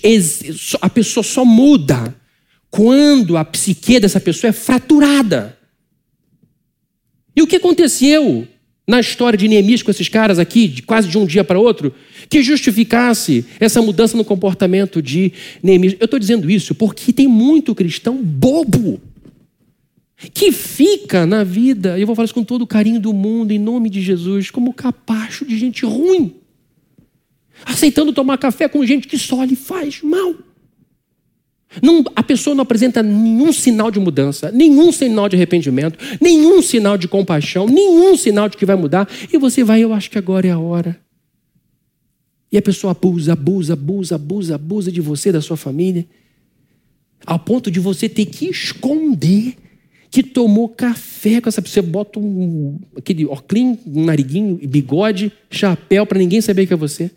a 0.82 0.90
pessoa 0.90 1.24
só 1.24 1.42
muda 1.42 2.14
quando 2.76 3.38
a 3.38 3.44
psique 3.44 3.98
dessa 3.98 4.20
pessoa 4.20 4.50
é 4.50 4.52
fraturada. 4.52 5.56
E 7.34 7.40
o 7.40 7.46
que 7.46 7.56
aconteceu 7.56 8.46
na 8.86 9.00
história 9.00 9.38
de 9.38 9.48
Neemias 9.48 9.82
com 9.82 9.90
esses 9.90 10.10
caras 10.10 10.38
aqui, 10.38 10.68
de 10.68 10.82
quase 10.82 11.08
de 11.08 11.16
um 11.16 11.24
dia 11.24 11.42
para 11.42 11.58
outro, 11.58 11.94
que 12.28 12.42
justificasse 12.42 13.46
essa 13.58 13.80
mudança 13.80 14.14
no 14.14 14.26
comportamento 14.26 15.00
de 15.00 15.32
Neemias? 15.62 15.96
Eu 15.98 16.04
estou 16.04 16.20
dizendo 16.20 16.50
isso 16.50 16.74
porque 16.74 17.14
tem 17.14 17.26
muito 17.26 17.74
cristão 17.74 18.22
bobo 18.22 19.00
que 20.34 20.52
fica 20.52 21.24
na 21.24 21.44
vida, 21.44 21.98
eu 21.98 22.06
vou 22.06 22.14
falar 22.14 22.26
isso 22.26 22.34
com 22.34 22.44
todo 22.44 22.62
o 22.62 22.66
carinho 22.66 23.00
do 23.00 23.12
mundo, 23.12 23.52
em 23.52 23.58
nome 23.58 23.88
de 23.88 24.02
Jesus, 24.02 24.50
como 24.50 24.72
capacho 24.74 25.46
de 25.46 25.58
gente 25.58 25.84
ruim, 25.86 26.34
aceitando 27.64 28.12
tomar 28.12 28.36
café 28.36 28.68
com 28.68 28.84
gente 28.84 29.08
que 29.08 29.18
só 29.18 29.42
lhe 29.44 29.56
faz 29.56 30.02
mal. 30.02 30.34
Não, 31.82 32.04
a 32.14 32.22
pessoa 32.22 32.54
não 32.54 32.62
apresenta 32.62 33.02
nenhum 33.02 33.52
sinal 33.52 33.90
de 33.90 34.00
mudança, 34.00 34.50
nenhum 34.50 34.90
sinal 34.92 35.28
de 35.28 35.36
arrependimento, 35.36 35.98
nenhum 36.20 36.62
sinal 36.62 36.96
de 36.96 37.08
compaixão, 37.08 37.66
nenhum 37.66 38.16
sinal 38.16 38.48
de 38.48 38.56
que 38.56 38.66
vai 38.66 38.76
mudar, 38.76 39.08
e 39.32 39.38
você 39.38 39.62
vai, 39.62 39.82
eu 39.82 39.92
acho 39.92 40.10
que 40.10 40.18
agora 40.18 40.46
é 40.46 40.50
a 40.50 40.58
hora. 40.58 40.98
E 42.50 42.56
a 42.56 42.62
pessoa 42.62 42.92
abusa, 42.92 43.32
abusa, 43.32 43.72
abusa, 43.74 44.14
abusa, 44.14 44.54
abusa 44.54 44.92
de 44.92 45.00
você, 45.00 45.32
da 45.32 45.40
sua 45.40 45.56
família, 45.56 46.06
ao 47.26 47.38
ponto 47.38 47.70
de 47.70 47.80
você 47.80 48.08
ter 48.08 48.26
que 48.26 48.46
esconder 48.46 49.56
que 50.10 50.22
tomou 50.22 50.68
café 50.68 51.40
com 51.40 51.48
essa 51.48 51.60
pessoa. 51.60 51.82
Você 51.82 51.90
bota 51.90 52.18
um, 52.18 52.78
aquele 52.96 53.26
óculos, 53.26 53.78
um 53.86 54.04
nariguinho, 54.04 54.58
bigode, 54.66 55.32
chapéu, 55.50 56.06
para 56.06 56.18
ninguém 56.18 56.40
saber 56.40 56.66
que 56.66 56.72
é 56.72 56.76
você. 56.76 57.10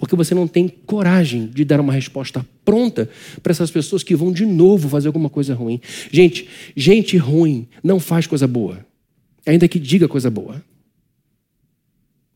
Porque 0.00 0.16
você 0.16 0.34
não 0.34 0.48
tem 0.48 0.66
coragem 0.66 1.46
de 1.48 1.62
dar 1.62 1.78
uma 1.78 1.92
resposta 1.92 2.44
pronta 2.64 3.06
para 3.42 3.50
essas 3.50 3.70
pessoas 3.70 4.02
que 4.02 4.16
vão 4.16 4.32
de 4.32 4.46
novo 4.46 4.88
fazer 4.88 5.08
alguma 5.08 5.28
coisa 5.28 5.54
ruim. 5.54 5.78
Gente, 6.10 6.48
gente 6.74 7.18
ruim 7.18 7.68
não 7.84 8.00
faz 8.00 8.26
coisa 8.26 8.46
boa. 8.46 8.78
Ainda 9.44 9.68
que 9.68 9.78
diga 9.78 10.08
coisa 10.08 10.30
boa. 10.30 10.64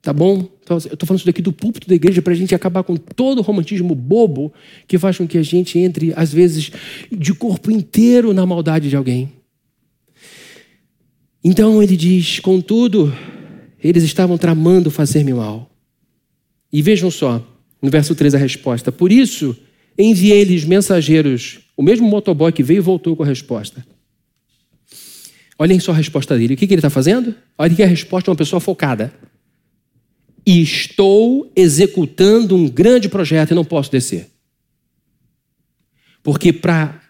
Tá 0.03 0.12
bom? 0.12 0.46
Então, 0.62 0.77
eu 0.77 0.92
estou 0.92 1.07
falando 1.07 1.20
isso 1.20 1.27
daqui 1.27 1.40
do 1.40 1.55
púlpito 1.55 1.88
da 1.88 1.94
igreja 1.94 2.20
para 2.20 2.35
a 2.35 2.37
gente 2.37 2.55
acabar 2.55 2.83
com 2.83 2.96
todo 2.96 3.38
o 3.38 3.42
romantismo 3.42 3.94
bobo 3.94 4.53
que 4.87 4.98
faz 4.98 5.16
com 5.16 5.27
que 5.27 5.38
a 5.38 5.42
gente 5.42 5.79
entre, 5.79 6.12
às 6.14 6.31
vezes, 6.31 6.70
de 7.11 7.33
corpo 7.33 7.70
inteiro 7.70 8.35
na 8.35 8.44
maldade 8.44 8.90
de 8.90 8.96
alguém. 8.96 9.33
Então 11.42 11.83
ele 11.83 11.96
diz: 11.96 12.40
Contudo, 12.40 13.11
eles 13.83 14.03
estavam 14.03 14.37
tramando 14.37 14.90
fazer-me 14.90 15.33
mal. 15.33 15.70
E 16.70 16.83
vejam 16.83 17.11
só, 17.11 17.42
no 17.84 17.90
verso 17.90 18.14
3 18.14 18.34
a 18.34 18.38
resposta: 18.38 18.90
Por 18.90 19.12
isso 19.12 19.54
enviei-lhes 19.96 20.64
mensageiros, 20.64 21.60
o 21.76 21.82
mesmo 21.82 22.08
motoboy 22.08 22.50
que 22.50 22.62
veio 22.62 22.78
e 22.78 22.80
voltou 22.80 23.14
com 23.14 23.22
a 23.22 23.26
resposta. 23.26 23.86
Olhem 25.58 25.78
só 25.78 25.92
a 25.92 25.94
resposta 25.94 26.36
dele. 26.36 26.54
O 26.54 26.56
que, 26.56 26.66
que 26.66 26.72
ele 26.72 26.80
está 26.80 26.88
fazendo? 26.90 27.34
Olha 27.58 27.74
que 27.74 27.82
a 27.82 27.86
resposta 27.86 28.30
é 28.30 28.32
uma 28.32 28.36
pessoa 28.36 28.58
focada. 28.58 29.12
Estou 30.44 31.52
executando 31.54 32.56
um 32.56 32.68
grande 32.68 33.08
projeto 33.08 33.52
e 33.52 33.54
não 33.54 33.64
posso 33.64 33.92
descer. 33.92 34.30
Porque 36.22 36.52
para 36.52 37.00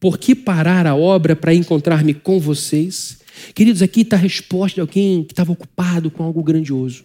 por 0.00 0.18
que 0.18 0.34
parar 0.34 0.86
a 0.86 0.96
obra 0.96 1.36
para 1.36 1.54
encontrar-me 1.54 2.14
com 2.14 2.40
vocês? 2.40 3.18
Queridos, 3.54 3.82
aqui 3.82 4.00
está 4.00 4.16
a 4.16 4.18
resposta 4.18 4.76
de 4.76 4.80
alguém 4.80 5.24
que 5.24 5.32
estava 5.32 5.52
ocupado 5.52 6.10
com 6.10 6.22
algo 6.22 6.42
grandioso. 6.42 7.04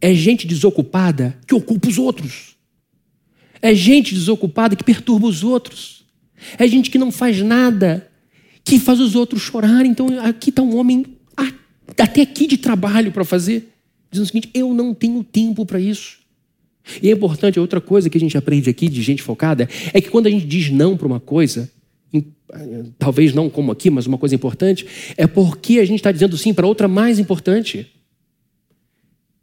É 0.00 0.14
gente 0.14 0.46
desocupada 0.46 1.38
que 1.46 1.54
ocupa 1.54 1.88
os 1.88 1.98
outros. 1.98 2.56
É 3.60 3.74
gente 3.74 4.14
desocupada 4.14 4.74
que 4.74 4.84
perturba 4.84 5.26
os 5.26 5.44
outros. 5.44 6.04
É 6.58 6.66
gente 6.66 6.90
que 6.90 6.98
não 6.98 7.12
faz 7.12 7.42
nada, 7.42 8.08
que 8.64 8.78
faz 8.78 8.98
os 9.00 9.14
outros 9.14 9.42
chorarem. 9.42 9.90
Então, 9.90 10.08
aqui 10.20 10.50
está 10.50 10.62
um 10.62 10.76
homem 10.76 11.04
até 11.98 12.22
aqui 12.22 12.46
de 12.46 12.56
trabalho 12.56 13.12
para 13.12 13.24
fazer, 13.24 13.68
dizendo 14.10 14.24
o 14.24 14.26
seguinte: 14.28 14.50
eu 14.54 14.72
não 14.72 14.94
tenho 14.94 15.22
tempo 15.22 15.66
para 15.66 15.80
isso. 15.80 16.18
E 17.02 17.08
é 17.08 17.12
importante, 17.12 17.60
outra 17.60 17.80
coisa 17.80 18.08
que 18.08 18.16
a 18.16 18.20
gente 18.20 18.36
aprende 18.36 18.70
aqui 18.70 18.88
de 18.88 19.02
gente 19.02 19.22
focada, 19.22 19.68
é 19.92 20.00
que 20.00 20.08
quando 20.08 20.26
a 20.26 20.30
gente 20.30 20.46
diz 20.46 20.70
não 20.70 20.96
para 20.96 21.06
uma 21.06 21.20
coisa, 21.20 21.70
talvez 22.98 23.34
não 23.34 23.48
como 23.48 23.70
aqui, 23.70 23.90
mas 23.90 24.06
uma 24.06 24.18
coisa 24.18 24.34
importante, 24.34 24.86
é 25.16 25.26
porque 25.26 25.78
a 25.78 25.84
gente 25.84 25.98
está 25.98 26.10
dizendo 26.10 26.36
sim 26.36 26.54
para 26.54 26.66
outra 26.66 26.88
mais 26.88 27.18
importante. 27.18 27.86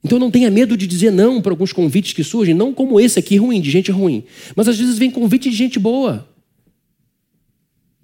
Então 0.08 0.18
não 0.18 0.32
tenha 0.32 0.50
medo 0.50 0.78
de 0.78 0.88
dizer 0.88 1.12
não 1.12 1.42
para 1.42 1.52
alguns 1.52 1.74
convites 1.74 2.14
que 2.14 2.24
surgem, 2.24 2.56
não 2.56 2.74
como 2.74 2.98
esse 2.98 3.20
aqui 3.20 3.36
ruim, 3.36 3.60
de 3.60 3.70
gente 3.70 3.92
ruim, 3.92 4.24
mas 4.56 4.70
às 4.70 4.80
vezes 4.80 4.98
vem 4.98 5.12
convite 5.12 5.50
de 5.50 5.56
gente 5.58 5.78
boa, 5.78 6.26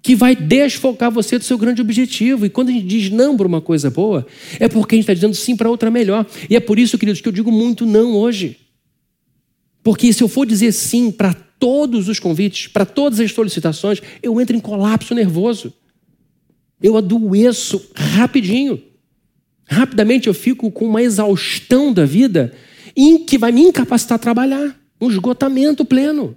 que 0.02 0.14
vai 0.14 0.36
desfocar 0.36 1.10
você 1.10 1.38
do 1.38 1.44
seu 1.44 1.56
grande 1.56 1.80
objetivo. 1.80 2.44
E 2.44 2.50
quando 2.50 2.68
a 2.68 2.72
gente 2.72 2.86
diz 2.86 3.08
não 3.08 3.38
para 3.38 3.46
uma 3.46 3.62
coisa 3.62 3.90
boa, 3.90 4.26
é 4.60 4.68
porque 4.68 4.94
a 4.94 4.96
gente 4.96 5.04
está 5.04 5.14
dizendo 5.14 5.34
sim 5.34 5.56
para 5.56 5.70
outra 5.70 5.90
melhor. 5.90 6.26
E 6.50 6.54
é 6.54 6.60
por 6.60 6.78
isso, 6.78 6.98
queridos, 6.98 7.22
que 7.22 7.28
eu 7.28 7.32
digo 7.32 7.50
muito 7.50 7.86
não 7.86 8.12
hoje. 8.12 8.58
Porque 9.82 10.12
se 10.12 10.22
eu 10.22 10.28
for 10.28 10.44
dizer 10.44 10.72
sim 10.72 11.10
para 11.10 11.32
todos 11.32 12.06
os 12.06 12.18
convites, 12.18 12.68
para 12.68 12.84
todas 12.84 13.18
as 13.18 13.32
solicitações, 13.32 14.02
eu 14.22 14.38
entro 14.38 14.54
em 14.54 14.60
colapso 14.60 15.14
nervoso. 15.14 15.72
Eu 16.82 16.98
adoeço 16.98 17.82
rapidinho. 17.94 18.82
Rapidamente 19.66 20.28
eu 20.28 20.34
fico 20.34 20.70
com 20.70 20.86
uma 20.86 21.02
exaustão 21.02 21.92
da 21.92 22.04
vida 22.04 22.52
em 22.96 23.24
que 23.24 23.38
vai 23.38 23.50
me 23.50 23.62
incapacitar 23.62 24.16
a 24.16 24.18
trabalhar, 24.18 24.78
um 25.00 25.10
esgotamento 25.10 25.84
pleno. 25.84 26.36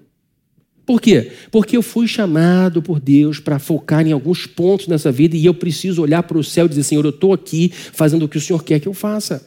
Por 0.85 1.01
quê? 1.01 1.31
Porque 1.51 1.75
eu 1.75 1.81
fui 1.81 2.07
chamado 2.07 2.81
por 2.81 2.99
Deus 2.99 3.41
para 3.41 3.59
focar 3.59 4.07
em 4.07 4.13
alguns 4.13 4.45
pontos 4.45 4.87
nessa 4.87 5.11
vida 5.11 5.35
e 5.35 5.45
eu 5.45 5.53
preciso 5.53 6.01
olhar 6.01 6.23
para 6.23 6.37
o 6.37 6.43
céu 6.43 6.65
e 6.65 6.69
dizer: 6.69 6.83
Senhor, 6.83 7.03
eu 7.03 7.09
estou 7.09 7.33
aqui 7.33 7.69
fazendo 7.73 8.23
o 8.23 8.29
que 8.29 8.37
o 8.37 8.41
Senhor 8.41 8.63
quer 8.63 8.79
que 8.79 8.87
eu 8.87 8.93
faça. 8.93 9.45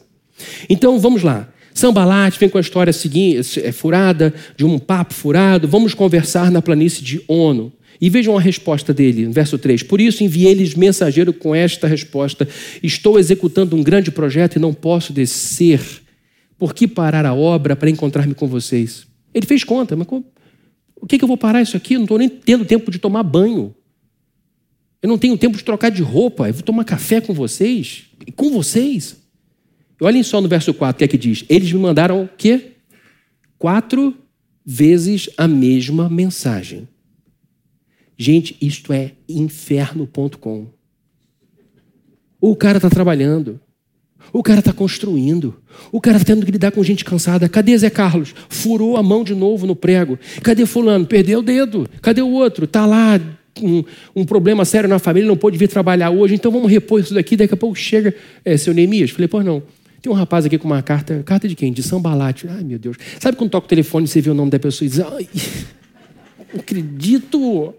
Então 0.69 0.99
vamos 0.99 1.23
lá. 1.23 1.51
Sambalat 1.73 2.37
vem 2.37 2.49
com 2.49 2.57
a 2.57 2.61
história 2.61 2.93
seguinte, 2.93 3.59
é, 3.59 3.71
furada, 3.71 4.33
de 4.55 4.63
um 4.63 4.77
papo 4.77 5.15
furado. 5.15 5.67
Vamos 5.67 5.95
conversar 5.95 6.51
na 6.51 6.61
planície 6.61 7.03
de 7.03 7.23
Ono. 7.27 7.73
E 8.01 8.09
vejam 8.09 8.35
a 8.35 8.41
resposta 8.41 8.91
dele, 8.91 9.27
verso 9.27 9.59
3. 9.59 9.83
Por 9.83 10.01
isso 10.01 10.23
enviei-lhes 10.23 10.73
mensageiro 10.73 11.31
com 11.31 11.53
esta 11.53 11.87
resposta: 11.87 12.47
Estou 12.81 13.19
executando 13.19 13.75
um 13.75 13.83
grande 13.83 14.09
projeto 14.09 14.55
e 14.55 14.59
não 14.59 14.73
posso 14.73 15.13
descer. 15.13 15.79
Por 16.57 16.73
que 16.73 16.87
parar 16.87 17.27
a 17.27 17.33
obra 17.35 17.75
para 17.75 17.91
encontrar-me 17.91 18.33
com 18.33 18.47
vocês? 18.47 19.05
Ele 19.31 19.45
fez 19.45 19.63
conta, 19.63 19.95
mas 19.95 20.07
o 20.95 21.05
que, 21.07 21.19
que 21.19 21.23
eu 21.23 21.27
vou 21.27 21.37
parar 21.37 21.61
isso 21.61 21.77
aqui? 21.77 21.93
Eu 21.93 21.99
não 21.99 22.05
estou 22.05 22.17
nem 22.17 22.27
tendo 22.27 22.65
tempo 22.65 22.89
de 22.89 22.97
tomar 22.97 23.21
banho. 23.21 23.73
Eu 25.01 25.09
não 25.09 25.17
tenho 25.17 25.37
tempo 25.37 25.57
de 25.57 25.63
trocar 25.63 25.89
de 25.89 26.01
roupa. 26.01 26.47
Eu 26.47 26.53
vou 26.53 26.63
tomar 26.63 26.83
café 26.83 27.21
com 27.21 27.33
vocês. 27.33 28.05
E 28.25 28.31
com 28.31 28.51
vocês. 28.51 29.17
Olhem 29.99 30.23
só 30.23 30.41
no 30.41 30.47
verso 30.47 30.73
4 30.73 30.95
o 30.95 30.97
que 30.97 31.03
é 31.03 31.07
que 31.07 31.17
diz. 31.17 31.45
Eles 31.47 31.71
me 31.71 31.79
mandaram 31.79 32.23
o 32.23 32.29
quê? 32.35 32.71
Quatro 33.57 34.15
vezes 34.65 35.29
a 35.37 35.47
mesma 35.47 36.09
mensagem. 36.09 36.87
Gente, 38.21 38.55
isto 38.61 38.93
é 38.93 39.13
inferno.com. 39.27 40.67
O 42.39 42.55
cara 42.55 42.77
está 42.77 42.87
trabalhando. 42.87 43.59
O 44.31 44.43
cara 44.43 44.59
está 44.59 44.71
construindo. 44.71 45.55
O 45.91 45.99
cara 45.99 46.17
está 46.17 46.31
tendo 46.31 46.45
que 46.45 46.51
lidar 46.51 46.69
com 46.69 46.83
gente 46.83 47.03
cansada. 47.03 47.49
Cadê 47.49 47.75
Zé 47.75 47.89
Carlos? 47.89 48.35
Furou 48.47 48.95
a 48.95 49.01
mão 49.01 49.23
de 49.23 49.33
novo 49.33 49.65
no 49.65 49.75
prego. 49.75 50.19
Cadê 50.43 50.67
Fulano? 50.67 51.03
Perdeu 51.03 51.39
o 51.39 51.41
dedo. 51.41 51.89
Cadê 51.99 52.21
o 52.21 52.29
outro? 52.29 52.65
Está 52.65 52.85
lá 52.85 53.19
um, 53.59 53.83
um, 54.15 54.23
problema 54.23 54.65
sério 54.65 54.87
na 54.87 54.99
família, 54.99 55.27
não 55.27 55.35
pôde 55.35 55.57
vir 55.57 55.67
trabalhar 55.67 56.11
hoje. 56.11 56.35
Então 56.35 56.51
vamos 56.51 56.69
repor 56.69 56.99
isso 56.99 57.15
daqui. 57.15 57.35
Daqui 57.35 57.55
a 57.55 57.57
pouco 57.57 57.75
chega. 57.75 58.13
É, 58.45 58.55
seu 58.55 58.71
Neemias? 58.71 59.09
Falei, 59.09 59.27
pois 59.27 59.43
não. 59.43 59.63
Tem 59.99 60.11
um 60.11 60.15
rapaz 60.15 60.45
aqui 60.45 60.59
com 60.59 60.67
uma 60.67 60.83
carta. 60.83 61.23
Carta 61.25 61.47
de 61.47 61.55
quem? 61.55 61.73
De 61.73 61.81
Sambalate. 61.81 62.47
Ai, 62.47 62.63
meu 62.63 62.77
Deus. 62.77 62.97
Sabe 63.19 63.35
quando 63.35 63.49
toca 63.49 63.65
o 63.65 63.69
telefone 63.69 64.05
e 64.05 64.07
você 64.07 64.21
vê 64.21 64.29
o 64.29 64.35
nome 64.35 64.51
da 64.51 64.59
pessoa 64.59 64.85
e 64.85 64.89
diz: 64.89 64.99
Ai, 64.99 65.27
não 66.53 66.59
acredito. 66.61 67.73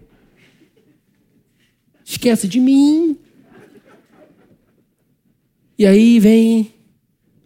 Esquece 2.13 2.47
de 2.47 2.59
mim. 2.59 3.17
E 5.77 5.85
aí 5.85 6.19
vem 6.19 6.71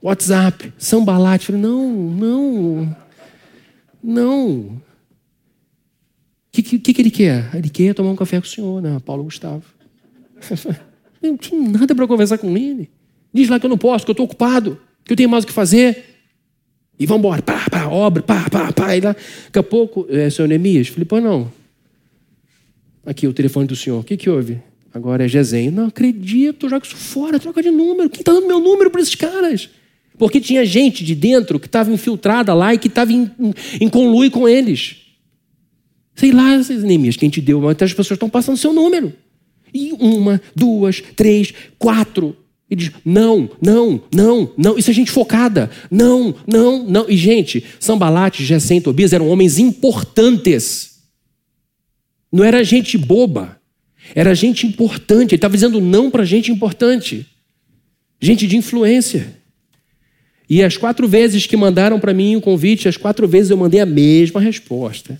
WhatsApp, 0.01 0.73
Sambalate. 0.77 1.45
Falei, 1.45 1.62
não, 1.62 1.89
não, 1.89 2.97
não. 4.03 4.60
O 4.60 4.82
que, 6.51 6.62
que, 6.62 6.93
que, 6.93 7.01
ele 7.01 7.10
quer? 7.10 7.49
Ele 7.56 7.69
quer 7.69 7.95
tomar 7.95 8.12
um 8.12 8.15
café 8.15 8.41
com 8.41 8.45
o 8.45 8.49
senhor, 8.49 8.82
né? 8.82 8.99
Paulo 9.06 9.23
Gustavo. 9.23 9.63
Eu 11.21 11.32
não 11.32 11.38
tinha 11.38 11.69
nada 11.69 11.95
para 11.95 12.06
conversar 12.06 12.38
com 12.38 12.58
ele. 12.58 12.89
Diz 13.34 13.47
lá 13.47 13.60
que 13.62 13.65
eu 13.65 13.69
não 13.69 13.77
posso, 13.77 14.03
que 14.03 14.12
eu 14.12 14.13
estou 14.13 14.25
ocupado, 14.25 14.77
que 15.06 15.13
eu 15.13 15.17
tenho 15.17 15.30
mais 15.30 15.45
o 15.45 15.47
que 15.47 15.53
fazer. 15.53 16.03
E 16.99 17.06
vamos 17.06 17.19
embora, 17.19 17.41
pá, 17.41 17.69
pá, 17.69 17.86
obra, 17.86 18.21
pá, 18.21 18.49
pá, 18.49 18.73
pá. 18.73 18.97
E 18.97 18.99
lá, 18.99 19.15
daqui 19.45 19.60
a 19.60 19.63
pouco, 19.63 20.06
é, 20.10 20.30
senhor 20.30 20.49
Neemias, 20.49 20.89
falei, 20.89 21.06
pô, 21.06 21.21
não. 21.21 21.49
Aqui 23.08 23.26
o 23.26 23.32
telefone 23.32 23.65
do 23.65 23.74
senhor, 23.74 24.02
o 24.02 24.04
que, 24.04 24.17
que 24.17 24.30
houve? 24.30 24.60
Agora 24.93 25.24
é 25.24 25.28
Gesenho. 25.30 25.72
Não 25.72 25.86
acredito, 25.88 26.67
joga 26.67 26.86
isso 26.86 26.98
fora, 26.98 27.39
troca 27.39 27.63
de 27.63 27.72
número. 27.72 28.10
Quem 28.10 28.20
está 28.20 28.34
dando 28.34 28.48
meu 28.48 28.60
número 28.60 28.91
para 28.91 29.00
esses 29.00 29.15
caras? 29.15 29.70
Porque 30.17 30.41
tinha 30.41 30.65
gente 30.65 31.06
de 31.06 31.15
dentro 31.15 31.58
que 31.58 31.67
estava 31.67 31.89
infiltrada 31.89 32.54
lá 32.54 32.74
e 32.74 32.78
que 32.78 32.89
estava 32.89 33.13
em, 33.13 33.32
em, 33.39 33.54
em 33.80 33.88
conluio 33.88 34.30
com 34.30 34.46
eles. 34.46 34.98
Sei 36.15 36.34
lá, 36.34 36.58
Neemias, 36.58 37.15
quem 37.15 37.30
te 37.30 37.39
deu, 37.39 37.62
mas 37.62 37.82
as 37.82 37.93
pessoas 37.93 38.17
estão 38.17 38.30
passando 38.30 38.58
seu 38.58 38.74
número. 38.74 39.13
E 39.74 39.93
uma, 39.93 40.41
duas, 40.54 41.02
três, 41.15 41.54
quatro. 41.80 42.36
E 42.70 42.76
diz: 42.76 42.91
não, 43.06 43.50
não, 43.62 44.02
não, 44.13 44.52
não. 44.58 44.78
Isso 44.78 44.91
é 44.91 44.93
gente 44.93 45.12
focada. 45.12 45.72
Não, 45.89 46.36
não, 46.46 46.84
não. 46.84 47.10
E, 47.10 47.15
gente, 47.15 47.63
Sambalate, 47.80 48.43
Gessém 48.43 48.80
e 48.80 48.82
Tobias 48.82 49.13
eram 49.13 49.30
homens 49.30 49.60
importantes. 49.60 50.96
Não 52.32 52.44
era 52.44 52.63
gente 52.63 52.98
boba. 52.98 53.60
Era 54.16 54.34
gente 54.36 54.66
importante. 54.66 55.32
Ele 55.32 55.38
estava 55.38 55.54
dizendo 55.54 55.82
não 55.82 56.10
para 56.10 56.26
gente 56.26 56.52
importante. 56.52 57.26
Gente 58.20 58.48
de 58.48 58.58
influência. 58.58 59.36
E 60.50 60.63
as 60.63 60.78
quatro 60.78 61.08
vezes 61.08 61.46
que 61.46 61.58
mandaram 61.58 62.00
para 62.00 62.13
mim 62.13 62.36
o 62.36 62.42
convite, 62.42 62.88
as 62.88 62.96
quatro 62.96 63.28
vezes 63.28 63.52
eu 63.52 63.58
mandei 63.58 63.80
a 63.80 63.86
mesma 63.86 64.40
resposta. 64.40 65.20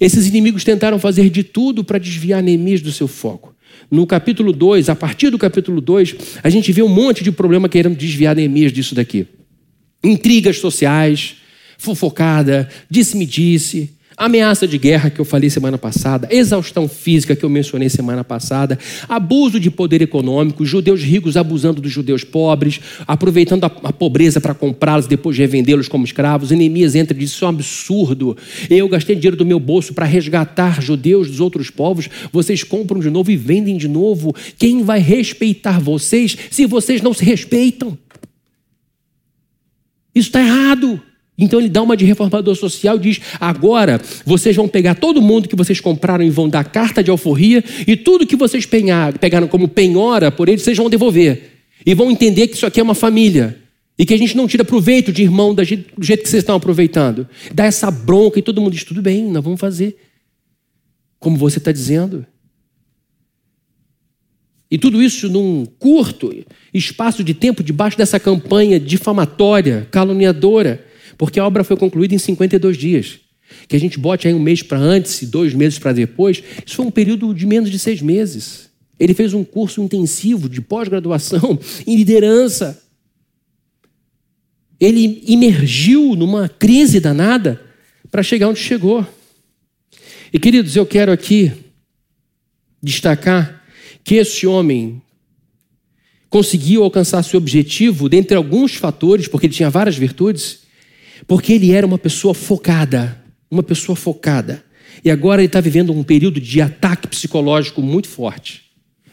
Esses 0.00 0.26
inimigos 0.26 0.64
tentaram 0.64 0.98
fazer 0.98 1.28
de 1.30 1.42
tudo 1.42 1.84
para 1.84 1.98
desviar 1.98 2.42
Neemias 2.42 2.80
do 2.80 2.90
seu 2.90 3.06
foco. 3.06 3.54
No 3.90 4.06
capítulo 4.06 4.52
2, 4.52 4.88
a 4.88 4.96
partir 4.96 5.30
do 5.30 5.38
capítulo 5.38 5.80
2, 5.80 6.16
a 6.42 6.50
gente 6.50 6.72
vê 6.72 6.82
um 6.82 6.88
monte 6.88 7.22
de 7.22 7.30
problema 7.30 7.68
querendo 7.68 7.96
desviar 7.96 8.34
Neemias 8.34 8.72
disso 8.72 8.94
daqui. 8.94 9.26
Intrigas 10.02 10.58
sociais, 10.58 11.36
fofocada, 11.78 12.68
disse-me-disse, 12.90 13.95
Ameaça 14.18 14.66
de 14.66 14.78
guerra 14.78 15.10
que 15.10 15.20
eu 15.20 15.26
falei 15.26 15.50
semana 15.50 15.76
passada, 15.76 16.26
exaustão 16.30 16.88
física 16.88 17.36
que 17.36 17.44
eu 17.44 17.50
mencionei 17.50 17.90
semana 17.90 18.24
passada, 18.24 18.78
abuso 19.06 19.60
de 19.60 19.70
poder 19.70 20.00
econômico, 20.00 20.64
judeus 20.64 21.02
ricos 21.02 21.36
abusando 21.36 21.82
dos 21.82 21.92
judeus 21.92 22.24
pobres, 22.24 22.80
aproveitando 23.06 23.64
a, 23.64 23.66
a 23.66 23.92
pobreza 23.92 24.40
para 24.40 24.54
comprá-los 24.54 25.06
depois 25.06 25.36
revendê-los 25.36 25.86
como 25.86 26.06
escravos. 26.06 26.50
Neemias 26.50 26.94
entra 26.94 27.14
e 27.14 27.20
diz: 27.20 27.30
Isso 27.30 27.44
é 27.44 27.48
um 27.48 27.50
absurdo. 27.50 28.34
Eu 28.70 28.88
gastei 28.88 29.14
dinheiro 29.14 29.36
do 29.36 29.44
meu 29.44 29.60
bolso 29.60 29.92
para 29.92 30.06
resgatar 30.06 30.80
judeus 30.80 31.28
dos 31.28 31.40
outros 31.40 31.68
povos, 31.68 32.08
vocês 32.32 32.62
compram 32.62 33.00
de 33.00 33.10
novo 33.10 33.30
e 33.30 33.36
vendem 33.36 33.76
de 33.76 33.86
novo. 33.86 34.34
Quem 34.56 34.82
vai 34.82 34.98
respeitar 34.98 35.78
vocês 35.78 36.38
se 36.50 36.64
vocês 36.64 37.02
não 37.02 37.12
se 37.12 37.22
respeitam? 37.22 37.98
Isso 40.14 40.28
está 40.28 40.40
errado. 40.40 41.02
Então 41.38 41.60
ele 41.60 41.68
dá 41.68 41.82
uma 41.82 41.96
de 41.96 42.04
reformador 42.04 42.54
social 42.54 42.96
e 42.96 43.00
diz: 43.00 43.20
agora 43.38 44.00
vocês 44.24 44.56
vão 44.56 44.66
pegar 44.66 44.94
todo 44.94 45.20
mundo 45.20 45.48
que 45.48 45.56
vocês 45.56 45.80
compraram 45.80 46.24
e 46.24 46.30
vão 46.30 46.48
dar 46.48 46.64
carta 46.64 47.02
de 47.02 47.10
alforria, 47.10 47.62
e 47.86 47.96
tudo 47.96 48.26
que 48.26 48.36
vocês 48.36 48.66
pegaram 48.66 49.46
como 49.46 49.68
penhora 49.68 50.30
por 50.30 50.48
eles, 50.48 50.62
vocês 50.62 50.76
vão 50.76 50.88
devolver. 50.88 51.52
E 51.84 51.94
vão 51.94 52.10
entender 52.10 52.48
que 52.48 52.56
isso 52.56 52.66
aqui 52.66 52.80
é 52.80 52.82
uma 52.82 52.94
família. 52.94 53.58
E 53.98 54.04
que 54.04 54.12
a 54.12 54.18
gente 54.18 54.36
não 54.36 54.46
tira 54.46 54.64
proveito 54.64 55.10
de 55.10 55.22
irmão 55.22 55.54
do 55.54 55.64
jeito 55.64 55.94
que 55.94 56.28
vocês 56.28 56.42
estão 56.42 56.56
aproveitando. 56.56 57.26
Dá 57.54 57.64
essa 57.64 57.90
bronca 57.90 58.38
e 58.38 58.42
todo 58.42 58.60
mundo 58.60 58.72
diz: 58.72 58.84
tudo 58.84 59.02
bem, 59.02 59.24
nós 59.30 59.44
vamos 59.44 59.60
fazer. 59.60 59.96
Como 61.18 61.36
você 61.36 61.58
está 61.58 61.72
dizendo. 61.72 62.26
E 64.70 64.76
tudo 64.76 65.02
isso 65.02 65.28
num 65.28 65.64
curto 65.78 66.34
espaço 66.74 67.22
de 67.22 67.32
tempo, 67.34 67.62
debaixo 67.62 67.96
dessa 67.96 68.18
campanha 68.18 68.80
difamatória, 68.80 69.86
caluniadora 69.90 70.85
porque 71.16 71.40
a 71.40 71.46
obra 71.46 71.64
foi 71.64 71.76
concluída 71.76 72.14
em 72.14 72.18
52 72.18 72.76
dias. 72.76 73.20
Que 73.68 73.76
a 73.76 73.80
gente 73.80 73.98
bote 73.98 74.26
aí 74.26 74.34
um 74.34 74.40
mês 74.40 74.62
para 74.62 74.78
antes 74.78 75.22
e 75.22 75.26
dois 75.26 75.54
meses 75.54 75.78
para 75.78 75.92
depois, 75.92 76.42
isso 76.66 76.76
foi 76.76 76.86
um 76.86 76.90
período 76.90 77.32
de 77.32 77.46
menos 77.46 77.70
de 77.70 77.78
seis 77.78 78.02
meses. 78.02 78.68
Ele 78.98 79.14
fez 79.14 79.34
um 79.34 79.44
curso 79.44 79.82
intensivo 79.82 80.48
de 80.48 80.60
pós-graduação 80.60 81.58
em 81.86 81.96
liderança. 81.96 82.82
Ele 84.80 85.22
imergiu 85.26 86.14
numa 86.14 86.48
crise 86.48 87.00
danada 87.00 87.62
para 88.10 88.22
chegar 88.22 88.48
onde 88.48 88.60
chegou. 88.60 89.06
E 90.32 90.38
queridos, 90.38 90.76
eu 90.76 90.84
quero 90.84 91.12
aqui 91.12 91.52
destacar 92.82 93.64
que 94.04 94.16
esse 94.16 94.46
homem 94.46 95.02
conseguiu 96.28 96.82
alcançar 96.82 97.22
seu 97.22 97.38
objetivo 97.38 98.08
dentre 98.08 98.36
alguns 98.36 98.74
fatores, 98.74 99.28
porque 99.28 99.46
ele 99.46 99.54
tinha 99.54 99.70
várias 99.70 99.96
virtudes, 99.96 100.65
porque 101.26 101.52
ele 101.52 101.72
era 101.72 101.86
uma 101.86 101.98
pessoa 101.98 102.34
focada, 102.34 103.22
uma 103.50 103.62
pessoa 103.62 103.94
focada. 103.94 104.64
E 105.04 105.10
agora 105.10 105.40
ele 105.40 105.46
está 105.46 105.60
vivendo 105.60 105.92
um 105.92 106.02
período 106.02 106.40
de 106.40 106.60
ataque 106.60 107.06
psicológico 107.06 107.80
muito 107.82 108.08
forte. 108.08 108.62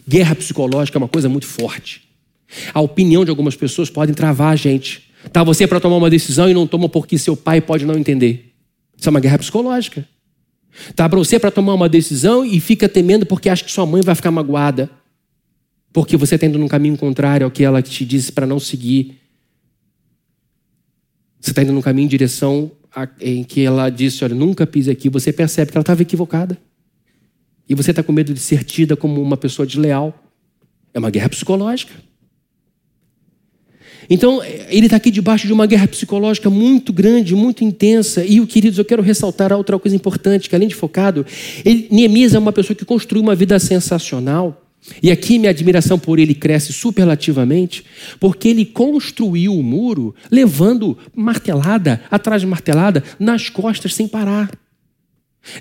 Guerra 0.08 0.36
psicológica 0.36 0.98
é 0.98 1.00
uma 1.00 1.08
coisa 1.08 1.30
muito 1.30 1.46
forte. 1.46 2.02
A 2.74 2.82
opinião 2.82 3.24
de 3.24 3.30
algumas 3.30 3.56
pessoas 3.56 3.90
pode 3.90 4.14
travar 4.14 4.54
a 4.54 4.56
gente. 4.56 5.10
Tá 5.32 5.44
você 5.44 5.66
para 5.66 5.80
tomar 5.80 5.98
uma 5.98 6.10
decisão 6.10 6.50
e 6.50 6.54
não 6.54 6.68
toma 6.68 6.90
porque 6.90 7.18
seu 7.18 7.36
pai 7.36 7.62
pode 7.62 7.86
não 7.86 7.98
entender. 7.98 8.54
Isso 8.98 9.08
é 9.08 9.12
uma 9.12 9.20
guerra 9.20 9.38
psicológica. 9.38 10.08
Tá 10.96 11.08
para 11.08 11.18
você 11.18 11.40
para 11.40 11.52
tomar 11.52 11.74
uma 11.74 11.88
decisão 11.88 12.46
e 12.46 12.60
fica 12.60 12.90
temendo 12.90 13.26
porque 13.26 13.50
acha 13.50 13.64
que 13.64 13.72
sua 13.72 13.86
mãe 13.86 14.02
vai 14.02 14.16
ficar 14.16 14.32
magoada. 14.32 14.90
Porque 15.92 16.18
você 16.18 16.36
está 16.36 16.48
indo 16.48 16.58
num 16.58 16.68
caminho 16.68 16.98
contrário 16.98 17.46
ao 17.46 17.52
que 17.52 17.64
ela 17.64 17.82
te 17.82 18.04
disse 18.04 18.32
para 18.32 18.48
não 18.48 18.60
seguir. 18.60 19.20
Você 21.44 21.52
está 21.52 21.62
indo 21.62 21.74
num 21.74 21.82
caminho 21.82 22.06
em 22.06 22.10
direção 22.10 22.72
a, 22.96 23.06
em 23.20 23.44
que 23.44 23.62
ela 23.62 23.90
disse: 23.90 24.24
Olha, 24.24 24.34
nunca 24.34 24.66
pise 24.66 24.90
aqui. 24.90 25.10
Você 25.10 25.34
percebe 25.34 25.72
que 25.72 25.78
ela 25.78 25.84
estava 25.84 26.02
equivocada. 26.02 26.58
E 27.68 27.76
você 27.76 27.92
está 27.92 28.02
com 28.02 28.14
medo 28.14 28.34
de 28.34 28.40
ser 28.40 28.64
tida 28.64 28.96
como 28.96 29.22
uma 29.22 29.36
pessoa 29.36 29.66
desleal. 29.66 30.18
É 30.94 31.00
uma 31.00 31.10
guerra 31.10 31.28
psicológica. 31.28 31.94
Então, 34.10 34.42
ele 34.70 34.86
está 34.86 34.96
aqui 34.98 35.12
debaixo 35.12 35.46
de 35.46 35.52
uma 35.52 35.66
guerra 35.66 35.88
psicológica 35.88 36.50
muito 36.50 36.94
grande, 36.94 37.36
muito 37.36 37.64
intensa. 37.64 38.24
E, 38.24 38.46
queridos, 38.46 38.80
eu 38.80 38.86
quero 38.86 39.02
ressaltar 39.02 39.52
outra 39.52 39.78
coisa 39.78 39.96
importante, 39.96 40.50
que 40.50 40.56
além 40.56 40.70
de 40.70 40.76
focado, 40.76 41.26
ele, 41.66 41.90
Neemias 41.92 42.34
é 42.34 42.40
uma 42.40 42.54
pessoa 42.54 42.76
que 42.76 42.86
construiu 42.86 43.22
uma 43.22 43.36
vida 43.36 43.60
sensacional. 43.60 44.63
E 45.02 45.12
aqui 45.12 45.40
minha 45.40 45.52
admiração 45.52 45.98
por 45.98 46.20
ele 46.20 46.34
cresce 46.34 46.74
superlativamente, 46.74 47.86
porque 48.20 48.50
ele 48.50 48.66
construiu 48.66 49.56
o 49.58 49.64
muro 49.64 50.14
levando 50.30 50.98
martelada 51.16 52.02
atrás 52.12 52.42
de 52.42 52.48
martelada 52.48 53.04
nas 53.20 53.50
costas 53.50 53.96
sem 53.96 54.08
parar. 54.08 54.52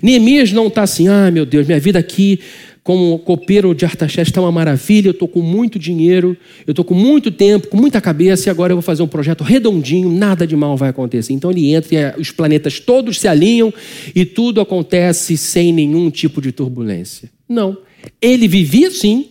Neemias 0.01 0.51
não 0.51 0.67
está 0.67 0.83
assim, 0.83 1.07
ah, 1.07 1.29
meu 1.29 1.45
Deus, 1.45 1.67
minha 1.67 1.79
vida 1.79 1.99
aqui 1.99 2.39
como 2.83 3.17
copeiro 3.19 3.73
de 3.73 3.85
Artaxerxes 3.85 4.29
está 4.29 4.41
uma 4.41 4.51
maravilha, 4.51 5.07
eu 5.07 5.11
estou 5.11 5.27
com 5.27 5.41
muito 5.41 5.79
dinheiro, 5.79 6.35
eu 6.67 6.71
estou 6.71 6.83
com 6.83 6.93
muito 6.93 7.31
tempo, 7.31 7.67
com 7.67 7.77
muita 7.77 8.01
cabeça, 8.01 8.49
e 8.49 8.51
agora 8.51 8.73
eu 8.73 8.75
vou 8.75 8.81
fazer 8.81 9.01
um 9.01 9.07
projeto 9.07 9.41
redondinho, 9.41 10.11
nada 10.11 10.45
de 10.45 10.55
mal 10.55 10.75
vai 10.75 10.89
acontecer. 10.89 11.31
Então 11.31 11.49
ele 11.49 11.73
entra 11.73 12.15
e 12.17 12.21
os 12.21 12.29
planetas 12.29 12.81
todos 12.81 13.21
se 13.21 13.27
alinham 13.27 13.73
e 14.13 14.25
tudo 14.25 14.59
acontece 14.59 15.37
sem 15.37 15.71
nenhum 15.71 16.09
tipo 16.11 16.41
de 16.41 16.51
turbulência. 16.51 17.29
Não. 17.47 17.77
Ele 18.21 18.47
vivia 18.47 18.89
sim 18.91 19.29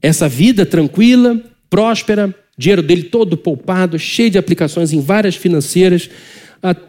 essa 0.00 0.28
vida 0.28 0.64
tranquila, 0.64 1.42
próspera, 1.68 2.34
dinheiro 2.56 2.82
dele 2.82 3.04
todo 3.04 3.36
poupado, 3.36 3.98
cheio 3.98 4.30
de 4.30 4.38
aplicações 4.38 4.92
em 4.92 5.00
várias 5.00 5.36
financeiras, 5.36 6.10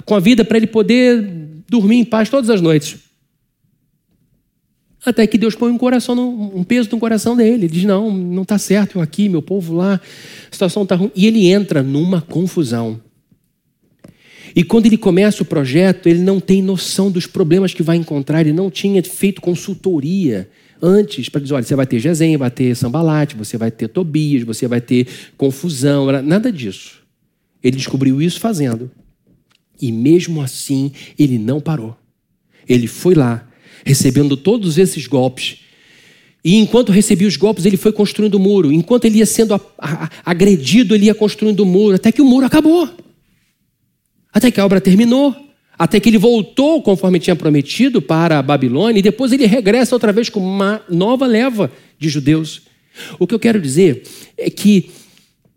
com 0.06 0.16
a 0.16 0.20
vida 0.20 0.44
para 0.44 0.58
ele 0.58 0.68
poder 0.68 1.22
dormir 1.70 1.98
em 1.98 2.06
paz 2.06 2.30
todas 2.30 2.50
as 2.50 2.62
noites. 2.62 2.98
Até 5.06 5.26
que 5.26 5.38
Deus 5.38 5.56
põe 5.56 5.72
um 5.72 5.78
coração, 5.78 6.18
um 6.54 6.64
peso 6.64 6.90
no 6.92 7.00
coração 7.00 7.36
dele. 7.36 7.66
Ele 7.66 7.68
diz: 7.68 7.84
Não, 7.86 8.12
não 8.12 8.42
está 8.42 8.58
certo, 8.58 8.98
eu 8.98 9.02
aqui, 9.02 9.30
meu 9.30 9.42
povo 9.42 9.76
lá, 9.76 9.96
a 9.96 10.52
situação 10.52 10.84
está 10.84 10.96
ruim. 10.96 11.12
E 11.16 11.26
ele 11.26 11.48
entra 11.48 11.82
numa 11.82 12.22
confusão. 12.22 13.00
E 14.56 14.64
quando 14.64 14.88
ele 14.88 14.98
começa 14.98 15.42
o 15.42 15.46
projeto, 15.46 16.08
ele 16.08 16.20
não 16.20 16.40
tem 16.40 16.62
noção 16.62 17.10
dos 17.10 17.26
problemas 17.26 17.74
que 17.74 17.84
vai 17.84 17.96
encontrar, 17.96 18.42
ele 18.42 18.52
não 18.52 18.70
tinha 18.70 19.02
feito 19.04 19.40
consultoria 19.40 20.50
antes 20.82 21.30
para 21.30 21.42
dizer: 21.42 21.54
olha, 21.54 21.64
você 21.64 21.76
vai 21.76 21.86
ter 21.86 22.00
Gesem, 22.00 22.38
vai 22.38 22.52
ter 22.52 22.76
Sambalate, 22.76 23.36
você 23.36 23.58
vai 23.58 23.72
ter 23.72 23.88
Tobias, 23.88 24.44
você 24.44 24.68
vai 24.68 24.82
ter 24.82 25.08
confusão, 25.38 26.12
nada 26.22 26.52
disso. 26.52 27.00
Ele 27.64 27.78
descobriu 27.78 28.22
isso 28.22 28.40
fazendo. 28.40 28.90
E 29.82 29.92
mesmo 29.92 30.42
assim, 30.42 30.92
ele 31.18 31.38
não 31.38 31.60
parou. 31.62 31.96
Ele 32.68 32.88
foi 32.88 33.16
lá, 33.16 33.48
recebendo 33.86 34.36
todos 34.36 34.78
esses 34.78 35.08
golpes. 35.08 35.62
E 36.44 36.56
enquanto 36.56 36.92
recebia 36.92 37.28
os 37.28 37.36
golpes, 37.36 37.66
ele 37.66 37.78
foi 37.78 37.92
construindo 37.92 38.36
o 38.36 38.40
muro. 38.40 38.72
Enquanto 38.72 39.06
ele 39.06 39.18
ia 39.18 39.26
sendo 39.26 39.60
agredido, 40.24 40.96
ele 40.96 41.06
ia 41.06 41.16
construindo 41.16 41.62
o 41.62 41.66
muro, 41.66 41.96
até 41.96 42.12
que 42.12 42.22
o 42.22 42.26
muro 42.26 42.46
acabou. 42.46 42.90
Até 44.32 44.52
que 44.52 44.60
a 44.60 44.66
obra 44.66 44.80
terminou 44.80 45.36
até 45.80 45.98
que 45.98 46.10
ele 46.10 46.18
voltou 46.18 46.82
conforme 46.82 47.22
tinha 47.22 47.38
prometido 47.38 48.02
para 48.02 48.38
a 48.38 48.44
Babilônia 48.44 49.00
e 49.00 49.02
depois 49.02 49.32
ele 49.32 49.46
regressa 49.46 49.96
outra 49.96 50.12
vez 50.12 50.28
com 50.28 50.42
uma 50.42 50.82
nova 50.90 51.26
leva 51.26 51.72
de 51.98 52.10
judeus. 52.10 52.64
O 53.18 53.26
que 53.26 53.34
eu 53.34 53.40
quero 53.40 53.62
dizer 53.62 54.04
é 54.38 54.50
que 54.50 54.92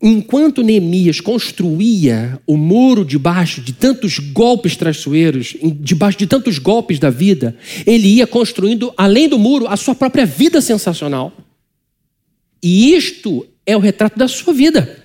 enquanto 0.00 0.62
Neemias 0.62 1.20
construía 1.20 2.40
o 2.46 2.56
muro 2.56 3.04
debaixo 3.04 3.60
de 3.60 3.72
tantos 3.72 4.20
golpes 4.20 4.76
traiçoeiros, 4.76 5.56
debaixo 5.80 6.18
de 6.18 6.28
tantos 6.28 6.56
golpes 6.58 7.00
da 7.00 7.10
vida, 7.10 7.56
ele 7.84 8.06
ia 8.06 8.26
construindo, 8.26 8.94
além 8.96 9.28
do 9.28 9.40
muro, 9.40 9.66
a 9.66 9.76
sua 9.76 9.94
própria 9.94 10.24
vida 10.24 10.60
sensacional. 10.60 11.32
E 12.62 12.94
isto 12.94 13.44
é 13.66 13.76
o 13.76 13.80
retrato 13.80 14.16
da 14.16 14.28
sua 14.28 14.54
vida. 14.54 15.01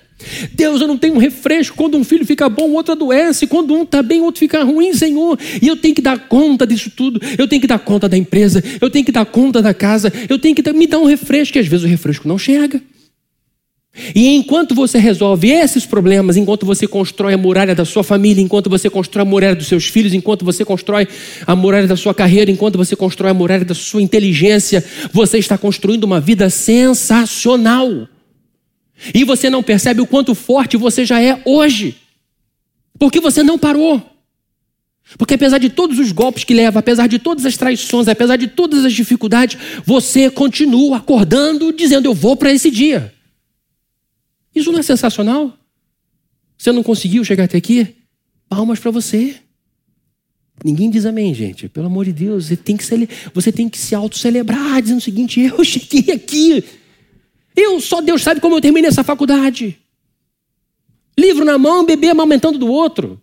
Deus, 0.52 0.80
eu 0.80 0.88
não 0.88 0.98
tenho 0.98 1.14
um 1.14 1.18
refresco. 1.18 1.76
Quando 1.76 1.96
um 1.96 2.04
filho 2.04 2.26
fica 2.26 2.48
bom, 2.48 2.70
o 2.70 2.74
outro 2.74 2.92
adoece. 2.92 3.46
Quando 3.46 3.74
um 3.74 3.82
está 3.82 4.02
bem, 4.02 4.20
o 4.20 4.24
outro 4.24 4.40
fica 4.40 4.64
ruim, 4.64 4.92
Senhor. 4.92 5.38
E 5.62 5.66
eu 5.66 5.76
tenho 5.76 5.94
que 5.94 6.02
dar 6.02 6.28
conta 6.28 6.66
disso 6.66 6.90
tudo. 6.90 7.20
Eu 7.38 7.46
tenho 7.46 7.60
que 7.60 7.68
dar 7.68 7.78
conta 7.78 8.08
da 8.08 8.16
empresa. 8.16 8.62
Eu 8.80 8.90
tenho 8.90 9.04
que 9.04 9.12
dar 9.12 9.24
conta 9.24 9.62
da 9.62 9.72
casa. 9.72 10.12
Eu 10.28 10.38
tenho 10.38 10.54
que 10.54 10.72
me 10.72 10.86
dar 10.86 10.98
um 10.98 11.04
refresco. 11.04 11.56
E 11.56 11.60
às 11.60 11.66
vezes 11.66 11.84
o 11.84 11.88
refresco 11.88 12.26
não 12.26 12.38
chega. 12.38 12.82
E 14.14 14.36
enquanto 14.36 14.74
você 14.74 14.98
resolve 14.98 15.50
esses 15.50 15.84
problemas, 15.84 16.36
enquanto 16.36 16.64
você 16.64 16.86
constrói 16.86 17.34
a 17.34 17.38
muralha 17.38 17.74
da 17.74 17.84
sua 17.84 18.04
família, 18.04 18.42
enquanto 18.42 18.70
você 18.70 18.88
constrói 18.88 19.22
a 19.22 19.24
muralha 19.24 19.56
dos 19.56 19.66
seus 19.66 19.86
filhos, 19.86 20.14
enquanto 20.14 20.44
você 20.44 20.64
constrói 20.64 21.08
a 21.46 21.56
muralha 21.56 21.86
da 21.86 21.96
sua 21.96 22.14
carreira, 22.14 22.50
enquanto 22.50 22.76
você 22.76 22.94
constrói 22.94 23.30
a 23.30 23.34
muralha 23.34 23.64
da 23.64 23.74
sua 23.74 24.00
inteligência, 24.00 24.84
você 25.12 25.38
está 25.38 25.58
construindo 25.58 26.04
uma 26.04 26.20
vida 26.20 26.48
sensacional. 26.48 28.08
E 29.14 29.24
você 29.24 29.48
não 29.48 29.62
percebe 29.62 30.00
o 30.00 30.06
quanto 30.06 30.34
forte 30.34 30.76
você 30.76 31.04
já 31.04 31.22
é 31.22 31.40
hoje, 31.44 31.96
porque 32.98 33.20
você 33.20 33.42
não 33.42 33.58
parou. 33.58 34.02
Porque 35.16 35.34
apesar 35.34 35.58
de 35.58 35.70
todos 35.70 35.98
os 35.98 36.12
golpes 36.12 36.44
que 36.44 36.52
leva, 36.52 36.80
apesar 36.80 37.06
de 37.06 37.18
todas 37.18 37.46
as 37.46 37.56
traições, 37.56 38.08
apesar 38.08 38.36
de 38.36 38.48
todas 38.48 38.84
as 38.84 38.92
dificuldades, 38.92 39.58
você 39.84 40.28
continua 40.28 40.98
acordando, 40.98 41.72
dizendo: 41.72 42.06
Eu 42.06 42.14
vou 42.14 42.36
para 42.36 42.52
esse 42.52 42.70
dia. 42.70 43.14
Isso 44.54 44.70
não 44.70 44.80
é 44.80 44.82
sensacional? 44.82 45.56
Você 46.58 46.72
não 46.72 46.82
conseguiu 46.82 47.24
chegar 47.24 47.44
até 47.44 47.56
aqui? 47.56 47.94
Palmas 48.48 48.80
para 48.80 48.90
você. 48.90 49.36
Ninguém 50.64 50.90
diz 50.90 51.06
amém, 51.06 51.32
gente. 51.32 51.68
Pelo 51.68 51.86
amor 51.86 52.04
de 52.04 52.12
Deus, 52.12 52.46
você 52.46 52.56
tem 52.56 52.76
que, 52.76 52.84
cele... 52.84 53.08
você 53.32 53.52
tem 53.52 53.68
que 53.68 53.78
se 53.78 53.94
auto-celebrar, 53.94 54.82
dizendo 54.82 54.98
o 54.98 55.02
seguinte: 55.02 55.40
eu 55.40 55.64
cheguei 55.64 56.12
aqui. 56.14 56.64
Eu, 57.58 57.80
só 57.80 58.00
Deus 58.00 58.22
sabe 58.22 58.40
como 58.40 58.54
eu 58.54 58.60
terminei 58.60 58.88
essa 58.88 59.02
faculdade. 59.02 59.76
Livro 61.18 61.44
na 61.44 61.58
mão, 61.58 61.84
bebê 61.84 62.08
amamentando 62.08 62.56
do 62.56 62.68
outro. 62.68 63.20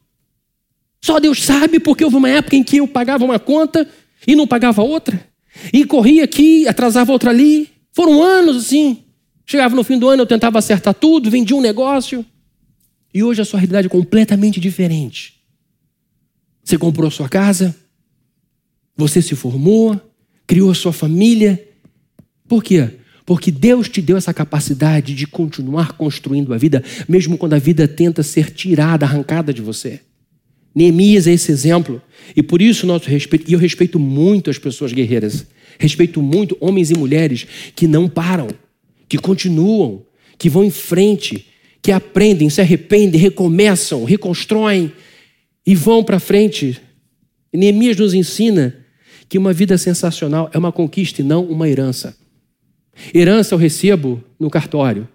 Só 1.01 1.21
Deus 1.21 1.41
sabe, 1.41 1.79
porque 1.79 2.03
houve 2.03 2.17
uma 2.17 2.29
época 2.29 2.57
em 2.57 2.63
que 2.63 2.77
eu 2.77 2.87
pagava 2.87 3.23
uma 3.23 3.39
conta 3.39 3.89
e 4.27 4.35
não 4.35 4.45
pagava 4.45 4.83
outra. 4.83 5.25
E 5.71 5.85
corria 5.85 6.25
aqui, 6.25 6.67
atrasava 6.67 7.13
outra 7.13 7.29
ali. 7.29 7.69
Foram 7.93 8.21
anos 8.21 8.57
assim. 8.57 9.05
Chegava 9.45 9.73
no 9.73 9.85
fim 9.85 9.97
do 9.97 10.09
ano, 10.09 10.23
eu 10.23 10.27
tentava 10.27 10.59
acertar 10.59 10.93
tudo, 10.93 11.31
vendia 11.31 11.55
um 11.55 11.61
negócio. 11.61 12.25
E 13.13 13.23
hoje 13.23 13.41
a 13.41 13.45
sua 13.45 13.59
realidade 13.59 13.87
é 13.87 13.89
completamente 13.89 14.59
diferente. 14.59 15.41
Você 16.61 16.77
comprou 16.77 17.07
a 17.07 17.11
sua 17.11 17.29
casa, 17.29 17.73
você 18.97 19.21
se 19.21 19.33
formou, 19.33 19.97
criou 20.45 20.71
a 20.71 20.75
sua 20.75 20.91
família. 20.91 21.65
Por 22.49 22.61
quê? 22.61 22.99
Porque 23.25 23.49
Deus 23.49 23.89
te 23.89 24.01
deu 24.01 24.17
essa 24.17 24.33
capacidade 24.33 25.15
de 25.15 25.25
continuar 25.25 25.93
construindo 25.93 26.53
a 26.53 26.57
vida, 26.57 26.83
mesmo 27.07 27.37
quando 27.37 27.53
a 27.53 27.59
vida 27.59 27.87
tenta 27.87 28.21
ser 28.21 28.51
tirada, 28.51 29.05
arrancada 29.05 29.53
de 29.53 29.61
você. 29.61 30.01
Neemias 30.75 31.25
é 31.25 31.33
esse 31.33 31.51
exemplo. 31.51 32.01
E 32.35 32.43
por 32.43 32.61
isso 32.61 32.85
nosso 32.85 33.09
respeito, 33.09 33.49
e 33.49 33.53
eu 33.53 33.59
respeito 33.59 33.97
muito 33.97 34.49
as 34.49 34.59
pessoas 34.59 34.93
guerreiras, 34.93 35.47
respeito 35.79 36.21
muito 36.21 36.55
homens 36.59 36.91
e 36.91 36.97
mulheres 36.97 37.47
que 37.75 37.87
não 37.87 38.07
param 38.07 38.47
que 39.07 39.17
continuam, 39.17 40.03
que 40.37 40.49
vão 40.49 40.63
em 40.63 40.71
frente, 40.71 41.47
que 41.81 41.91
aprendem, 41.91 42.49
se 42.49 42.61
arrependem, 42.61 43.19
recomeçam, 43.19 44.03
reconstroem 44.03 44.91
e 45.65 45.75
vão 45.75 46.03
para 46.03 46.19
frente. 46.19 46.81
E 47.53 47.57
Neemias 47.57 47.97
nos 47.97 48.13
ensina 48.13 48.75
que 49.29 49.37
uma 49.37 49.53
vida 49.53 49.77
sensacional 49.77 50.49
é 50.53 50.57
uma 50.57 50.71
conquista 50.71 51.21
e 51.21 51.23
não 51.23 51.45
uma 51.45 51.69
herança. 51.69 52.17
Herança 53.13 53.53
eu 53.53 53.59
recebo 53.59 54.23
no 54.39 54.49
cartório. 54.49 55.07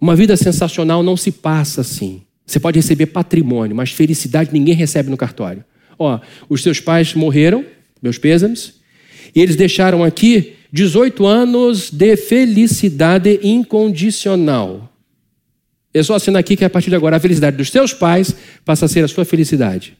Uma 0.00 0.14
vida 0.14 0.36
sensacional 0.36 1.02
não 1.02 1.16
se 1.16 1.32
passa 1.32 1.80
assim. 1.80 2.22
Você 2.44 2.60
pode 2.60 2.78
receber 2.78 3.06
patrimônio, 3.06 3.74
mas 3.74 3.90
felicidade 3.90 4.50
ninguém 4.52 4.74
recebe 4.74 5.10
no 5.10 5.16
cartório. 5.16 5.64
Ó, 5.98 6.20
os 6.48 6.62
seus 6.62 6.78
pais 6.78 7.14
morreram, 7.14 7.64
meus 8.00 8.18
pêsames, 8.18 8.74
e 9.34 9.40
eles 9.40 9.56
deixaram 9.56 10.04
aqui 10.04 10.54
18 10.72 11.26
anos 11.26 11.90
de 11.90 12.16
felicidade 12.16 13.40
incondicional. 13.42 14.92
É 15.92 16.02
só 16.02 16.14
assinar 16.14 16.40
aqui 16.40 16.56
que 16.56 16.64
a 16.64 16.70
partir 16.70 16.90
de 16.90 16.96
agora 16.96 17.16
a 17.16 17.20
felicidade 17.20 17.56
dos 17.56 17.70
seus 17.70 17.92
pais 17.94 18.36
passa 18.64 18.84
a 18.84 18.88
ser 18.88 19.02
a 19.02 19.08
sua 19.08 19.24
felicidade. 19.24 19.96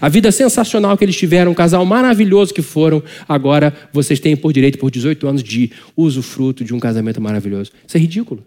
A 0.00 0.08
vida 0.08 0.30
sensacional 0.30 0.96
que 0.98 1.04
eles 1.04 1.16
tiveram, 1.16 1.52
um 1.52 1.54
casal 1.54 1.84
maravilhoso 1.86 2.52
que 2.52 2.62
foram, 2.62 3.02
agora 3.28 3.74
vocês 3.92 4.20
têm 4.20 4.36
por 4.36 4.52
direito, 4.52 4.78
por 4.78 4.90
18 4.90 5.26
anos, 5.26 5.42
de 5.42 5.72
usufruto 5.96 6.64
de 6.64 6.74
um 6.74 6.80
casamento 6.80 7.20
maravilhoso. 7.20 7.70
Isso 7.86 7.96
é 7.96 8.00
ridículo. 8.00 8.44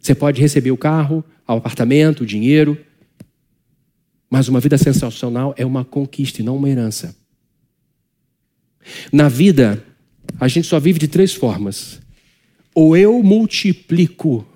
Você 0.00 0.14
pode 0.14 0.40
receber 0.40 0.70
o 0.70 0.76
carro, 0.76 1.24
o 1.46 1.52
apartamento, 1.52 2.22
o 2.22 2.26
dinheiro, 2.26 2.78
mas 4.28 4.48
uma 4.48 4.60
vida 4.60 4.76
sensacional 4.76 5.54
é 5.56 5.64
uma 5.64 5.84
conquista 5.84 6.40
e 6.40 6.44
não 6.44 6.56
uma 6.56 6.68
herança. 6.68 7.16
Na 9.12 9.28
vida, 9.28 9.82
a 10.40 10.48
gente 10.48 10.66
só 10.66 10.80
vive 10.80 10.98
de 10.98 11.08
três 11.08 11.32
formas. 11.32 12.00
Ou 12.74 12.96
eu 12.96 13.22
multiplico 13.22 14.46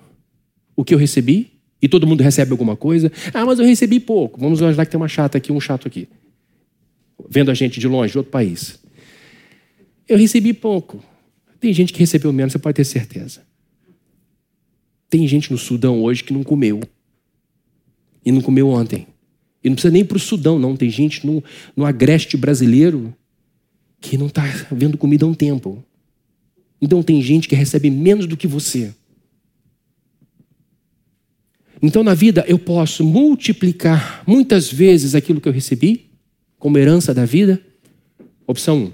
o 0.75 0.83
que 0.83 0.93
eu 0.93 0.97
recebi, 0.97 1.58
e 1.81 1.87
todo 1.87 2.05
mundo 2.05 2.21
recebe 2.21 2.51
alguma 2.51 2.75
coisa. 2.75 3.11
Ah, 3.33 3.45
mas 3.45 3.59
eu 3.59 3.65
recebi 3.65 3.99
pouco. 3.99 4.39
Vamos 4.39 4.59
imaginar 4.59 4.85
que 4.85 4.91
tem 4.91 4.99
uma 4.99 5.07
chata 5.07 5.37
aqui, 5.37 5.51
um 5.51 5.59
chato 5.59 5.87
aqui. 5.87 6.07
Vendo 7.29 7.51
a 7.51 7.53
gente 7.53 7.79
de 7.79 7.87
longe, 7.87 8.11
de 8.11 8.17
outro 8.17 8.31
país. 8.31 8.79
Eu 10.07 10.17
recebi 10.17 10.53
pouco. 10.53 11.03
Tem 11.59 11.73
gente 11.73 11.93
que 11.93 11.99
recebeu 11.99 12.31
menos, 12.33 12.53
você 12.53 12.59
pode 12.59 12.75
ter 12.75 12.85
certeza. 12.85 13.41
Tem 15.09 15.27
gente 15.27 15.51
no 15.51 15.57
Sudão 15.57 16.01
hoje 16.01 16.23
que 16.23 16.33
não 16.33 16.43
comeu. 16.43 16.81
E 18.25 18.31
não 18.31 18.41
comeu 18.41 18.69
ontem. 18.69 19.07
E 19.63 19.69
não 19.69 19.75
precisa 19.75 19.91
nem 19.91 20.05
para 20.05 20.17
o 20.17 20.19
Sudão, 20.19 20.59
não. 20.59 20.75
Tem 20.75 20.89
gente 20.89 21.25
no, 21.25 21.43
no 21.75 21.85
agreste 21.85 22.37
brasileiro 22.37 23.13
que 23.99 24.17
não 24.17 24.27
está 24.27 24.43
vendo 24.71 24.97
comida 24.97 25.25
há 25.25 25.27
um 25.27 25.33
tempo. 25.33 25.83
Então 26.81 27.03
tem 27.03 27.21
gente 27.21 27.47
que 27.47 27.55
recebe 27.55 27.89
menos 27.89 28.25
do 28.25 28.37
que 28.37 28.47
você. 28.47 28.93
Então 31.81 32.03
na 32.03 32.13
vida 32.13 32.43
eu 32.47 32.59
posso 32.59 33.03
multiplicar 33.03 34.23
muitas 34.27 34.71
vezes 34.71 35.15
aquilo 35.15 35.39
que 35.39 35.47
eu 35.47 35.53
recebi, 35.53 36.09
como 36.57 36.77
herança 36.77 37.13
da 37.13 37.25
vida. 37.25 37.61
Opção 38.45 38.77
1. 38.77 38.83
Um. 38.83 38.91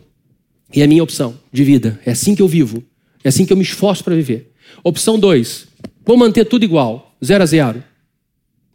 E 0.74 0.84
a 0.84 0.88
minha 0.88 1.04
opção 1.04 1.38
de 1.52 1.64
vida. 1.64 2.00
É 2.06 2.12
assim 2.12 2.36
que 2.36 2.42
eu 2.42 2.48
vivo. 2.48 2.84
É 3.24 3.30
assim 3.30 3.46
que 3.46 3.54
eu 3.54 3.58
me 3.58 3.64
esforço 3.64 4.04
para 4.04 4.16
viver. 4.16 4.52
Opção 4.84 5.18
2. 5.18 5.68
Vou 6.06 6.18
manter 6.18 6.46
tudo 6.46 6.64
igual. 6.64 7.16
Zero 7.24 7.44
a 7.44 7.46
zero. 7.46 7.84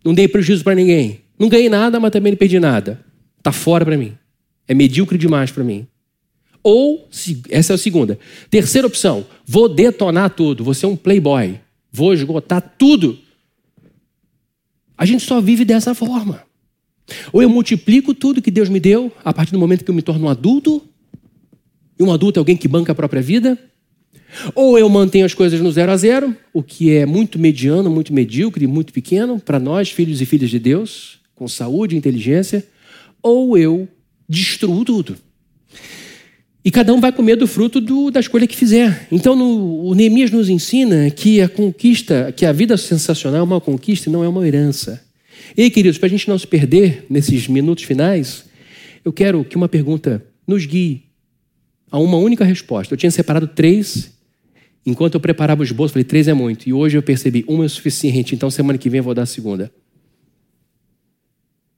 Não 0.04 0.14
dei 0.14 0.26
prejuízo 0.26 0.64
para 0.64 0.74
ninguém. 0.74 1.20
Não 1.38 1.48
ganhei 1.48 1.68
nada, 1.68 2.00
mas 2.00 2.10
também 2.10 2.32
não 2.32 2.38
perdi 2.38 2.58
nada. 2.58 3.04
Está 3.38 3.52
fora 3.52 3.84
para 3.84 3.96
mim. 3.96 4.12
É 4.66 4.74
medíocre 4.74 5.16
demais 5.16 5.50
para 5.50 5.64
mim. 5.64 5.86
Ou, 6.62 7.08
essa 7.48 7.72
é 7.72 7.74
a 7.74 7.78
segunda. 7.78 8.18
Terceira 8.50 8.86
opção, 8.86 9.26
vou 9.46 9.68
detonar 9.68 10.30
tudo, 10.30 10.62
vou 10.62 10.74
ser 10.74 10.86
um 10.86 10.96
playboy, 10.96 11.58
vou 11.90 12.12
esgotar 12.12 12.74
tudo. 12.76 13.18
A 15.00 15.06
gente 15.06 15.24
só 15.24 15.40
vive 15.40 15.64
dessa 15.64 15.94
forma. 15.94 16.42
Ou 17.32 17.40
eu 17.40 17.48
multiplico 17.48 18.12
tudo 18.12 18.42
que 18.42 18.50
Deus 18.50 18.68
me 18.68 18.78
deu 18.78 19.10
a 19.24 19.32
partir 19.32 19.50
do 19.52 19.58
momento 19.58 19.82
que 19.82 19.90
eu 19.90 19.94
me 19.94 20.02
torno 20.02 20.26
um 20.26 20.28
adulto, 20.28 20.82
e 21.98 22.02
um 22.02 22.12
adulto 22.12 22.38
é 22.38 22.40
alguém 22.40 22.54
que 22.54 22.68
banca 22.68 22.92
a 22.92 22.94
própria 22.94 23.22
vida. 23.22 23.58
Ou 24.54 24.78
eu 24.78 24.86
mantenho 24.90 25.24
as 25.24 25.32
coisas 25.32 25.58
no 25.58 25.72
zero 25.72 25.90
a 25.90 25.96
zero, 25.96 26.36
o 26.52 26.62
que 26.62 26.90
é 26.94 27.06
muito 27.06 27.38
mediano, 27.38 27.88
muito 27.88 28.12
medíocre, 28.12 28.66
muito 28.66 28.92
pequeno 28.92 29.40
para 29.40 29.58
nós, 29.58 29.90
filhos 29.90 30.20
e 30.20 30.26
filhas 30.26 30.50
de 30.50 30.58
Deus, 30.58 31.18
com 31.34 31.48
saúde 31.48 31.94
e 31.94 31.98
inteligência. 31.98 32.68
Ou 33.22 33.56
eu 33.56 33.88
destruo 34.28 34.84
tudo. 34.84 35.16
E 36.64 36.70
cada 36.70 36.92
um 36.92 37.00
vai 37.00 37.10
comer 37.10 37.36
do 37.36 37.46
fruto 37.46 37.80
do, 37.80 38.10
da 38.10 38.20
escolha 38.20 38.46
que 38.46 38.56
fizer. 38.56 39.08
Então, 39.10 39.34
no, 39.34 39.86
o 39.86 39.94
Neemias 39.94 40.30
nos 40.30 40.48
ensina 40.48 41.10
que 41.10 41.40
a 41.40 41.48
conquista, 41.48 42.32
que 42.36 42.44
a 42.44 42.52
vida 42.52 42.76
sensacional 42.76 43.40
é 43.40 43.42
uma 43.42 43.60
conquista 43.60 44.08
e 44.08 44.12
não 44.12 44.22
é 44.22 44.28
uma 44.28 44.46
herança. 44.46 45.02
E 45.56 45.70
queridos, 45.70 45.98
para 45.98 46.06
a 46.06 46.10
gente 46.10 46.28
não 46.28 46.38
se 46.38 46.46
perder 46.46 47.06
nesses 47.08 47.48
minutos 47.48 47.84
finais, 47.84 48.44
eu 49.04 49.12
quero 49.12 49.42
que 49.42 49.56
uma 49.56 49.68
pergunta 49.68 50.24
nos 50.46 50.66
guie 50.66 51.04
a 51.90 51.98
uma 51.98 52.18
única 52.18 52.44
resposta. 52.44 52.92
Eu 52.92 52.98
tinha 52.98 53.10
separado 53.10 53.46
três, 53.46 54.12
enquanto 54.84 55.14
eu 55.14 55.20
preparava 55.20 55.62
o 55.62 55.64
esboço, 55.64 55.94
falei, 55.94 56.04
três 56.04 56.28
é 56.28 56.34
muito. 56.34 56.68
E 56.68 56.74
hoje 56.74 56.96
eu 56.96 57.02
percebi, 57.02 57.42
uma 57.48 57.64
é 57.64 57.66
o 57.66 57.70
suficiente, 57.70 58.34
então 58.34 58.50
semana 58.50 58.78
que 58.78 58.90
vem 58.90 58.98
eu 58.98 59.04
vou 59.04 59.14
dar 59.14 59.22
a 59.22 59.26
segunda. 59.26 59.72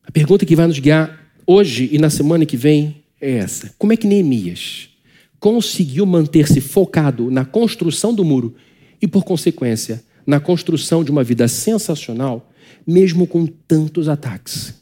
A 0.03 0.11
pergunta 0.11 0.45
que 0.45 0.57
vai 0.57 0.67
nos 0.67 0.81
guiar 0.81 1.33
hoje 1.47 1.89
e 1.93 1.99
na 1.99 2.11
semana 2.11 2.45
que 2.45 2.57
vem 2.57 3.02
é 3.23 3.37
essa. 3.37 3.73
Como 3.79 3.93
é 3.93 3.97
que 3.97 4.07
Neemias 4.07 4.91
conseguiu 5.39 6.05
manter-se 6.05 6.61
focado 6.61 7.31
na 7.31 7.45
construção 7.45 8.13
do 8.13 8.25
muro 8.25 8.55
e, 9.01 9.07
por 9.07 9.25
consequência, 9.25 10.03
na 10.27 10.41
construção 10.41 11.05
de 11.05 11.11
uma 11.11 11.23
vida 11.23 11.47
sensacional, 11.47 12.53
mesmo 12.85 13.27
com 13.27 13.47
tantos 13.47 14.09
ataques, 14.09 14.75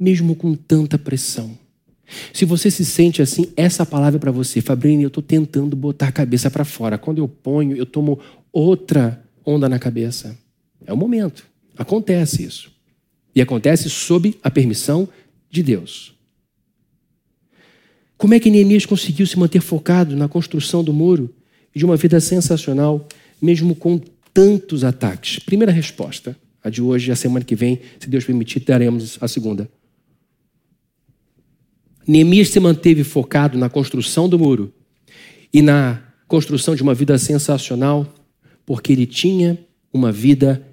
mesmo 0.00 0.34
com 0.34 0.54
tanta 0.54 0.98
pressão? 0.98 1.56
Se 2.32 2.46
você 2.46 2.70
se 2.70 2.86
sente 2.86 3.20
assim, 3.20 3.52
essa 3.54 3.84
palavra 3.84 4.16
é 4.16 4.20
para 4.20 4.32
você. 4.32 4.62
Fabrini, 4.62 5.02
eu 5.02 5.08
estou 5.08 5.22
tentando 5.22 5.76
botar 5.76 6.08
a 6.08 6.12
cabeça 6.12 6.50
para 6.50 6.64
fora. 6.64 6.96
Quando 6.96 7.18
eu 7.18 7.28
ponho, 7.28 7.76
eu 7.76 7.84
tomo 7.84 8.18
outra 8.50 9.22
onda 9.44 9.68
na 9.68 9.78
cabeça. 9.78 10.36
É 10.86 10.92
o 10.92 10.96
momento. 10.96 11.46
Acontece 11.76 12.42
isso. 12.42 12.72
E 13.34 13.42
acontece 13.42 13.90
sob 13.90 14.38
a 14.42 14.50
permissão 14.50 15.06
de 15.50 15.62
Deus. 15.62 16.17
Como 18.18 18.34
é 18.34 18.40
que 18.40 18.50
Neemias 18.50 18.84
conseguiu 18.84 19.24
se 19.28 19.38
manter 19.38 19.60
focado 19.60 20.16
na 20.16 20.28
construção 20.28 20.82
do 20.82 20.92
muro 20.92 21.32
e 21.72 21.78
de 21.78 21.84
uma 21.84 21.96
vida 21.96 22.18
sensacional, 22.18 23.06
mesmo 23.40 23.76
com 23.76 24.00
tantos 24.34 24.82
ataques? 24.82 25.38
Primeira 25.38 25.70
resposta, 25.70 26.36
a 26.62 26.68
de 26.68 26.82
hoje 26.82 27.12
a 27.12 27.16
semana 27.16 27.44
que 27.44 27.54
vem, 27.54 27.80
se 28.00 28.10
Deus 28.10 28.24
permitir, 28.24 28.58
daremos 28.64 29.18
a 29.20 29.28
segunda. 29.28 29.70
Neemias 32.04 32.48
se 32.48 32.58
manteve 32.58 33.04
focado 33.04 33.56
na 33.56 33.70
construção 33.70 34.28
do 34.28 34.36
muro 34.36 34.74
e 35.52 35.62
na 35.62 36.02
construção 36.26 36.74
de 36.74 36.82
uma 36.82 36.94
vida 36.94 37.16
sensacional, 37.18 38.12
porque 38.66 38.92
ele 38.92 39.06
tinha 39.06 39.56
uma 39.92 40.10
vida 40.10 40.66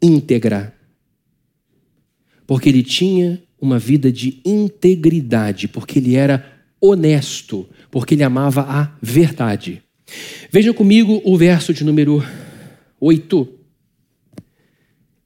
íntegra. 0.00 0.72
Porque 2.46 2.68
ele 2.68 2.84
tinha 2.84 3.42
uma 3.60 3.78
vida 3.78 4.12
de 4.12 4.40
integridade, 4.44 5.66
porque 5.66 5.98
ele 5.98 6.14
era 6.14 6.51
honesto, 6.82 7.68
porque 7.90 8.14
ele 8.14 8.24
amava 8.24 8.62
a 8.62 8.92
verdade. 9.00 9.80
Vejam 10.50 10.74
comigo 10.74 11.22
o 11.24 11.38
verso 11.38 11.72
de 11.72 11.84
número 11.84 12.22
8. 13.00 13.48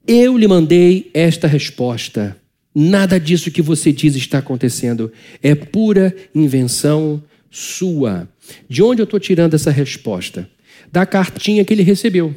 Eu 0.07 0.37
lhe 0.37 0.47
mandei 0.47 1.09
esta 1.13 1.47
resposta. 1.47 2.37
Nada 2.73 3.19
disso 3.19 3.49
que 3.49 3.61
você 3.61 3.91
diz 3.91 4.15
está 4.15 4.37
acontecendo. 4.37 5.11
É 5.41 5.55
pura 5.55 6.15
invenção 6.33 7.23
sua. 7.49 8.29
De 8.69 8.83
onde 8.83 9.01
eu 9.01 9.05
estou 9.05 9.19
tirando 9.19 9.55
essa 9.55 9.71
resposta? 9.71 10.47
Da 10.91 11.05
cartinha 11.05 11.65
que 11.65 11.73
ele 11.73 11.83
recebeu. 11.83 12.33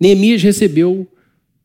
Neemias 0.00 0.42
recebeu 0.42 1.06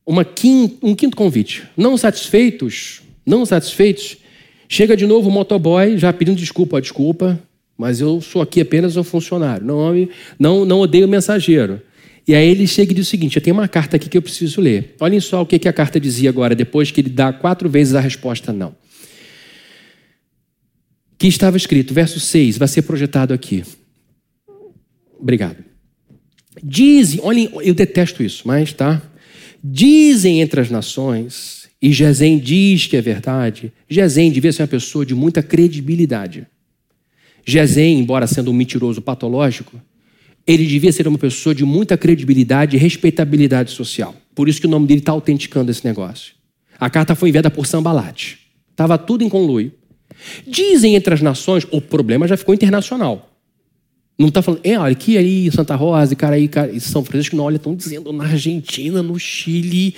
uma 0.06 0.24
quinto, 0.24 0.78
um 0.86 0.94
quinto 0.94 1.16
convite. 1.16 1.64
Não 1.76 1.96
satisfeitos, 1.96 3.02
não 3.26 3.44
satisfeitos, 3.44 4.16
Chega 4.68 4.94
de 4.96 5.06
novo 5.06 5.30
o 5.30 5.32
motoboy, 5.32 5.96
já 5.96 6.12
pedindo 6.12 6.36
desculpa, 6.36 6.80
desculpa, 6.80 7.40
mas 7.76 8.00
eu 8.00 8.20
sou 8.20 8.42
aqui 8.42 8.60
apenas 8.60 8.96
um 8.96 9.02
funcionário. 9.02 9.64
Não, 9.64 10.08
não, 10.38 10.64
não 10.66 10.80
odeio 10.80 11.06
o 11.06 11.08
mensageiro. 11.08 11.80
E 12.26 12.34
aí 12.34 12.46
ele 12.46 12.66
chega 12.66 12.92
e 12.92 12.94
diz 12.94 13.06
o 13.06 13.10
seguinte: 13.10 13.36
eu 13.36 13.42
tenho 13.42 13.56
uma 13.56 13.66
carta 13.66 13.96
aqui 13.96 14.08
que 14.08 14.18
eu 14.18 14.22
preciso 14.22 14.60
ler. 14.60 14.94
Olhem 15.00 15.20
só 15.20 15.40
o 15.40 15.46
que, 15.46 15.58
que 15.58 15.68
a 15.68 15.72
carta 15.72 15.98
dizia 15.98 16.28
agora, 16.28 16.54
depois 16.54 16.90
que 16.90 17.00
ele 17.00 17.08
dá 17.08 17.32
quatro 17.32 17.70
vezes 17.70 17.94
a 17.94 18.00
resposta 18.00 18.52
não. 18.52 18.76
Que 21.16 21.26
estava 21.26 21.56
escrito, 21.56 21.94
verso 21.94 22.20
6, 22.20 22.58
vai 22.58 22.68
ser 22.68 22.82
projetado 22.82 23.32
aqui. 23.32 23.64
Obrigado. 25.18 25.64
Dizem, 26.62 27.20
olhem, 27.22 27.50
eu 27.62 27.74
detesto 27.74 28.22
isso, 28.22 28.46
mas 28.46 28.72
tá. 28.72 29.00
Dizem 29.64 30.40
entre 30.40 30.60
as 30.60 30.70
nações 30.70 31.67
e 31.80 31.92
Gesem 31.92 32.38
diz 32.38 32.86
que 32.86 32.96
é 32.96 33.00
verdade, 33.00 33.72
Gesem 33.88 34.32
devia 34.32 34.52
ser 34.52 34.62
uma 34.62 34.68
pessoa 34.68 35.06
de 35.06 35.14
muita 35.14 35.42
credibilidade. 35.42 36.46
Gesem, 37.44 37.98
embora 37.98 38.26
sendo 38.26 38.50
um 38.50 38.54
mentiroso 38.54 39.00
patológico, 39.00 39.80
ele 40.46 40.66
devia 40.66 40.92
ser 40.92 41.06
uma 41.06 41.18
pessoa 41.18 41.54
de 41.54 41.64
muita 41.64 41.96
credibilidade 41.96 42.76
e 42.76 42.78
respeitabilidade 42.78 43.70
social. 43.70 44.14
Por 44.34 44.48
isso 44.48 44.60
que 44.60 44.66
o 44.66 44.70
nome 44.70 44.86
dele 44.86 45.00
está 45.00 45.12
autenticando 45.12 45.70
esse 45.70 45.84
negócio. 45.84 46.34
A 46.78 46.88
carta 46.88 47.14
foi 47.14 47.28
enviada 47.28 47.50
por 47.50 47.66
Sambalate. 47.66 48.38
Estava 48.70 48.96
tudo 48.96 49.22
em 49.22 49.28
conluio. 49.28 49.72
Dizem 50.46 50.94
entre 50.94 51.14
as 51.14 51.20
nações, 51.20 51.66
o 51.70 51.80
problema 51.80 52.26
já 52.26 52.36
ficou 52.36 52.54
internacional. 52.54 53.30
Não 54.18 54.28
está 54.28 54.42
falando, 54.42 54.60
é, 54.64 54.78
olha, 54.78 54.92
aqui 54.92 55.16
aí, 55.16 55.50
Santa 55.52 55.76
Rosa, 55.76 56.16
cara 56.16 56.36
aí, 56.36 56.48
cara, 56.48 56.78
São 56.80 57.04
Francisco, 57.04 57.36
não, 57.36 57.44
olha, 57.44 57.56
estão 57.56 57.74
dizendo 57.74 58.12
na 58.12 58.24
Argentina, 58.24 59.02
no 59.02 59.18
Chile, 59.18 59.94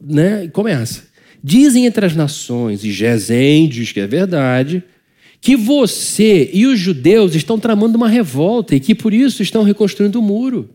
né? 0.00 0.48
Começa. 0.48 1.04
Dizem 1.42 1.86
entre 1.86 2.04
as 2.04 2.14
nações, 2.14 2.84
e 2.84 2.92
Gesem 2.92 3.68
diz 3.68 3.92
que 3.92 4.00
é 4.00 4.06
verdade, 4.06 4.82
que 5.40 5.56
você 5.56 6.50
e 6.52 6.66
os 6.66 6.78
judeus 6.78 7.34
estão 7.34 7.58
tramando 7.58 7.96
uma 7.96 8.08
revolta 8.08 8.74
e 8.74 8.80
que 8.80 8.94
por 8.94 9.14
isso 9.14 9.42
estão 9.42 9.62
reconstruindo 9.62 10.18
o 10.18 10.22
muro. 10.22 10.68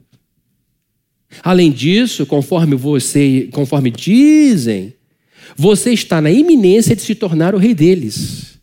Além 1.44 1.72
disso, 1.72 2.26
conforme 2.26 2.76
você, 2.76 3.50
conforme 3.52 3.92
dizem, 3.92 4.94
você 5.56 5.92
está 5.92 6.20
na 6.20 6.32
iminência 6.32 6.96
de 6.96 7.02
se 7.02 7.14
tornar 7.14 7.54
o 7.54 7.60
rei 7.60 7.74
deles. 7.74 8.60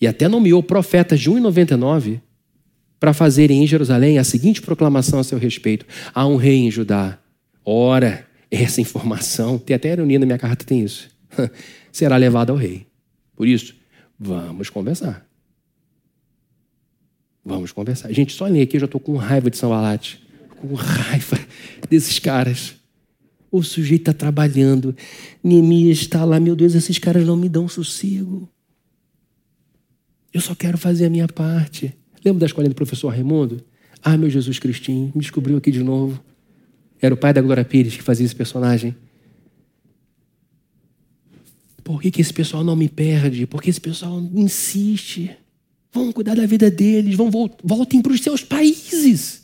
E 0.00 0.06
até 0.06 0.28
nomeou 0.28 0.62
profetas 0.62 1.20
de 1.20 1.30
1,99 1.30 2.20
para 2.98 3.12
fazerem 3.12 3.62
em 3.62 3.66
Jerusalém 3.66 4.18
a 4.18 4.24
seguinte 4.24 4.62
proclamação 4.62 5.18
a 5.18 5.24
seu 5.24 5.38
respeito: 5.38 5.84
há 6.14 6.26
um 6.26 6.36
rei 6.36 6.58
em 6.58 6.70
Judá. 6.70 7.18
Ora, 7.64 8.26
essa 8.50 8.80
informação, 8.80 9.58
tem 9.58 9.76
até 9.76 9.92
ironia 9.92 10.18
na 10.18 10.26
minha 10.26 10.38
carta, 10.38 10.64
tem 10.64 10.82
isso, 10.84 11.08
será 11.92 12.16
levada 12.16 12.52
ao 12.52 12.58
rei. 12.58 12.86
Por 13.36 13.46
isso, 13.46 13.74
vamos 14.18 14.68
conversar. 14.68 15.26
Vamos 17.44 17.72
conversar. 17.72 18.12
Gente, 18.12 18.32
só 18.32 18.46
ler 18.46 18.62
aqui 18.62 18.76
eu 18.76 18.80
já 18.80 18.84
estou 18.84 19.00
com 19.00 19.16
raiva 19.16 19.50
de 19.50 19.56
São 19.56 19.70
Balate. 19.70 20.22
Com 20.58 20.74
raiva 20.74 21.38
desses 21.88 22.18
caras. 22.18 22.74
O 23.50 23.62
sujeito 23.62 24.02
está 24.02 24.12
trabalhando. 24.12 24.94
Neemias 25.42 25.98
está 25.98 26.24
lá. 26.24 26.38
Meu 26.38 26.54
Deus, 26.54 26.74
esses 26.74 26.98
caras 26.98 27.26
não 27.26 27.36
me 27.36 27.48
dão 27.48 27.66
sossego. 27.66 28.48
Eu 30.32 30.40
só 30.40 30.54
quero 30.54 30.78
fazer 30.78 31.06
a 31.06 31.10
minha 31.10 31.26
parte. 31.26 31.94
Lembra 32.24 32.40
da 32.40 32.46
escolinha 32.46 32.70
do 32.70 32.76
professor 32.76 33.08
Raimundo? 33.08 33.64
Ah, 34.02 34.16
meu 34.16 34.30
Jesus 34.30 34.58
Cristinho, 34.58 35.10
me 35.14 35.20
descobriu 35.20 35.56
aqui 35.56 35.70
de 35.70 35.82
novo. 35.82 36.22
Era 37.00 37.14
o 37.14 37.16
pai 37.16 37.32
da 37.32 37.40
Glória 37.40 37.64
Pires 37.64 37.96
que 37.96 38.02
fazia 38.02 38.26
esse 38.26 38.34
personagem. 38.34 38.94
Por 41.82 42.00
que, 42.00 42.10
que 42.10 42.20
esse 42.20 42.32
pessoal 42.32 42.62
não 42.62 42.76
me 42.76 42.88
perde? 42.88 43.46
Por 43.46 43.62
que 43.62 43.70
esse 43.70 43.80
pessoal 43.80 44.20
insiste? 44.34 45.30
Vão 45.92 46.12
cuidar 46.12 46.36
da 46.36 46.46
vida 46.46 46.70
deles, 46.70 47.16
vão 47.16 47.30
voltem 47.64 48.00
para 48.00 48.12
os 48.12 48.20
seus 48.20 48.44
países. 48.44 49.40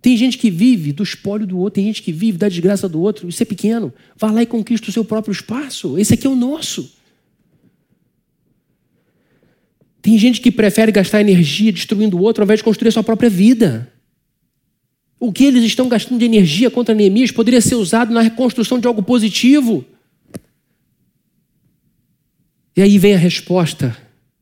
Tem 0.00 0.16
gente 0.16 0.38
que 0.38 0.50
vive 0.50 0.92
do 0.92 1.02
espólio 1.02 1.46
do 1.46 1.58
outro, 1.58 1.74
tem 1.74 1.86
gente 1.86 2.00
que 2.00 2.12
vive 2.12 2.38
da 2.38 2.48
desgraça 2.48 2.88
do 2.88 3.00
outro. 3.00 3.28
Isso 3.28 3.42
é 3.42 3.46
pequeno. 3.46 3.92
Vá 4.16 4.30
lá 4.30 4.42
e 4.42 4.46
conquista 4.46 4.88
o 4.88 4.92
seu 4.92 5.04
próprio 5.04 5.32
espaço. 5.32 5.98
Esse 5.98 6.14
aqui 6.14 6.26
é 6.26 6.30
o 6.30 6.36
nosso. 6.36 6.94
Tem 10.00 10.16
gente 10.16 10.40
que 10.40 10.52
prefere 10.52 10.92
gastar 10.92 11.20
energia 11.20 11.72
destruindo 11.72 12.16
o 12.16 12.22
outro 12.22 12.42
ao 12.42 12.46
invés 12.46 12.60
de 12.60 12.64
construir 12.64 12.90
a 12.90 12.92
sua 12.92 13.02
própria 13.02 13.28
vida. 13.28 13.92
O 15.18 15.32
que 15.32 15.44
eles 15.44 15.64
estão 15.64 15.88
gastando 15.88 16.18
de 16.18 16.26
energia 16.26 16.70
contra 16.70 16.94
Neemias 16.94 17.30
poderia 17.30 17.60
ser 17.60 17.74
usado 17.74 18.12
na 18.12 18.20
reconstrução 18.20 18.78
de 18.78 18.86
algo 18.86 19.02
positivo. 19.02 19.84
E 22.76 22.82
aí 22.82 22.98
vem 22.98 23.14
a 23.14 23.18
resposta. 23.18 23.96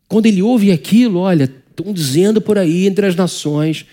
Quando 0.09 0.27
ele 0.27 0.43
ouve 0.43 0.72
aquilo, 0.72 1.20
olha, 1.20 1.45
estão 1.70 1.93
dizendo 1.93 2.41
por 2.41 2.59
aí 2.59 2.87
entre 2.87 3.07
as 3.07 3.14
nações 3.14 3.87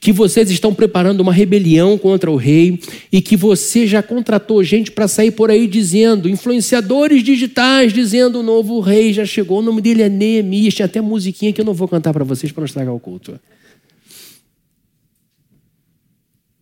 que 0.00 0.12
vocês 0.12 0.50
estão 0.50 0.72
preparando 0.72 1.20
uma 1.20 1.32
rebelião 1.32 1.98
contra 1.98 2.30
o 2.30 2.36
rei 2.36 2.78
e 3.10 3.20
que 3.20 3.36
você 3.36 3.86
já 3.86 4.02
contratou 4.02 4.62
gente 4.62 4.92
para 4.92 5.08
sair 5.08 5.30
por 5.30 5.50
aí 5.50 5.66
dizendo, 5.66 6.28
influenciadores 6.28 7.22
digitais 7.22 7.92
dizendo 7.92 8.40
o 8.40 8.42
novo 8.42 8.78
rei 8.80 9.12
já 9.12 9.24
chegou, 9.24 9.58
o 9.58 9.62
nome 9.62 9.80
dele 9.80 10.02
é 10.02 10.08
Neemias, 10.08 10.74
tem 10.74 10.84
até 10.84 11.00
musiquinha 11.00 11.52
que 11.52 11.60
eu 11.60 11.64
não 11.64 11.74
vou 11.74 11.88
cantar 11.88 12.12
para 12.12 12.24
vocês 12.24 12.52
para 12.52 12.60
não 12.60 12.66
estragar 12.66 12.94
o 12.94 13.00
culto 13.00 13.40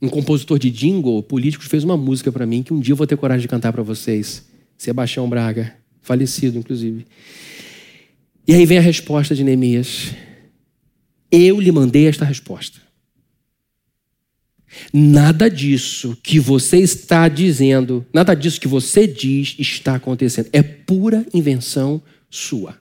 um 0.00 0.08
compositor 0.08 0.58
de 0.58 0.70
jingle 0.70 1.22
político 1.22 1.64
fez 1.64 1.82
uma 1.84 1.96
música 1.96 2.30
para 2.30 2.46
mim 2.46 2.62
que 2.62 2.72
um 2.72 2.80
dia 2.80 2.92
eu 2.92 2.96
vou 2.96 3.06
ter 3.06 3.16
coragem 3.16 3.42
de 3.42 3.48
cantar 3.48 3.72
para 3.72 3.82
vocês. 3.82 4.44
Sebastião 4.76 5.28
Braga, 5.28 5.74
falecido 6.02 6.58
inclusive. 6.58 7.06
E 8.46 8.54
aí 8.54 8.64
vem 8.66 8.78
a 8.78 8.82
resposta 8.82 9.34
de 9.34 9.42
Neemias. 9.42 10.14
Eu 11.30 11.60
lhe 11.60 11.72
mandei 11.72 12.06
esta 12.06 12.24
resposta. 12.24 12.80
Nada 14.92 15.48
disso 15.48 16.16
que 16.22 16.38
você 16.38 16.78
está 16.78 17.28
dizendo, 17.28 18.04
nada 18.12 18.34
disso 18.34 18.60
que 18.60 18.68
você 18.68 19.06
diz 19.06 19.56
está 19.58 19.94
acontecendo. 19.94 20.48
É 20.52 20.62
pura 20.62 21.26
invenção 21.32 22.02
sua. 22.30 22.76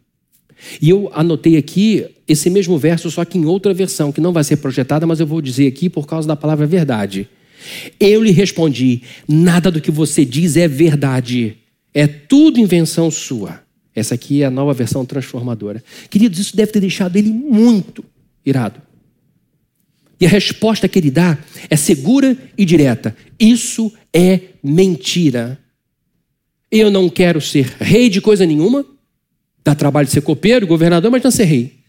E 0.81 0.89
eu 0.89 1.09
anotei 1.13 1.57
aqui 1.57 2.05
esse 2.27 2.49
mesmo 2.49 2.77
verso, 2.77 3.09
só 3.11 3.23
que 3.23 3.37
em 3.37 3.45
outra 3.45 3.73
versão, 3.73 4.11
que 4.11 4.21
não 4.21 4.33
vai 4.33 4.43
ser 4.43 4.57
projetada, 4.57 5.05
mas 5.05 5.19
eu 5.19 5.27
vou 5.27 5.41
dizer 5.41 5.67
aqui 5.67 5.89
por 5.89 6.07
causa 6.07 6.27
da 6.27 6.35
palavra 6.35 6.65
verdade. 6.65 7.29
Eu 7.99 8.23
lhe 8.23 8.31
respondi: 8.31 9.01
nada 9.27 9.71
do 9.71 9.81
que 9.81 9.91
você 9.91 10.25
diz 10.25 10.57
é 10.57 10.67
verdade, 10.67 11.57
é 11.93 12.07
tudo 12.07 12.59
invenção 12.59 13.09
sua. 13.09 13.63
Essa 13.93 14.15
aqui 14.15 14.43
é 14.43 14.45
a 14.45 14.51
nova 14.51 14.73
versão 14.73 15.05
transformadora. 15.05 15.81
Queridos, 16.09 16.37
isso 16.37 16.55
deve 16.55 16.71
ter 16.71 16.81
deixado 16.81 17.15
ele 17.15 17.29
muito 17.29 18.03
irado. 18.45 18.81
E 20.19 20.25
a 20.25 20.29
resposta 20.29 20.87
que 20.87 20.99
ele 20.99 21.11
dá 21.11 21.37
é 21.69 21.75
segura 21.75 22.37
e 22.57 22.65
direta: 22.65 23.15
isso 23.39 23.91
é 24.13 24.39
mentira. 24.63 25.59
Eu 26.71 26.91
não 26.91 27.07
quero 27.09 27.39
ser 27.39 27.73
rei 27.79 28.09
de 28.09 28.19
coisa 28.19 28.45
nenhuma, 28.45 28.85
Dá 29.65 29.73
trabalho 29.73 30.07
ser 30.07 30.21
copeiro, 30.21 30.67
governador, 30.67 31.09
mas 31.09 31.23
não 31.23 31.31
ser 31.31 31.45
rei. 31.45 31.79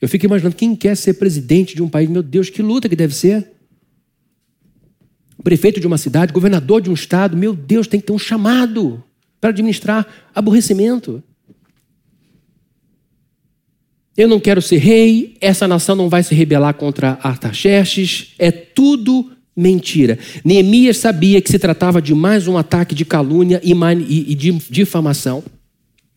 Eu 0.00 0.08
fico 0.08 0.26
imaginando 0.26 0.54
quem 0.54 0.76
quer 0.76 0.96
ser 0.96 1.14
presidente 1.14 1.74
de 1.74 1.82
um 1.82 1.88
país. 1.88 2.08
Meu 2.08 2.22
Deus, 2.22 2.48
que 2.48 2.62
luta 2.62 2.88
que 2.88 2.94
deve 2.94 3.12
ser. 3.12 3.50
prefeito 5.42 5.80
de 5.80 5.86
uma 5.88 5.98
cidade, 5.98 6.32
governador 6.32 6.80
de 6.80 6.88
um 6.88 6.94
estado, 6.94 7.36
meu 7.36 7.52
Deus, 7.52 7.88
tem 7.88 8.00
que 8.00 8.06
ter 8.06 8.12
um 8.12 8.18
chamado 8.18 9.02
para 9.40 9.50
administrar 9.50 10.06
aborrecimento. 10.32 11.22
Eu 14.16 14.28
não 14.28 14.38
quero 14.38 14.62
ser 14.62 14.78
rei, 14.78 15.36
essa 15.40 15.66
nação 15.66 15.96
não 15.96 16.08
vai 16.08 16.22
se 16.22 16.34
rebelar 16.34 16.74
contra 16.74 17.18
Artaxerxes, 17.20 18.34
é 18.38 18.52
tudo 18.52 19.32
mentira. 19.56 20.16
Neemias 20.44 20.98
sabia 20.98 21.42
que 21.42 21.50
se 21.50 21.58
tratava 21.58 22.00
de 22.00 22.14
mais 22.14 22.46
um 22.46 22.56
ataque 22.56 22.94
de 22.94 23.04
calúnia 23.04 23.60
e 23.64 24.34
de 24.34 24.52
difamação. 24.70 25.42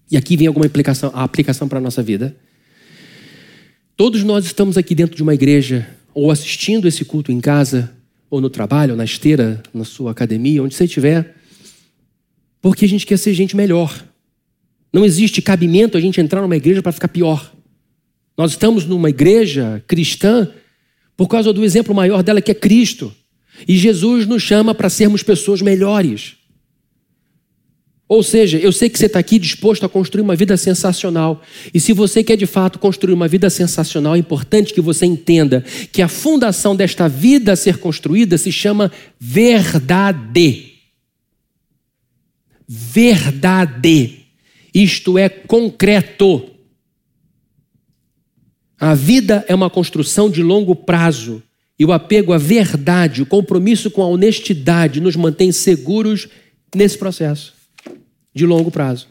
E 0.09 0.15
aqui 0.15 0.37
vem 0.37 0.47
alguma 0.47 0.65
aplicação 0.65 1.67
para 1.67 1.79
a 1.79 1.81
nossa 1.81 2.01
vida. 2.01 2.35
Todos 3.95 4.23
nós 4.23 4.45
estamos 4.45 4.77
aqui 4.77 4.95
dentro 4.95 5.15
de 5.15 5.23
uma 5.23 5.33
igreja, 5.33 5.87
ou 6.13 6.31
assistindo 6.31 6.87
esse 6.87 7.03
culto 7.03 7.31
em 7.31 7.41
casa, 7.41 7.93
ou 8.29 8.39
no 8.39 8.49
trabalho, 8.49 8.91
ou 8.91 8.97
na 8.97 9.03
esteira, 9.03 9.61
na 9.73 9.83
sua 9.83 10.11
academia, 10.11 10.63
onde 10.63 10.75
você 10.75 10.85
estiver, 10.85 11.35
porque 12.61 12.85
a 12.85 12.87
gente 12.87 13.05
quer 13.05 13.17
ser 13.17 13.33
gente 13.33 13.55
melhor. 13.55 14.05
Não 14.93 15.03
existe 15.03 15.41
cabimento 15.41 15.97
a 15.97 16.01
gente 16.01 16.21
entrar 16.21 16.41
numa 16.41 16.55
igreja 16.55 16.81
para 16.81 16.91
ficar 16.91 17.07
pior. 17.07 17.53
Nós 18.37 18.51
estamos 18.51 18.85
numa 18.85 19.09
igreja 19.09 19.83
cristã 19.87 20.49
por 21.15 21.27
causa 21.27 21.51
do 21.51 21.65
exemplo 21.65 21.93
maior 21.93 22.23
dela, 22.23 22.41
que 22.41 22.51
é 22.51 22.55
Cristo. 22.55 23.13
E 23.67 23.75
Jesus 23.75 24.27
nos 24.27 24.43
chama 24.43 24.75
para 24.75 24.89
sermos 24.89 25.23
pessoas 25.23 25.61
melhores. 25.61 26.36
Ou 28.09 28.23
seja, 28.23 28.57
eu 28.57 28.71
sei 28.71 28.89
que 28.89 28.97
você 28.97 29.07
está 29.07 29.19
aqui 29.19 29.37
disposto 29.37 29.85
a 29.85 29.89
construir 29.89 30.21
uma 30.21 30.35
vida 30.35 30.55
sensacional. 30.55 31.41
E 31.73 31.79
se 31.79 31.91
você 31.91 32.23
quer 32.23 32.37
de 32.37 32.45
fato 32.45 32.79
construir 32.79 33.13
uma 33.13 33.27
vida 33.27 33.49
sensacional, 33.49 34.15
é 34.15 34.17
importante 34.17 34.73
que 34.73 34.79
você 34.79 35.05
entenda 35.05 35.63
que 35.91 36.01
a 36.01 36.07
fundação 36.07 36.73
desta 36.73 37.09
vida 37.09 37.51
a 37.51 37.55
ser 37.55 37.79
construída 37.79 38.37
se 38.37 38.49
chama 38.49 38.91
verdade. 39.19 40.73
Verdade. 42.65 44.19
Isto 44.73 45.17
é 45.17 45.27
concreto. 45.27 46.49
A 48.79 48.93
vida 48.93 49.43
é 49.49 49.55
uma 49.55 49.69
construção 49.69 50.29
de 50.29 50.41
longo 50.41 50.75
prazo 50.75 51.43
e 51.77 51.83
o 51.83 51.91
apego 51.91 52.31
à 52.31 52.37
verdade, 52.37 53.21
o 53.21 53.25
compromisso 53.25 53.91
com 53.91 54.01
a 54.01 54.07
honestidade 54.07 55.01
nos 55.01 55.15
mantém 55.15 55.51
seguros 55.51 56.29
nesse 56.73 56.97
processo 56.97 57.56
de 58.37 58.45
longo 58.45 58.71
prazo. 58.71 59.07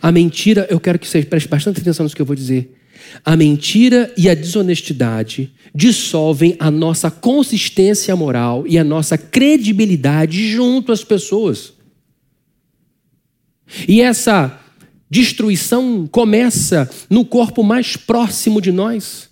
A 0.00 0.12
mentira, 0.12 0.66
eu 0.70 0.78
quero 0.78 0.98
que 0.98 1.06
você 1.06 1.22
preste 1.22 1.48
bastante 1.48 1.80
atenção 1.80 2.04
nisso 2.04 2.14
que 2.14 2.22
eu 2.22 2.26
vou 2.26 2.36
dizer. 2.36 2.80
A 3.24 3.36
mentira 3.36 4.12
e 4.16 4.30
a 4.30 4.34
desonestidade 4.34 5.52
dissolvem 5.74 6.56
a 6.60 6.70
nossa 6.70 7.10
consistência 7.10 8.14
moral 8.14 8.64
e 8.66 8.78
a 8.78 8.84
nossa 8.84 9.18
credibilidade 9.18 10.48
junto 10.50 10.92
às 10.92 11.02
pessoas. 11.02 11.72
E 13.88 14.00
essa 14.00 14.60
destruição 15.10 16.06
começa 16.06 16.88
no 17.10 17.24
corpo 17.24 17.62
mais 17.64 17.96
próximo 17.96 18.60
de 18.60 18.70
nós 18.70 19.28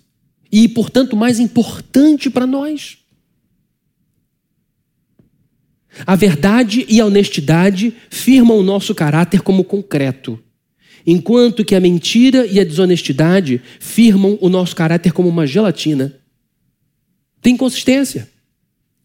e, 0.51 0.67
portanto, 0.67 1.15
mais 1.15 1.39
importante 1.39 2.29
para 2.29 2.45
nós. 2.45 2.97
A 6.05 6.15
verdade 6.15 6.85
e 6.89 6.99
a 6.99 7.05
honestidade 7.05 7.93
firmam 8.09 8.57
o 8.57 8.63
nosso 8.63 8.95
caráter 8.95 9.41
como 9.41 9.63
concreto, 9.63 10.39
enquanto 11.05 11.63
que 11.63 11.75
a 11.75 11.79
mentira 11.79 12.45
e 12.47 12.59
a 12.59 12.63
desonestidade 12.63 13.61
firmam 13.79 14.37
o 14.41 14.49
nosso 14.49 14.75
caráter 14.75 15.11
como 15.11 15.29
uma 15.29 15.45
gelatina. 15.45 16.15
Tem 17.41 17.55
consistência. 17.55 18.29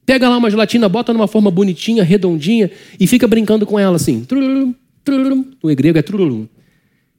Pega 0.06 0.28
lá 0.28 0.38
uma 0.38 0.50
gelatina, 0.50 0.88
bota 0.88 1.12
numa 1.12 1.28
forma 1.28 1.50
bonitinha, 1.50 2.02
redondinha 2.02 2.70
e 2.98 3.06
fica 3.06 3.28
brincando 3.28 3.66
com 3.66 3.78
ela 3.78 3.96
assim. 3.96 4.26
No 4.30 5.74
grego 5.74 5.98
é 5.98 6.02
trululum. 6.02 6.48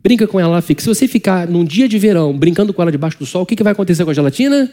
Brinca 0.02 0.26
com 0.26 0.40
ela, 0.40 0.62
fica. 0.62 0.82
Se 0.82 0.88
você 0.88 1.08
ficar 1.08 1.48
num 1.48 1.64
dia 1.64 1.88
de 1.88 2.00
verão 2.00 2.36
brincando 2.36 2.74
com 2.74 2.82
ela 2.82 2.92
debaixo 2.92 3.20
do 3.20 3.26
sol, 3.26 3.44
o 3.44 3.46
que, 3.46 3.56
que 3.56 3.64
vai 3.64 3.74
acontecer 3.74 4.04
com 4.06 4.12
a 4.12 4.14
gelatina? 4.14 4.72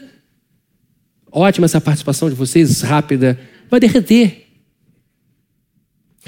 Ótima 1.31 1.65
essa 1.65 1.81
participação 1.81 2.29
de 2.29 2.35
vocês, 2.35 2.81
rápida. 2.81 3.37
Vai 3.69 3.79
derreter. 3.79 4.46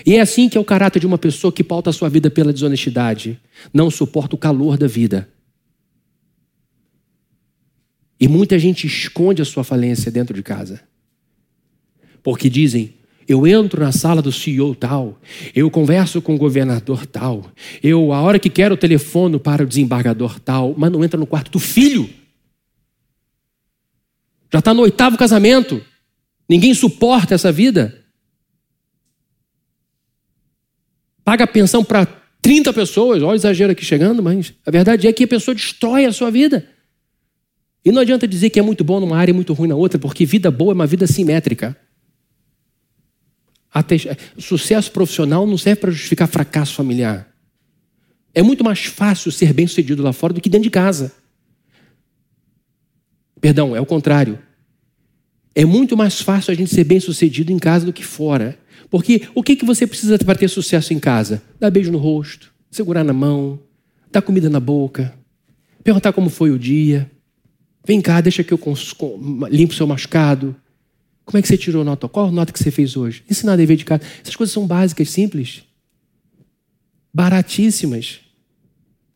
E 0.05 0.15
é 0.15 0.21
assim 0.21 0.49
que 0.49 0.57
é 0.57 0.61
o 0.61 0.65
caráter 0.65 0.99
de 0.99 1.07
uma 1.07 1.17
pessoa 1.17 1.51
que 1.51 1.63
pauta 1.63 1.89
a 1.89 1.93
sua 1.93 2.09
vida 2.09 2.29
pela 2.29 2.53
desonestidade. 2.53 3.39
Não 3.73 3.89
suporta 3.89 4.35
o 4.35 4.39
calor 4.39 4.77
da 4.77 4.87
vida. 4.87 5.29
E 8.19 8.27
muita 8.27 8.59
gente 8.59 8.85
esconde 8.85 9.41
a 9.41 9.45
sua 9.45 9.63
falência 9.63 10.11
dentro 10.11 10.33
de 10.33 10.43
casa. 10.43 10.81
Porque 12.21 12.49
dizem: 12.49 12.93
eu 13.27 13.45
entro 13.45 13.83
na 13.83 13.91
sala 13.91 14.21
do 14.21 14.31
CEO 14.31 14.73
tal, 14.75 15.19
eu 15.55 15.69
converso 15.69 16.21
com 16.21 16.35
o 16.35 16.37
governador 16.37 17.05
tal, 17.05 17.45
eu, 17.81 18.11
a 18.11 18.21
hora 18.21 18.39
que 18.39 18.49
quero, 18.49 18.75
telefono 18.75 19.39
para 19.39 19.63
o 19.63 19.67
desembargador 19.67 20.39
tal, 20.39 20.73
mas 20.77 20.91
não 20.91 21.03
entra 21.03 21.19
no 21.19 21.27
quarto 21.27 21.51
do 21.51 21.59
filho. 21.59 22.09
Já 24.51 24.59
está 24.59 24.73
no 24.73 24.81
oitavo 24.81 25.15
casamento. 25.15 25.79
Ninguém 26.49 26.73
suporta 26.73 27.35
essa 27.35 27.51
vida. 27.51 28.03
Paga 31.30 31.45
pensão 31.45 31.84
para 31.84 32.07
30 32.41 32.73
pessoas, 32.73 33.21
olha 33.21 33.34
o 33.34 33.36
exagero 33.36 33.71
aqui 33.71 33.86
chegando, 33.86 34.23
mas 34.23 34.51
a 34.65 34.71
verdade 34.71 35.07
é 35.07 35.13
que 35.13 35.25
a 35.25 35.27
pessoa 35.27 35.53
destrói 35.53 36.05
a 36.05 36.11
sua 36.11 36.32
vida. 36.32 36.67
E 37.86 37.91
não 37.91 38.01
adianta 38.01 38.27
dizer 38.27 38.49
que 38.49 38.57
é 38.57 38.63
muito 38.63 38.84
bom 38.84 38.99
numa 38.99 39.15
área 39.15 39.32
e 39.32 39.36
muito 39.36 39.53
ruim 39.53 39.69
na 39.69 39.75
outra, 39.75 39.99
porque 39.99 40.25
vida 40.25 40.49
boa 40.49 40.71
é 40.71 40.73
uma 40.73 40.88
vida 40.88 41.05
simétrica. 41.05 41.77
Sucesso 44.39 44.91
profissional 44.91 45.45
não 45.45 45.55
serve 45.55 45.82
para 45.82 45.91
justificar 45.91 46.27
fracasso 46.27 46.73
familiar. 46.73 47.32
É 48.34 48.41
muito 48.41 48.63
mais 48.63 48.86
fácil 48.86 49.32
ser 49.32 49.53
bem 49.53 49.67
sucedido 49.67 50.01
lá 50.01 50.11
fora 50.11 50.34
do 50.34 50.41
que 50.41 50.49
dentro 50.49 50.63
de 50.63 50.71
casa. 50.71 51.13
Perdão, 53.39 53.75
é 53.75 53.80
o 53.80 53.86
contrário. 53.86 54.39
É 55.55 55.65
muito 55.65 55.97
mais 55.97 56.21
fácil 56.21 56.51
a 56.51 56.55
gente 56.55 56.73
ser 56.73 56.83
bem 56.83 56.99
sucedido 56.99 57.51
em 57.51 57.59
casa 57.59 57.85
do 57.85 57.93
que 57.93 58.03
fora. 58.03 58.57
Porque 58.89 59.27
o 59.35 59.43
que, 59.43 59.55
que 59.55 59.65
você 59.65 59.85
precisa 59.85 60.17
para 60.17 60.35
ter 60.35 60.47
sucesso 60.47 60.93
em 60.93 60.99
casa? 60.99 61.41
Dar 61.59 61.69
beijo 61.69 61.91
no 61.91 61.97
rosto, 61.97 62.53
segurar 62.71 63.03
na 63.03 63.13
mão, 63.13 63.59
dar 64.11 64.21
comida 64.21 64.49
na 64.49 64.59
boca, 64.59 65.13
perguntar 65.83 66.13
como 66.13 66.29
foi 66.29 66.51
o 66.51 66.59
dia. 66.59 67.09
Vem 67.85 68.01
cá, 68.01 68.21
deixa 68.21 68.43
que 68.43 68.53
eu 68.53 68.59
limpo 69.49 69.73
seu 69.73 69.87
machucado. 69.87 70.55
Como 71.25 71.37
é 71.37 71.41
que 71.41 71.47
você 71.47 71.57
tirou 71.57 71.83
nota? 71.83 72.07
Qual 72.07 72.31
nota 72.31 72.51
que 72.51 72.57
você 72.57 72.71
fez 72.71 72.97
hoje? 72.97 73.23
Ensinar 73.29 73.53
a 73.53 73.55
dever 73.55 73.77
de 73.77 73.85
casa. 73.85 74.01
Essas 74.21 74.35
coisas 74.35 74.51
são 74.51 74.65
básicas, 74.65 75.09
simples. 75.09 75.63
Baratíssimas. 77.13 78.19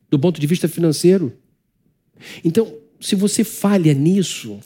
Do 0.09 0.19
ponto 0.19 0.39
de 0.39 0.45
vista 0.45 0.67
financeiro. 0.67 1.33
Então, 2.43 2.71
se 2.99 3.15
você 3.15 3.43
falha 3.43 3.93
nisso, 3.95 4.59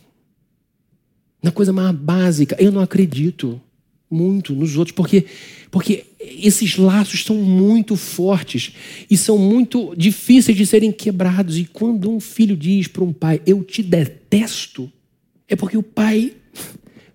na 1.41 1.51
coisa 1.51 1.71
mais 1.71 1.95
básica, 1.95 2.55
eu 2.59 2.71
não 2.71 2.81
acredito 2.81 3.61
muito 4.09 4.53
nos 4.53 4.77
outros, 4.77 4.95
porque, 4.95 5.25
porque 5.69 6.05
esses 6.19 6.77
laços 6.77 7.23
são 7.23 7.35
muito 7.35 7.95
fortes 7.95 8.73
e 9.09 9.17
são 9.17 9.37
muito 9.37 9.93
difíceis 9.95 10.57
de 10.57 10.65
serem 10.65 10.91
quebrados. 10.91 11.57
E 11.57 11.65
quando 11.65 12.09
um 12.09 12.19
filho 12.19 12.55
diz 12.55 12.87
para 12.87 13.03
um 13.03 13.13
pai, 13.13 13.41
eu 13.45 13.63
te 13.63 13.83
detesto, 13.83 14.91
é 15.47 15.55
porque 15.55 15.77
o 15.77 15.83
pai 15.83 16.33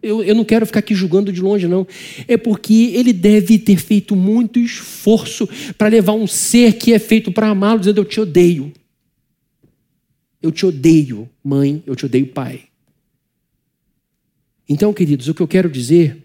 eu, 0.03 0.23
eu 0.23 0.35
não 0.35 0.45
quero 0.45 0.67
ficar 0.67 0.81
aqui 0.81 0.95
julgando 0.95 1.33
de 1.33 1.41
longe, 1.41 1.69
não. 1.69 1.87
É 2.27 2.37
porque 2.37 2.91
ele 2.95 3.13
deve 3.13 3.59
ter 3.59 3.77
feito 3.77 4.17
muito 4.17 4.59
esforço 4.59 5.49
para 5.79 5.89
levar 5.89 6.15
um 6.15 6.27
ser 6.27 6.73
que 6.75 6.93
é 6.93 6.99
feito 6.99 7.31
para 7.31 7.49
amá-lo, 7.49 7.79
dizendo: 7.79 8.01
Eu 8.01 8.05
te 8.05 8.21
odeio. 8.21 8.73
Eu 10.43 10.51
te 10.51 10.67
odeio, 10.67 11.29
mãe, 11.45 11.81
eu 11.87 11.95
te 11.95 12.05
odeio, 12.05 12.27
pai. 12.27 12.63
Então, 14.69 14.93
queridos, 14.93 15.29
o 15.29 15.35
que 15.35 15.43
eu 15.43 15.49
quero 15.49 15.71
dizer 15.71 16.23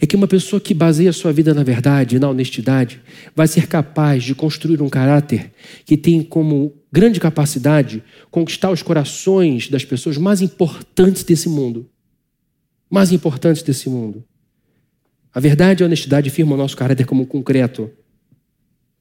é 0.00 0.06
que 0.06 0.16
uma 0.16 0.26
pessoa 0.26 0.60
que 0.60 0.74
baseia 0.74 1.12
sua 1.12 1.32
vida 1.32 1.54
na 1.54 1.62
verdade, 1.62 2.18
na 2.18 2.28
honestidade, 2.28 3.00
vai 3.36 3.46
ser 3.46 3.68
capaz 3.68 4.24
de 4.24 4.34
construir 4.34 4.82
um 4.82 4.88
caráter 4.88 5.52
que 5.84 5.96
tem 5.96 6.22
como 6.22 6.74
grande 6.90 7.20
capacidade 7.20 8.02
conquistar 8.30 8.70
os 8.70 8.82
corações 8.82 9.68
das 9.68 9.84
pessoas 9.84 10.18
mais 10.18 10.40
importantes 10.42 11.22
desse 11.22 11.48
mundo 11.48 11.88
mais 12.92 13.10
importantes 13.10 13.62
desse 13.62 13.88
mundo. 13.88 14.22
A 15.32 15.40
verdade 15.40 15.82
e 15.82 15.82
a 15.82 15.86
honestidade 15.86 16.28
firmam 16.28 16.56
o 16.56 16.58
nosso 16.58 16.76
caráter 16.76 17.06
como 17.06 17.24
concreto, 17.24 17.90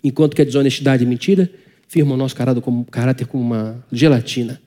enquanto 0.02 0.34
que 0.34 0.41
a 0.41 0.45
desonestidade 0.45 1.04
e 1.04 1.06
mentira 1.06 1.52
firmam 1.89 2.14
o 2.14 2.18
nosso 2.18 2.34
caráter 2.34 2.62
como, 2.62 2.86
caráter 2.86 3.28
como 3.28 3.43
uma 3.43 3.86
gelatina. 3.91 4.62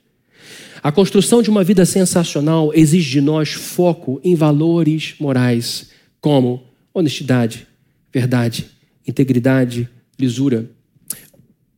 A 0.85 0.91
construção 0.91 1.41
de 1.41 1.49
uma 1.49 1.63
vida 1.63 1.83
sensacional 1.83 2.71
exige 2.71 3.09
de 3.09 3.19
nós 3.19 3.53
foco 3.53 4.21
em 4.23 4.35
valores 4.35 5.15
morais, 5.19 5.89
como 6.21 6.61
honestidade, 6.93 7.65
verdade, 8.13 8.67
integridade, 9.07 9.89
lisura. 10.19 10.69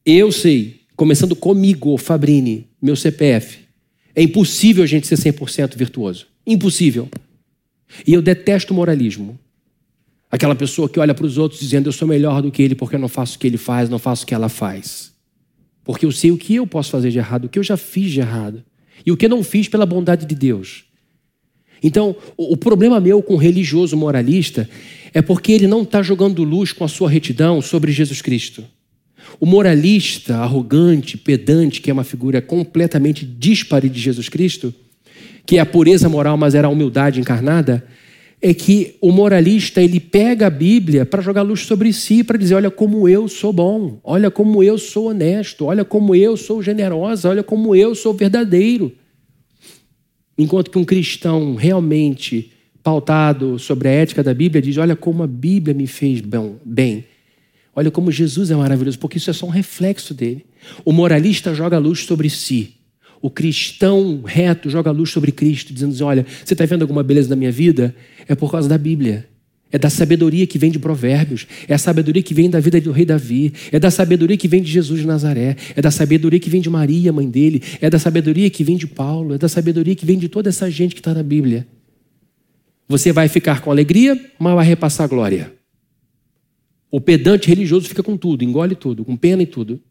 Eu 0.05 0.30
sei, 0.30 0.82
começando 0.93 1.38
comigo, 1.38 1.97
Fabrini, 1.97 2.68
meu 2.82 2.97
CPF, 2.97 3.60
é 4.14 4.22
impossível 4.24 4.84
a 4.84 4.86
gente 4.86 5.08
ser 5.08 5.16
100% 5.16 5.78
virtuoso. 5.78 6.28
Impossível. 6.45 7.08
E 8.05 8.14
eu 8.14 8.22
detesto 8.22 8.74
moralismo. 8.74 9.39
Aquela 10.30 10.53
pessoa 10.53 10.89
que 10.89 10.99
olha 10.99 11.16
para 11.16 11.26
os 11.26 11.38
outros 11.38 11.62
dizendo 11.62 11.88
eu 11.88 11.93
sou 11.93 12.10
melhor 12.10 12.41
do 12.41 12.51
que 12.51 12.62
ele 12.62 12.76
porque 12.76 12.97
eu 12.97 12.99
não 12.99 13.08
faço 13.08 13.38
o 13.38 13.39
que 13.39 13.47
ele 13.47 13.55
faz, 13.58 13.89
não 13.89 13.99
faço 13.99 14.26
o 14.26 14.28
que 14.28 14.34
ela 14.34 14.49
faz. 14.49 15.14
Porque 15.86 16.05
eu 16.05 16.12
sei 16.12 16.30
o 16.30 16.38
que 16.38 16.55
eu 16.55 16.68
posso 16.68 16.91
fazer 16.91 17.10
de 17.10 17.20
errado, 17.20 17.45
o 17.45 17.49
que 17.49 17.58
eu 17.58 17.64
já 17.64 17.78
fiz 17.78 18.12
de 18.12 18.20
errado. 18.20 18.66
E 19.05 19.11
o 19.11 19.17
que 19.17 19.25
eu 19.25 19.29
não 19.29 19.43
fiz 19.43 19.67
pela 19.67 19.85
bondade 19.85 20.25
de 20.25 20.35
Deus. 20.35 20.85
Então, 21.81 22.15
o 22.35 22.57
problema 22.57 22.99
meu 22.99 23.21
com 23.21 23.35
o 23.35 23.37
religioso 23.37 23.95
moralista 23.95 24.67
é 25.13 25.21
porque 25.21 25.51
ele 25.51 25.67
não 25.67 25.83
está 25.83 26.01
jogando 26.01 26.43
luz 26.43 26.71
com 26.71 26.83
a 26.83 26.87
sua 26.87 27.09
retidão 27.09 27.61
sobre 27.61 27.91
Jesus 27.91 28.21
Cristo. 28.21 28.63
O 29.39 29.45
moralista 29.45 30.37
arrogante, 30.37 31.17
pedante, 31.17 31.81
que 31.81 31.89
é 31.89 31.93
uma 31.93 32.03
figura 32.03 32.41
completamente 32.41 33.25
dispare 33.25 33.89
de 33.89 33.99
Jesus 33.99 34.29
Cristo, 34.29 34.73
que 35.45 35.57
é 35.57 35.59
a 35.59 35.65
pureza 35.65 36.09
moral, 36.09 36.37
mas 36.37 36.55
era 36.55 36.67
a 36.67 36.71
humildade 36.71 37.19
encarnada, 37.19 37.85
é 38.41 38.53
que 38.53 38.95
o 39.01 39.11
moralista 39.11 39.81
ele 39.81 39.99
pega 39.99 40.47
a 40.47 40.49
Bíblia 40.49 41.05
para 41.05 41.21
jogar 41.21 41.41
luz 41.41 41.61
sobre 41.61 41.91
si, 41.91 42.23
para 42.23 42.38
dizer: 42.38 42.55
olha 42.55 42.69
como 42.69 43.09
eu 43.09 43.27
sou 43.27 43.51
bom, 43.51 43.99
olha 44.03 44.29
como 44.29 44.61
eu 44.63 44.77
sou 44.77 45.09
honesto, 45.09 45.65
olha 45.65 45.83
como 45.83 46.13
eu 46.15 46.38
sou 46.38 46.61
generosa, 46.61 47.29
olha 47.29 47.43
como 47.43 47.75
eu 47.75 47.95
sou 47.95 48.13
verdadeiro. 48.13 48.91
Enquanto 50.38 50.69
que 50.69 50.77
um 50.77 50.85
cristão 50.85 51.55
realmente 51.55 52.51
pautado 52.83 53.57
sobre 53.57 53.88
a 53.88 53.91
ética 53.91 54.23
da 54.23 54.33
Bíblia 54.33 54.61
diz: 54.61 54.77
olha 54.77 54.95
como 54.95 55.23
a 55.23 55.27
Bíblia 55.27 55.73
me 55.73 55.88
fez 55.88 56.21
bem. 56.63 57.05
Olha 57.75 57.91
como 57.91 58.11
Jesus 58.11 58.49
é 58.49 58.55
maravilhoso, 58.55 58.97
porque 58.97 59.17
isso 59.17 59.29
é 59.29 59.33
só 59.33 59.45
um 59.45 59.49
reflexo 59.49 60.13
dele. 60.13 60.45
O 60.83 60.91
moralista 60.91 61.53
joga 61.53 61.77
luz 61.77 62.05
sobre 62.05 62.29
si. 62.29 62.76
O 63.22 63.30
cristão 63.30 64.22
reto 64.24 64.70
joga 64.70 64.91
luz 64.91 65.09
sobre 65.09 65.32
Cristo, 65.32 65.74
dizendo 65.74 65.93
assim: 65.93 66.03
Olha, 66.03 66.26
você 66.43 66.53
está 66.53 66.65
vendo 66.65 66.82
alguma 66.84 67.03
beleza 67.03 67.30
na 67.30 67.36
minha 67.36 67.51
vida? 67.51 67.95
É 68.28 68.36
por 68.36 68.51
causa 68.51 68.70
da 68.70 68.78
Bíblia. 68.78 69.28
É 69.70 69.78
da 69.78 69.89
sabedoria 69.89 70.47
que 70.47 70.57
vem 70.57 70.72
de 70.72 70.80
Provérbios, 70.80 71.45
é 71.68 71.74
a 71.74 71.78
sabedoria 71.78 72.24
que 72.24 72.34
vem 72.34 72.49
da 72.49 72.57
vida 72.57 72.80
do 72.80 72.91
rei 72.91 73.03
Davi, 73.03 73.51
é 73.70 73.78
da 73.78 73.91
sabedoria 73.91 74.38
que 74.38 74.47
vem 74.47 74.61
de 74.61 74.72
Jesus 74.72 75.01
de 75.01 75.05
Nazaré, 75.05 75.57
é 75.76 75.82
da 75.82 75.91
sabedoria 75.91 76.39
que 76.39 76.49
vem 76.49 76.61
de 76.61 76.70
Maria, 76.70 77.11
mãe 77.11 77.30
dele, 77.30 77.61
é 77.82 77.89
da 77.89 77.99
sabedoria 77.99 78.49
que 78.49 78.63
vem 78.63 78.78
de 78.78 78.88
Paulo, 78.88 79.36
é 79.36 79.38
da 79.38 79.49
sabedoria 79.49 79.93
que 79.93 80.05
vem 80.05 80.18
de 80.18 80.30
toda 80.30 80.47
essa 80.47 80.72
gente 80.72 80.95
que 80.95 81.01
está 81.01 81.13
na 81.13 81.22
Bíblia. 81.22 81.68
Você 82.88 83.11
vai 83.11 83.28
ficar 83.28 83.59
com 83.59 83.70
alegria, 83.70 84.18
mas 84.39 84.55
vai 84.55 84.65
repassar 84.65 85.09
glória. 85.09 85.51
O 86.89 87.01
pedante 87.01 87.49
religioso 87.49 87.89
fica 87.89 88.01
com 88.01 88.15
tudo, 88.15 88.45
engole 88.45 88.74
tudo, 88.74 89.03
com 89.03 89.18
pena 89.18 89.43
e 89.43 89.45
tudo. 89.45 89.82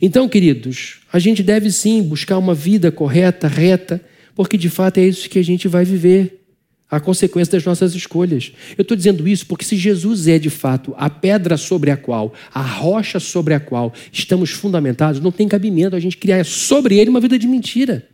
Então, 0.00 0.28
queridos, 0.28 1.00
a 1.12 1.18
gente 1.18 1.42
deve 1.42 1.70
sim 1.70 2.02
buscar 2.02 2.38
uma 2.38 2.54
vida 2.54 2.90
correta, 2.90 3.48
reta, 3.48 4.00
porque 4.34 4.56
de 4.56 4.68
fato 4.68 4.98
é 4.98 5.04
isso 5.04 5.28
que 5.28 5.38
a 5.38 5.44
gente 5.44 5.68
vai 5.68 5.84
viver, 5.84 6.44
a 6.90 7.00
consequência 7.00 7.52
das 7.52 7.64
nossas 7.64 7.94
escolhas. 7.94 8.52
Eu 8.76 8.82
estou 8.82 8.96
dizendo 8.96 9.26
isso 9.26 9.46
porque 9.46 9.64
se 9.64 9.76
Jesus 9.76 10.28
é 10.28 10.38
de 10.38 10.50
fato 10.50 10.94
a 10.96 11.08
pedra 11.08 11.56
sobre 11.56 11.90
a 11.90 11.96
qual, 11.96 12.32
a 12.52 12.62
rocha 12.62 13.18
sobre 13.18 13.54
a 13.54 13.60
qual 13.60 13.92
estamos 14.12 14.50
fundamentados, 14.50 15.20
não 15.20 15.32
tem 15.32 15.48
cabimento 15.48 15.96
a 15.96 16.00
gente 16.00 16.16
criar 16.16 16.44
sobre 16.44 16.98
ele 16.98 17.10
uma 17.10 17.20
vida 17.20 17.38
de 17.38 17.46
mentira. 17.46 18.08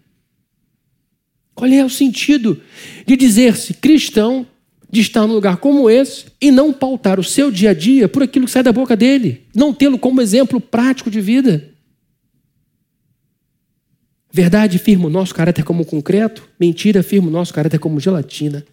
Qual 1.55 1.71
é 1.71 1.85
o 1.85 1.91
sentido 1.91 2.61
de 3.07 3.17
dizer-se 3.17 3.75
cristão, 3.75 4.47
de 4.91 5.01
estar 5.01 5.27
num 5.27 5.35
lugar 5.35 5.59
como 5.59 5.89
esse 5.89 6.27
e 6.41 6.51
não 6.51 6.73
pautar 6.73 7.21
o 7.21 7.25
seu 7.25 7.51
dia 7.51 7.71
a 7.71 7.75
dia 7.75 8.09
por 8.09 8.23
aquilo 8.23 8.47
que 8.47 8.51
sai 8.51 8.63
da 8.63 8.73
boca 8.73 8.97
dele, 8.97 9.47
não 9.55 9.73
tê-lo 9.73 9.99
como 9.99 10.21
exemplo 10.21 10.61
prático 10.61 11.11
de 11.11 11.21
vida? 11.21 11.71
Verdade 14.33 14.79
firma 14.79 15.07
o 15.07 15.11
nosso 15.11 15.35
caráter 15.35 15.65
como 15.65 15.85
concreto, 15.85 16.49
mentira 16.59 17.03
firma 17.03 17.29
o 17.29 17.33
nosso 17.33 17.53
caráter 17.53 17.79
como 17.79 18.01
gelatina. 18.01 18.65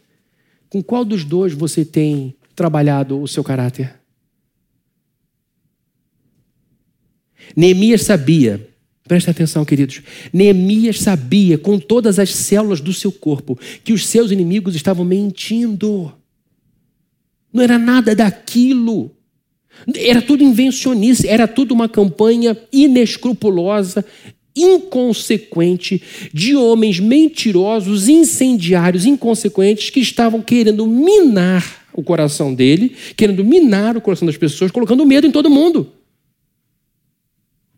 Com 0.70 0.84
qual 0.84 1.04
dos 1.04 1.24
dois 1.24 1.54
você 1.54 1.84
tem 1.84 2.36
trabalhado 2.56 3.20
o 3.22 3.28
seu 3.28 3.44
caráter? 3.44 3.96
Neemias 7.56 8.04
sabia, 8.04 8.70
preste 9.08 9.30
atenção, 9.30 9.64
queridos. 9.64 10.02
Neemias 10.32 11.00
sabia 11.00 11.58
com 11.58 11.80
todas 11.80 12.20
as 12.20 12.34
células 12.34 12.82
do 12.82 12.94
seu 12.94 13.12
corpo 13.12 13.58
que 13.84 13.94
os 13.94 14.06
seus 14.06 14.32
inimigos 14.32 14.76
estavam 14.76 15.06
mentindo. 15.06 16.12
Não 17.52 17.64
era 17.64 17.80
nada 17.80 18.16
daquilo. 18.16 19.12
Era 19.96 20.22
tudo 20.22 20.44
invencionice, 20.44 21.28
era 21.28 21.48
tudo 21.48 21.74
uma 21.74 21.88
campanha 21.88 22.58
inescrupulosa 22.72 24.04
inconsequente 24.56 26.02
de 26.34 26.56
homens 26.56 27.00
mentirosos, 27.00 28.10
incendiários, 28.10 29.06
inconsequentes 29.06 29.92
que 29.92 30.00
estavam 30.00 30.42
querendo 30.42 30.88
minar 30.88 31.86
o 31.94 32.04
coração 32.04 32.54
dele, 32.54 32.96
querendo 33.16 33.44
minar 33.46 33.96
o 33.96 34.02
coração 34.02 34.26
das 34.26 34.38
pessoas, 34.38 34.72
colocando 34.72 35.06
medo 35.06 35.28
em 35.28 35.32
todo 35.32 35.50
mundo. 35.50 35.92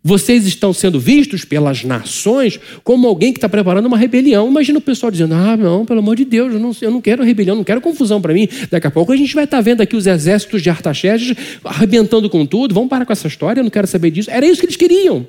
Vocês 0.02 0.46
estão 0.46 0.72
sendo 0.72 0.98
vistos 0.98 1.44
pelas 1.44 1.84
nações 1.84 2.58
como 2.86 3.06
alguém 3.06 3.34
que 3.34 3.38
está 3.38 3.50
preparando 3.50 3.86
uma 3.86 3.98
rebelião. 3.98 4.48
Imagina 4.48 4.80
o 4.80 4.82
pessoal 4.82 5.12
dizendo: 5.12 5.34
Ah, 5.34 5.58
não, 5.58 5.86
pelo 5.86 6.00
amor 6.00 6.16
de 6.16 6.24
Deus, 6.24 6.54
eu 6.54 6.60
não, 6.60 6.72
eu 6.82 6.92
não 6.92 7.02
quero 7.02 7.22
rebelião, 7.22 7.56
não 7.56 7.66
quero 7.66 7.82
confusão 7.82 8.22
para 8.22 8.34
mim. 8.34 8.48
Daqui 8.72 8.88
a 8.88 8.92
pouco 8.92 9.12
a 9.12 9.18
gente 9.18 9.36
vai 9.36 9.44
estar 9.44 9.58
tá 9.58 9.62
vendo 9.62 9.82
aqui 9.82 9.98
os 9.98 10.08
exércitos 10.08 10.62
de 10.62 10.70
Artaxerxes 10.70 11.36
arrebentando 11.66 12.30
com 12.30 12.46
tudo. 12.46 12.74
Vamos 12.74 12.90
parar 12.90 13.06
com 13.06 13.12
essa 13.12 13.28
história, 13.28 13.60
eu 13.60 13.64
não 13.64 13.70
quero 13.70 13.88
saber 13.88 14.10
disso. 14.10 14.32
Era 14.32 14.46
isso 14.46 14.62
que 14.62 14.68
eles 14.68 14.78
queriam. 14.78 15.28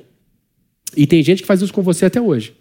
E 0.97 1.05
tem 1.05 1.23
gente 1.23 1.43
que 1.43 1.49
faz 1.49 1.61
isso 1.63 1.73
com 1.73 1.83
você 1.83 2.07
até 2.07 2.21
hoje. 2.21 2.53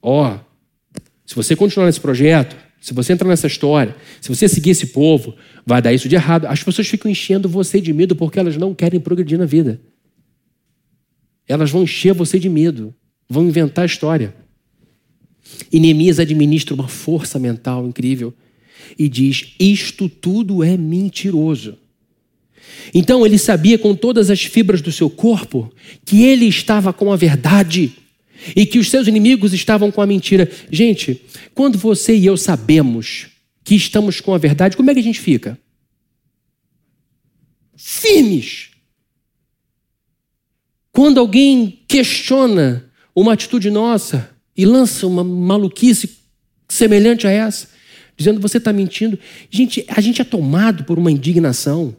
Ó, 0.00 0.34
oh, 0.34 1.00
se 1.26 1.34
você 1.34 1.54
continuar 1.54 1.86
nesse 1.86 2.00
projeto, 2.00 2.56
se 2.80 2.94
você 2.94 3.12
entrar 3.12 3.28
nessa 3.28 3.46
história, 3.46 3.94
se 4.20 4.28
você 4.28 4.48
seguir 4.48 4.70
esse 4.70 4.86
povo, 4.86 5.34
vai 5.64 5.82
dar 5.82 5.92
isso 5.92 6.08
de 6.08 6.14
errado. 6.14 6.46
As 6.46 6.62
pessoas 6.62 6.88
ficam 6.88 7.10
enchendo 7.10 7.48
você 7.48 7.80
de 7.80 7.92
medo 7.92 8.16
porque 8.16 8.38
elas 8.38 8.56
não 8.56 8.74
querem 8.74 8.98
progredir 8.98 9.38
na 9.38 9.44
vida. 9.44 9.78
Elas 11.52 11.70
vão 11.70 11.82
encher 11.82 12.14
você 12.14 12.38
de 12.38 12.48
medo, 12.48 12.94
vão 13.28 13.46
inventar 13.46 13.84
história. 13.84 14.34
E 15.70 15.78
Neemias 15.78 16.18
administra 16.18 16.74
uma 16.74 16.88
força 16.88 17.38
mental 17.38 17.86
incrível 17.86 18.32
e 18.98 19.06
diz: 19.06 19.52
Isto 19.60 20.08
tudo 20.08 20.64
é 20.64 20.78
mentiroso. 20.78 21.76
Então 22.94 23.26
ele 23.26 23.36
sabia 23.36 23.78
com 23.78 23.94
todas 23.94 24.30
as 24.30 24.42
fibras 24.42 24.80
do 24.80 24.90
seu 24.90 25.10
corpo 25.10 25.70
que 26.06 26.22
ele 26.22 26.46
estava 26.46 26.90
com 26.90 27.12
a 27.12 27.16
verdade 27.16 27.92
e 28.56 28.64
que 28.64 28.78
os 28.78 28.88
seus 28.88 29.06
inimigos 29.06 29.52
estavam 29.52 29.90
com 29.90 30.00
a 30.00 30.06
mentira. 30.06 30.50
Gente, 30.70 31.20
quando 31.54 31.76
você 31.76 32.16
e 32.16 32.24
eu 32.24 32.38
sabemos 32.38 33.26
que 33.62 33.74
estamos 33.74 34.22
com 34.22 34.32
a 34.32 34.38
verdade, 34.38 34.74
como 34.74 34.90
é 34.90 34.94
que 34.94 35.00
a 35.00 35.04
gente 35.04 35.20
fica? 35.20 35.58
Firmes. 37.76 38.71
Quando 40.92 41.18
alguém 41.18 41.80
questiona 41.88 42.84
uma 43.14 43.32
atitude 43.32 43.70
nossa 43.70 44.30
e 44.56 44.66
lança 44.66 45.06
uma 45.06 45.24
maluquice 45.24 46.18
semelhante 46.68 47.26
a 47.26 47.30
essa, 47.30 47.68
dizendo 48.16 48.40
você 48.40 48.58
está 48.58 48.72
mentindo, 48.72 49.18
gente, 49.50 49.84
a 49.88 50.00
gente 50.00 50.20
é 50.20 50.24
tomado 50.24 50.84
por 50.84 50.98
uma 50.98 51.10
indignação 51.10 51.96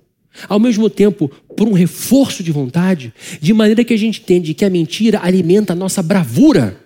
ao 0.47 0.59
mesmo 0.59 0.89
tempo 0.89 1.29
por 1.55 1.67
um 1.67 1.73
reforço 1.73 2.43
de 2.43 2.51
vontade, 2.51 3.13
de 3.39 3.53
maneira 3.53 3.83
que 3.83 3.93
a 3.93 3.97
gente 3.97 4.21
entende 4.21 4.53
que 4.53 4.65
a 4.65 4.69
mentira 4.69 5.19
alimenta 5.21 5.73
a 5.73 5.75
nossa 5.75 6.01
bravura. 6.01 6.79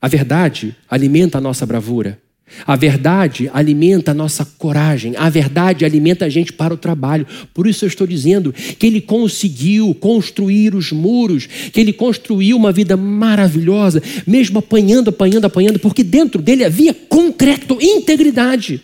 A 0.00 0.08
verdade 0.08 0.76
alimenta 0.88 1.38
a 1.38 1.40
nossa 1.40 1.64
bravura. 1.64 2.20
A 2.66 2.76
verdade 2.76 3.50
alimenta 3.52 4.12
a 4.12 4.14
nossa 4.14 4.44
coragem, 4.56 5.14
a 5.16 5.28
verdade 5.28 5.84
alimenta 5.84 6.24
a 6.24 6.28
gente 6.28 6.52
para 6.52 6.72
o 6.72 6.76
trabalho. 6.76 7.26
Por 7.52 7.66
isso 7.66 7.84
eu 7.84 7.88
estou 7.88 8.06
dizendo 8.06 8.52
que 8.52 8.86
ele 8.86 9.00
conseguiu 9.00 9.94
construir 9.94 10.74
os 10.74 10.92
muros, 10.92 11.46
que 11.46 11.80
ele 11.80 11.92
construiu 11.92 12.56
uma 12.56 12.70
vida 12.70 12.96
maravilhosa, 12.96 14.02
mesmo 14.26 14.60
apanhando, 14.60 15.10
apanhando, 15.10 15.44
apanhando, 15.44 15.78
porque 15.78 16.04
dentro 16.04 16.40
dele 16.40 16.64
havia 16.64 16.94
concreto, 16.94 17.78
integridade. 17.80 18.80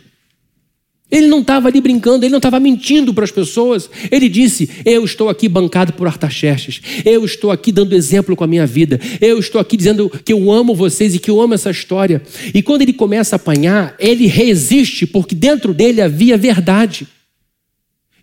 Ele 1.13 1.27
não 1.27 1.43
estava 1.43 1.69
ali 1.69 1.79
brincando, 1.79 2.25
ele 2.25 2.31
não 2.31 2.39
estava 2.39 2.59
mentindo 2.59 3.13
para 3.13 3.25
as 3.25 3.31
pessoas. 3.31 3.91
Ele 4.11 4.31
disse: 4.31 4.71
Eu 4.83 5.05
estou 5.05 5.29
aqui 5.29 5.47
bancado 5.47 5.93
por 5.93 6.07
Artaxerxes. 6.07 6.81
Eu 7.05 7.23
estou 7.23 7.51
aqui 7.51 7.71
dando 7.71 7.95
exemplo 7.95 8.35
com 8.35 8.43
a 8.43 8.47
minha 8.47 8.67
vida. 8.67 8.99
Eu 9.21 9.39
estou 9.39 9.61
aqui 9.61 9.77
dizendo 9.77 10.09
que 10.09 10.33
eu 10.33 10.51
amo 10.51 10.75
vocês 10.75 11.15
e 11.15 11.19
que 11.19 11.31
eu 11.31 11.39
amo 11.39 11.53
essa 11.53 11.71
história. 11.71 12.23
E 12.55 12.63
quando 12.63 12.81
ele 12.81 12.95
começa 12.95 13.35
a 13.35 13.37
apanhar, 13.37 13.95
ele 13.99 14.27
resiste, 14.27 15.07
porque 15.07 15.35
dentro 15.35 15.75
dele 15.75 16.01
havia 16.01 16.39
verdade. 16.39 17.07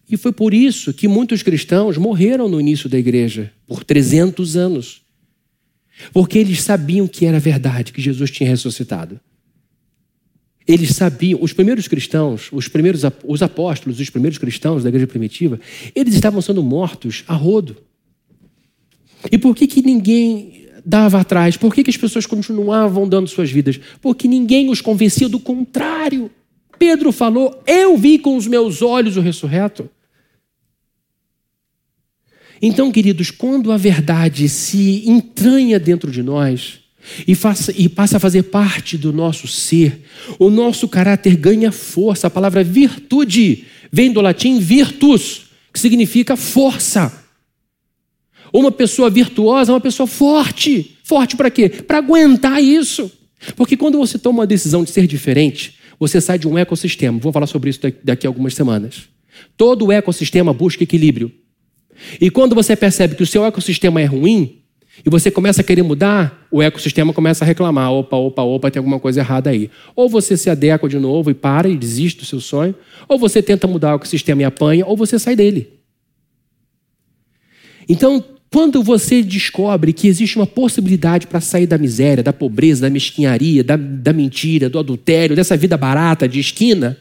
E 0.10 0.18
foi 0.18 0.32
por 0.32 0.52
isso 0.52 0.92
que 0.92 1.08
muitos 1.08 1.44
cristãos 1.44 1.96
morreram 1.96 2.50
no 2.50 2.60
início 2.60 2.90
da 2.90 2.98
igreja, 2.98 3.54
por 3.68 3.84
300 3.84 4.58
anos. 4.58 5.04
Porque 6.12 6.40
eles 6.40 6.64
sabiam 6.64 7.08
que 7.08 7.28
era 7.28 7.40
verdade, 7.40 7.94
que 7.94 8.02
Jesus 8.02 8.32
tinha 8.32 8.50
ressuscitado. 8.50 9.20
Eles 10.70 10.92
sabiam, 10.92 11.40
os 11.42 11.52
primeiros 11.52 11.88
cristãos, 11.88 12.50
os 12.52 12.68
primeiros 12.68 13.02
os 13.26 13.42
apóstolos, 13.42 14.00
os 14.00 14.10
primeiros 14.12 14.38
cristãos 14.38 14.84
da 14.84 14.90
igreja 14.90 15.08
primitiva, 15.08 15.60
eles 15.96 16.14
estavam 16.14 16.44
sendo 16.44 16.62
mortos 16.62 17.24
a 17.28 17.34
rodo. 17.34 17.76
E 19.32 19.38
por 19.40 19.56
que, 19.56 19.66
que 19.66 19.82
ninguém 19.82 20.68
dava 20.86 21.22
atrás? 21.22 21.58
Por 21.58 21.74
que, 21.74 21.84
que 21.84 21.90
as 21.90 21.98
pessoas 21.98 22.28
continuavam 22.28 23.10
dando 23.10 23.28
suas 23.28 23.50
vidas? 23.50 23.80
Porque 24.00 24.28
ninguém 24.28 24.70
os 24.70 24.80
convencia 24.80 25.28
do 25.28 25.40
contrário. 25.40 26.30
Pedro 26.78 27.12
falou: 27.12 27.64
Eu 27.66 27.98
vi 27.98 28.20
com 28.20 28.38
os 28.38 28.46
meus 28.46 28.84
olhos 28.84 29.18
o 29.18 29.22
ressurreto. 29.22 29.90
Então, 32.62 32.92
queridos, 32.92 33.32
quando 33.32 33.72
a 33.72 33.78
verdade 33.78 34.48
se 34.48 35.10
entranha 35.10 35.80
dentro 35.80 36.12
de 36.12 36.22
nós 36.22 36.82
e, 37.28 37.36
faça, 37.36 37.74
e 37.78 37.88
passa 37.88 38.18
a 38.18 38.20
fazer 38.20 38.44
parte 38.44 38.98
do 38.98 39.12
nosso 39.12 39.48
ser, 39.48 40.04
o 40.38 40.50
nosso 40.50 40.88
caráter 40.88 41.36
ganha 41.36 41.72
força. 41.72 42.28
A 42.28 42.30
palavra 42.30 42.64
virtude 42.64 43.66
vem 43.92 44.12
do 44.12 44.22
latim 44.22 44.60
virtus, 44.60 45.48
que 45.74 45.80
significa 45.80 46.36
força. 46.36 47.26
Uma 48.52 48.72
pessoa 48.72 49.10
virtuosa 49.10 49.72
é 49.72 49.74
uma 49.74 49.82
pessoa 49.82 50.08
forte. 50.08 50.98
Forte 51.04 51.36
para 51.36 51.50
quê? 51.50 51.70
Para 51.70 52.00
aguentar 52.00 52.62
isso. 52.64 53.12
Porque 53.56 53.78
quando 53.78 53.98
você 53.98 54.18
toma 54.18 54.40
uma 54.40 54.48
decisão 54.48 54.84
de 54.84 54.92
ser 54.92 55.08
diferente, 55.08 55.76
você 56.00 56.20
sai 56.20 56.40
de 56.40 56.48
um 56.48 56.58
ecossistema. 56.58 57.20
Vou 57.20 57.32
falar 57.32 57.48
sobre 57.48 57.70
isso 57.70 57.80
daqui 58.04 58.26
a 58.26 58.30
algumas 58.30 58.54
semanas. 58.54 59.04
Todo 59.56 59.92
ecossistema 59.92 60.54
busca 60.54 60.84
equilíbrio. 60.84 61.32
E 62.20 62.30
quando 62.30 62.56
você 62.56 62.76
percebe 62.76 63.16
que 63.16 63.24
o 63.24 63.28
seu 63.28 63.46
ecossistema 63.46 64.02
é 64.02 64.06
ruim, 64.06 64.59
e 65.06 65.10
você 65.10 65.32
começa 65.32 65.62
a 65.62 65.64
querer 65.64 65.84
mudar, 65.84 66.48
o 66.52 66.62
ecossistema 66.62 67.14
começa 67.14 67.44
a 67.44 67.48
reclamar: 67.48 67.92
opa, 67.92 68.18
opa, 68.18 68.42
opa, 68.42 68.72
tem 68.72 68.80
alguma 68.80 69.00
coisa 69.00 69.20
errada 69.22 69.50
aí. 69.50 69.70
Ou 69.96 70.10
você 70.10 70.36
se 70.36 70.50
adequa 70.50 70.88
de 70.90 71.00
novo 71.00 71.30
e 71.32 71.34
para 71.34 71.68
e 71.70 71.78
desiste 71.78 72.20
do 72.20 72.26
seu 72.26 72.40
sonho, 72.40 72.76
ou 73.08 73.18
você 73.18 73.42
tenta 73.42 73.68
mudar 73.68 73.94
o 73.94 73.96
ecossistema 73.96 74.42
e 74.42 74.46
apanha, 74.46 74.86
ou 74.86 74.98
você 74.98 75.18
sai 75.18 75.36
dele. 75.36 75.80
Então, 77.88 78.24
quando 78.52 78.84
você 78.84 79.22
descobre 79.24 79.94
que 79.94 80.08
existe 80.08 80.36
uma 80.36 80.48
possibilidade 80.48 81.28
para 81.28 81.40
sair 81.40 81.68
da 81.68 81.78
miséria, 81.78 82.24
da 82.24 82.34
pobreza, 82.34 82.82
da 82.82 82.90
mesquinharia, 82.90 83.64
da, 83.64 83.78
da 83.78 84.12
mentira, 84.12 84.70
do 84.70 84.80
adultério, 84.80 85.36
dessa 85.36 85.56
vida 85.56 85.78
barata 85.78 86.28
de 86.28 86.40
esquina, 86.40 86.98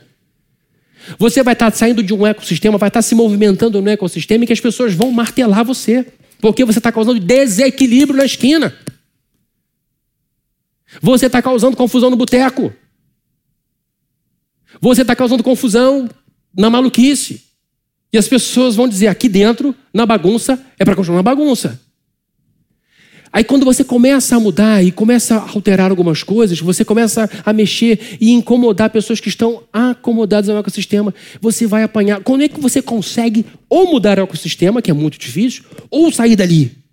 você 1.18 1.42
vai 1.42 1.55
estar 1.55 1.72
saindo 1.72 2.03
de 2.03 2.12
um 2.12 2.26
ecossistema, 2.26 2.76
vai 2.76 2.88
estar 2.88 3.03
se 3.03 3.14
movimentando 3.14 3.80
no 3.80 3.88
ecossistema 3.88 4.44
e 4.44 4.46
que 4.46 4.53
as 4.53 4.61
pessoas 4.61 4.92
vão 4.92 5.11
martelar 5.11 5.64
você, 5.64 6.07
porque 6.41 6.64
você 6.64 6.78
está 6.78 6.93
causando 6.93 7.20
desequilíbrio 7.20 8.16
na 8.16 8.24
esquina. 8.24 8.76
Você 11.03 11.26
está 11.26 11.43
causando 11.43 11.76
confusão 11.76 12.11
no 12.11 12.16
boteco. 12.16 12.72
Você 14.80 15.03
está 15.03 15.14
causando 15.14 15.43
confusão 15.43 16.09
na 16.57 16.70
maluquice. 16.70 17.45
E 18.12 18.16
as 18.16 18.26
pessoas 18.26 18.74
vão 18.74 18.89
dizer 18.89 19.09
aqui 19.09 19.28
dentro, 19.28 19.74
na 19.93 20.07
bagunça, 20.07 20.64
é 20.78 20.84
para 20.84 20.97
continuar 20.97 21.18
na 21.18 21.22
bagunça. 21.22 21.80
Aí 23.32 23.44
quando 23.44 23.64
você 23.64 23.84
começa 23.84 24.36
a 24.36 24.40
mudar 24.40 24.82
e 24.82 24.90
começa 24.90 25.36
a 25.36 25.50
alterar 25.50 25.90
algumas 25.90 26.22
coisas, 26.22 26.60
você 26.60 26.84
começa 26.84 27.28
a 27.44 27.52
mexer 27.52 28.16
e 28.20 28.30
incomodar 28.30 28.90
pessoas 28.90 29.20
que 29.20 29.28
estão 29.28 29.62
acomodadas 29.72 30.48
no 30.48 30.58
ecossistema, 30.58 31.14
você 31.40 31.66
vai 31.66 31.82
apanhar. 31.82 32.20
Quando 32.20 32.42
é 32.42 32.48
que 32.48 32.60
você 32.60 32.80
consegue 32.80 33.44
ou 33.68 33.90
mudar 33.90 34.18
o 34.18 34.22
ecossistema, 34.22 34.80
que 34.80 34.90
é 34.90 34.94
muito 34.94 35.18
difícil, 35.18 35.64
ou 35.90 36.10
sair 36.10 36.36
dali? 36.36 36.88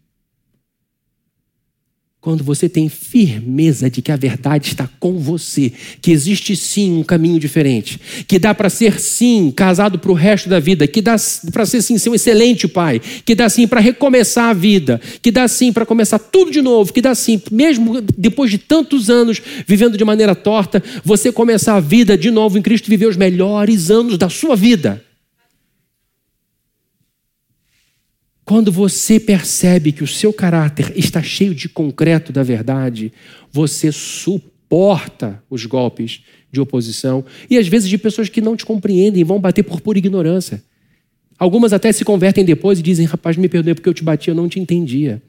Quando 2.26 2.44
você 2.44 2.68
tem 2.68 2.90
firmeza 2.90 3.88
de 3.88 4.02
que 4.02 4.12
a 4.12 4.16
verdade 4.16 4.70
está 4.70 4.90
com 5.00 5.20
você, 5.20 5.72
que 6.02 6.10
existe 6.10 6.56
sim 6.56 6.98
um 6.98 7.04
caminho 7.04 7.40
diferente, 7.40 8.02
que 8.28 8.40
dá 8.40 8.52
para 8.52 8.68
ser 8.68 9.00
sim 9.00 9.54
casado 9.56 10.00
para 10.00 10.10
o 10.10 10.16
resto 10.16 10.50
da 10.50 10.60
vida, 10.60 10.88
que 10.88 11.04
dá 11.04 11.16
para 11.54 11.68
ser 11.68 11.84
sim 11.84 12.00
ser 12.00 12.10
um 12.10 12.16
excelente 12.16 12.68
pai, 12.68 13.00
que 13.24 13.36
dá 13.36 13.48
sim 13.48 13.68
para 13.68 13.80
recomeçar 13.80 14.50
a 14.50 14.54
vida, 14.54 15.00
que 15.22 15.30
dá 15.30 15.48
sim 15.48 15.72
para 15.72 15.86
começar 15.86 16.18
tudo 16.18 16.50
de 16.50 16.64
novo, 16.64 16.92
que 16.92 17.00
dá 17.00 17.14
sim, 17.14 17.40
mesmo 17.52 18.02
depois 18.02 18.50
de 18.50 18.58
tantos 18.58 19.08
anos 19.08 19.40
vivendo 19.68 19.96
de 19.96 20.04
maneira 20.04 20.34
torta, 20.34 20.82
você 21.04 21.32
começar 21.32 21.76
a 21.76 21.80
vida 21.80 22.18
de 22.18 22.32
novo 22.32 22.58
em 22.58 22.62
Cristo 22.64 22.88
e 22.88 22.90
viver 22.90 23.06
os 23.06 23.18
melhores 23.18 23.92
anos 23.92 24.18
da 24.18 24.30
sua 24.30 24.56
vida. 24.56 25.05
Quando 28.46 28.72
você 28.72 29.20
percebe 29.20 29.92
que 29.92 30.04
o 30.04 30.08
seu 30.08 30.32
caráter 30.32 30.94
está 30.96 31.22
cheio 31.24 31.56
de 31.56 31.68
concreto 31.68 32.32
da 32.32 32.44
verdade, 32.44 33.12
você 33.52 33.92
suporta 33.92 35.44
os 35.50 35.66
golpes 35.66 36.22
de 36.52 36.62
oposição 36.62 37.26
e 37.50 37.58
às 37.58 37.68
vezes 37.68 37.90
de 37.90 37.98
pessoas 37.98 38.30
que 38.30 38.42
não 38.42 38.56
te 38.56 38.64
compreendem 38.64 39.22
e 39.22 39.24
vão 39.24 39.40
bater 39.40 39.64
por 39.64 39.82
pura 39.82 39.98
ignorância. 39.98 40.64
Algumas 41.40 41.74
até 41.74 41.92
se 41.92 42.06
convertem 42.06 42.46
depois 42.46 42.80
e 42.80 42.84
dizem: 42.84 43.08
Rapaz, 43.08 43.36
me 43.36 43.50
perdoe 43.50 43.74
porque 43.74 43.90
eu 43.90 43.94
te 43.96 44.04
bati, 44.04 44.30
eu 44.30 44.36
não 44.36 44.48
te 44.48 44.60
entendia. 44.60 45.20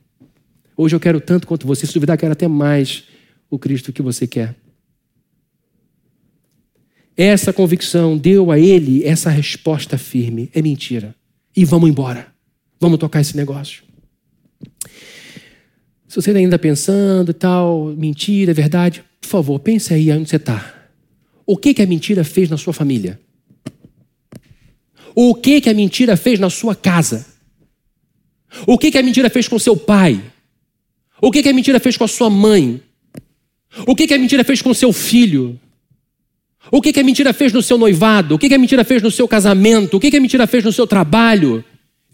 Hoje 0.76 0.94
eu 0.94 1.00
quero 1.00 1.18
tanto 1.18 1.46
quanto 1.46 1.66
você, 1.66 1.86
se 1.86 1.94
duvidar, 1.94 2.18
quero 2.18 2.32
até 2.32 2.46
mais 2.46 3.04
o 3.50 3.58
Cristo 3.58 3.94
que 3.94 4.02
você 4.02 4.26
quer. 4.26 4.54
Essa 7.16 7.50
convicção 7.50 8.18
deu 8.18 8.50
a 8.50 8.58
ele 8.58 9.02
essa 9.04 9.30
resposta 9.30 9.96
firme: 9.96 10.50
é 10.52 10.60
mentira. 10.60 11.14
E 11.56 11.64
vamos 11.64 11.88
embora. 11.88 12.35
Vamos 12.80 12.98
tocar 12.98 13.20
esse 13.20 13.36
negócio. 13.36 13.82
Se 16.08 16.22
você 16.22 16.30
ainda 16.30 16.56
está 16.56 16.58
pensando 16.58 17.30
e 17.30 17.34
tal, 17.34 17.86
mentira, 17.96 18.52
é 18.52 18.54
verdade, 18.54 19.04
por 19.20 19.28
favor, 19.28 19.58
pense 19.58 19.92
aí 19.92 20.10
onde 20.12 20.28
você 20.28 20.36
está. 20.36 20.74
O 21.44 21.56
que, 21.56 21.74
que 21.74 21.82
a 21.82 21.86
mentira 21.86 22.24
fez 22.24 22.48
na 22.48 22.56
sua 22.56 22.72
família? 22.72 23.20
O 25.14 25.34
que, 25.34 25.60
que 25.60 25.70
a 25.70 25.74
mentira 25.74 26.16
fez 26.16 26.38
na 26.38 26.50
sua 26.50 26.74
casa? 26.74 27.26
O 28.66 28.78
que, 28.78 28.90
que 28.90 28.98
a 28.98 29.02
mentira 29.02 29.28
fez 29.28 29.48
com 29.48 29.58
seu 29.58 29.76
pai? 29.76 30.22
O 31.20 31.30
que, 31.30 31.42
que 31.42 31.48
a 31.48 31.52
mentira 31.52 31.80
fez 31.80 31.96
com 31.96 32.04
a 32.04 32.08
sua 32.08 32.30
mãe? 32.30 32.82
O 33.86 33.94
que, 33.94 34.06
que 34.06 34.14
a 34.14 34.18
mentira 34.18 34.44
fez 34.44 34.62
com 34.62 34.72
seu 34.72 34.92
filho? 34.92 35.58
O 36.70 36.82
que, 36.82 36.92
que 36.92 37.00
a 37.00 37.04
mentira 37.04 37.32
fez 37.32 37.52
no 37.52 37.62
seu 37.62 37.78
noivado? 37.78 38.34
O 38.34 38.38
que, 38.38 38.48
que 38.48 38.54
a 38.54 38.58
mentira 38.58 38.84
fez 38.84 39.02
no 39.02 39.10
seu 39.10 39.28
casamento? 39.28 39.96
O 39.96 40.00
que, 40.00 40.10
que 40.10 40.16
a 40.16 40.20
mentira 40.20 40.46
fez 40.46 40.64
no 40.64 40.72
seu 40.72 40.86
trabalho? 40.86 41.64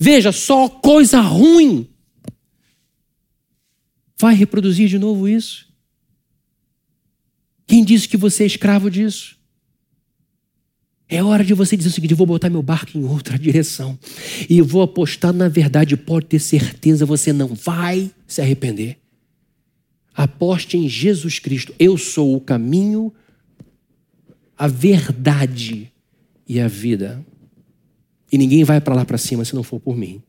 Veja, 0.02 0.32
só 0.32 0.68
coisa 0.68 1.20
ruim. 1.20 1.88
Vai 4.18 4.34
reproduzir 4.34 4.88
de 4.88 4.98
novo 4.98 5.28
isso? 5.28 5.72
Quem 7.68 7.84
disse 7.84 8.08
que 8.08 8.16
você 8.16 8.42
é 8.42 8.46
escravo 8.46 8.90
disso? 8.90 9.38
É 11.08 11.22
hora 11.22 11.44
de 11.44 11.54
você 11.54 11.76
dizer 11.76 11.90
o 11.90 11.92
seguinte: 11.92 12.14
vou 12.14 12.26
botar 12.26 12.50
meu 12.50 12.64
barco 12.64 12.98
em 12.98 13.04
outra 13.04 13.38
direção. 13.38 13.96
E 14.50 14.60
vou 14.60 14.82
apostar 14.82 15.32
na 15.32 15.48
verdade. 15.48 15.96
Pode 15.96 16.26
ter 16.26 16.40
certeza, 16.40 17.06
você 17.06 17.32
não 17.32 17.54
vai 17.54 18.10
se 18.26 18.40
arrepender. 18.40 18.98
Aposte 20.12 20.76
em 20.76 20.88
Jesus 20.88 21.38
Cristo. 21.38 21.72
Eu 21.78 21.96
sou 21.96 22.34
o 22.34 22.40
caminho, 22.40 23.14
a 24.58 24.66
verdade 24.66 25.92
e 26.48 26.58
a 26.58 26.66
vida. 26.66 27.24
E 28.32 28.38
ninguém 28.38 28.64
vai 28.64 28.80
para 28.80 28.94
lá 28.94 29.04
para 29.04 29.18
cima 29.18 29.44
se 29.44 29.54
não 29.54 29.62
for 29.62 29.78
por 29.78 29.94
mim. 29.94 30.22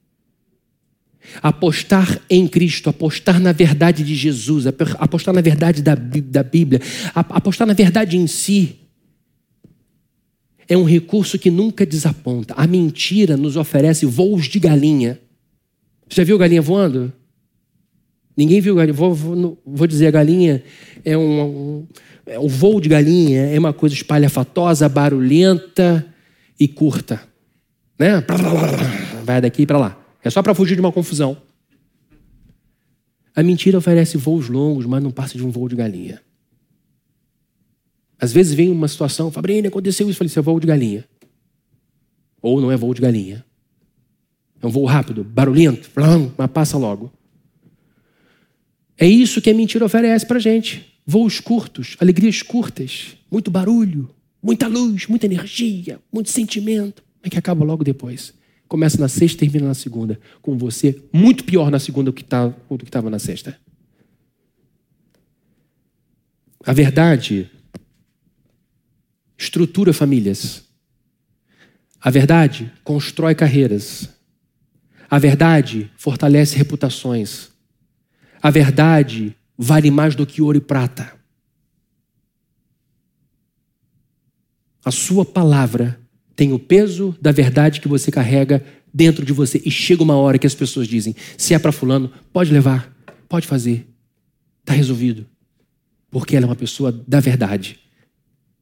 Apostar 1.42 2.22
em 2.30 2.46
Cristo, 2.46 2.90
apostar 2.90 3.40
na 3.40 3.54
verdade 3.54 4.04
de 4.04 4.14
Jesus, 4.14 4.66
apostar 4.68 5.34
na 5.34 5.40
verdade 5.40 5.82
da, 5.82 5.96
da 5.96 6.44
Bíblia, 6.44 6.82
apostar 7.16 7.66
na 7.66 7.74
verdade 7.74 8.18
em 8.18 8.28
si, 8.28 8.76
é 10.68 10.76
um 10.76 10.84
recurso 10.84 11.40
que 11.40 11.50
nunca 11.50 11.86
desaponta. 11.86 12.54
A 12.58 12.68
mentira 12.68 13.38
nos 13.38 13.56
oferece 13.56 14.06
voos 14.06 14.50
de 14.50 14.60
galinha. 14.60 15.18
Você 16.10 16.22
já 16.22 16.24
viu 16.26 16.38
galinha 16.38 16.62
voando? 16.62 17.12
Ninguém 18.36 18.60
viu 18.60 18.76
galinha. 18.76 18.94
Vou, 18.94 19.14
vou, 19.14 19.62
vou 19.66 19.88
dizer, 19.88 20.08
a 20.08 20.12
galinha 20.12 20.62
é 21.06 21.18
um, 21.18 21.42
um, 21.42 21.88
é 22.26 22.38
voo 22.38 22.82
de 22.82 22.90
galinha, 22.90 23.44
é 23.44 23.58
uma 23.58 23.72
coisa 23.72 23.96
espalhafatosa, 23.96 24.90
barulhenta 24.90 26.06
e 26.60 26.68
curta 26.68 27.33
né? 28.04 28.24
Vai 29.24 29.40
daqui 29.40 29.66
para 29.66 29.78
lá. 29.78 30.00
É 30.22 30.30
só 30.30 30.44
para 30.44 30.54
fugir 30.54 30.76
de 30.76 30.82
uma 30.82 30.92
confusão. 30.92 31.38
A 33.36 33.42
mentira 33.42 33.78
oferece 33.78 34.18
voos 34.18 34.50
longos, 34.50 34.86
mas 34.86 35.02
não 35.02 35.10
passa 35.10 35.38
de 35.38 35.46
um 35.46 35.50
voo 35.50 35.70
de 35.70 35.76
galinha. 35.76 36.22
Às 38.20 38.32
vezes 38.32 38.54
vem 38.54 38.70
uma 38.70 38.88
situação, 38.88 39.32
Fabrini, 39.32 39.68
aconteceu 39.68 40.08
isso, 40.08 40.16
eu 40.16 40.18
falei, 40.18 40.28
isso 40.28 40.40
é 40.40 40.42
voo 40.42 40.60
de 40.60 40.68
galinha. 40.68 41.06
Ou 42.42 42.62
não 42.62 42.72
é 42.72 42.78
voo 42.78 42.94
de 42.94 43.02
galinha. 43.02 43.44
É 44.62 44.68
um 44.68 44.70
voo 44.70 44.86
rápido, 44.86 45.24
barulhento, 45.24 45.90
mas 46.38 46.52
passa 46.52 46.78
logo. 46.78 47.12
É 48.98 49.08
isso 49.08 49.42
que 49.42 49.50
a 49.50 49.54
mentira 49.54 49.86
oferece 49.86 50.26
para 50.26 50.40
gente. 50.40 50.94
Voos 51.06 51.40
curtos, 51.40 51.98
alegrias 52.00 52.42
curtas, 52.42 53.18
muito 53.30 53.52
barulho, 53.52 54.10
muita 54.42 54.68
luz, 54.68 55.08
muita 55.08 55.26
energia, 55.26 56.00
muito 56.12 56.30
sentimento 56.30 57.03
mas 57.24 57.32
que 57.32 57.38
acaba 57.38 57.64
logo 57.64 57.84
depois. 57.84 58.34
Começa 58.68 59.00
na 59.00 59.08
sexta 59.08 59.40
termina 59.40 59.68
na 59.68 59.74
segunda. 59.74 60.20
Com 60.42 60.58
você, 60.58 61.02
muito 61.14 61.46
pior 61.46 61.72
na 61.72 61.80
segunda 61.80 62.12
do 62.12 62.14
que 62.14 62.24
tá, 62.24 62.54
estava 62.84 63.10
na 63.10 63.20
sexta. 63.20 63.58
A 66.66 66.74
verdade 66.74 67.50
estrutura 69.38 69.94
famílias. 69.94 70.64
A 72.00 72.10
verdade 72.10 72.72
constrói 72.84 73.36
carreiras. 73.36 74.10
A 75.10 75.20
verdade 75.20 75.92
fortalece 75.96 76.58
reputações. 76.58 77.52
A 78.42 78.50
verdade 78.50 79.36
vale 79.58 79.92
mais 79.92 80.16
do 80.16 80.26
que 80.26 80.42
ouro 80.42 80.58
e 80.58 80.62
prata. 80.62 81.14
A 84.84 84.92
sua 84.92 85.24
palavra 85.24 86.03
tem 86.36 86.54
o 86.54 86.60
peso 86.60 87.16
da 87.22 87.32
verdade 87.32 87.80
que 87.80 87.88
você 87.88 88.12
carrega 88.12 88.64
dentro 88.94 89.26
de 89.26 89.34
você. 89.34 89.62
E 89.66 89.72
chega 89.72 90.04
uma 90.04 90.16
hora 90.16 90.38
que 90.38 90.48
as 90.48 90.56
pessoas 90.56 90.88
dizem: 90.88 91.16
se 91.38 91.54
é 91.54 91.60
para 91.60 91.72
Fulano, 91.72 92.12
pode 92.32 92.52
levar, 92.52 92.94
pode 93.28 93.48
fazer, 93.48 93.88
está 94.62 94.74
resolvido. 94.74 95.26
Porque 96.10 96.36
ela 96.36 96.46
é 96.46 96.50
uma 96.50 96.56
pessoa 96.56 96.92
da 97.08 97.20
verdade. 97.20 97.80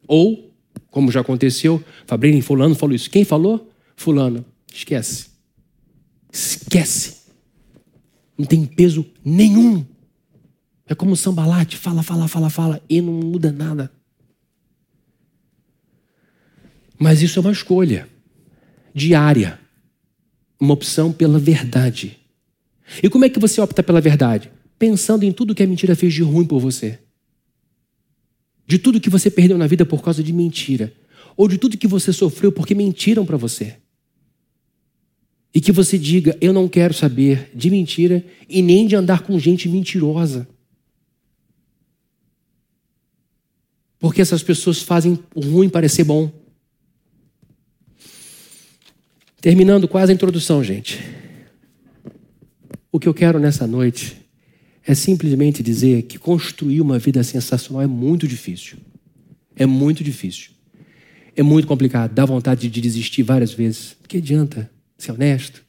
Ou, 0.08 0.54
como 0.90 1.12
já 1.12 1.22
aconteceu, 1.22 1.84
Fabrini, 2.06 2.42
Fulano 2.42 2.76
falou 2.76 2.96
isso. 2.96 3.10
Quem 3.10 3.26
falou? 3.26 3.70
Fulano. 3.96 4.46
Esquece. 4.74 5.28
Esquece. 6.32 7.22
Não 8.38 8.46
tem 8.46 8.66
peso 8.66 9.06
nenhum. 9.24 9.86
É 10.88 10.96
como 10.96 11.12
o 11.12 11.18
sambalate, 11.18 11.78
fala, 11.78 12.02
fala, 12.04 12.28
fala, 12.28 12.50
fala, 12.50 12.82
e 12.90 13.02
não 13.02 13.14
muda 13.14 13.52
nada. 13.52 13.92
Mas 17.02 17.24
isso 17.24 17.40
é 17.40 17.42
uma 17.42 17.52
escolha 17.52 18.08
diária, 18.94 19.60
uma 20.60 20.76
opção 20.76 21.12
pela 21.12 21.40
verdade. 21.40 22.20
E 23.02 23.10
como 23.10 23.26
é 23.26 23.30
que 23.30 23.40
você 23.40 23.60
opta 23.60 23.82
pela 23.82 24.00
verdade? 24.00 24.52
Pensando 24.78 25.24
em 25.24 25.32
tudo 25.32 25.56
que 25.56 25.64
a 25.64 25.68
mentira 25.68 25.96
fez 25.96 26.14
de 26.14 26.22
ruim 26.22 26.46
por 26.46 26.60
você. 26.60 27.00
De 28.68 28.78
tudo 28.78 29.02
que 29.02 29.10
você 29.10 29.32
perdeu 29.32 29.58
na 29.58 29.66
vida 29.66 29.84
por 29.84 30.04
causa 30.04 30.22
de 30.22 30.32
mentira. 30.32 30.94
Ou 31.36 31.48
de 31.48 31.58
tudo 31.58 31.76
que 31.76 31.88
você 31.88 32.14
sofreu 32.14 32.52
porque 32.52 32.76
mentiram 32.76 33.26
para 33.26 33.36
você. 33.36 33.78
E 35.56 35.60
que 35.60 35.72
você 35.72 35.98
diga: 35.98 36.38
Eu 36.40 36.54
não 36.54 36.68
quero 36.68 36.94
saber 36.94 37.50
de 37.56 37.72
mentira 37.72 38.24
e 38.48 38.62
nem 38.62 38.86
de 38.86 38.96
andar 38.96 39.24
com 39.24 39.40
gente 39.40 39.68
mentirosa. 39.68 40.48
Porque 43.98 44.22
essas 44.22 44.44
pessoas 44.44 44.84
fazem 44.84 45.18
o 45.34 45.42
ruim 45.42 45.68
parecer 45.68 46.04
bom. 46.04 46.41
Terminando 49.42 49.88
quase 49.88 50.12
a 50.12 50.16
introdução, 50.16 50.64
gente. 50.64 51.00
O 52.92 53.00
que 53.00 53.08
eu 53.08 53.14
quero 53.14 53.40
nessa 53.40 53.66
noite 53.66 54.22
é 54.86 54.94
simplesmente 54.94 55.64
dizer 55.64 56.04
que 56.04 56.20
construir 56.20 56.80
uma 56.80 57.00
vida 57.00 57.24
sensacional 57.24 57.82
é 57.82 57.88
muito 57.88 58.28
difícil. 58.28 58.78
É 59.56 59.66
muito 59.66 60.04
difícil. 60.04 60.52
É 61.36 61.42
muito 61.42 61.68
complicado. 61.68 62.14
Dá 62.14 62.24
vontade 62.24 62.70
de 62.70 62.82
desistir 62.82 63.24
várias 63.24 63.52
vezes. 63.52 63.98
Que 64.08 64.18
adianta 64.18 64.70
ser 64.96 65.14
honesto? 65.14 65.64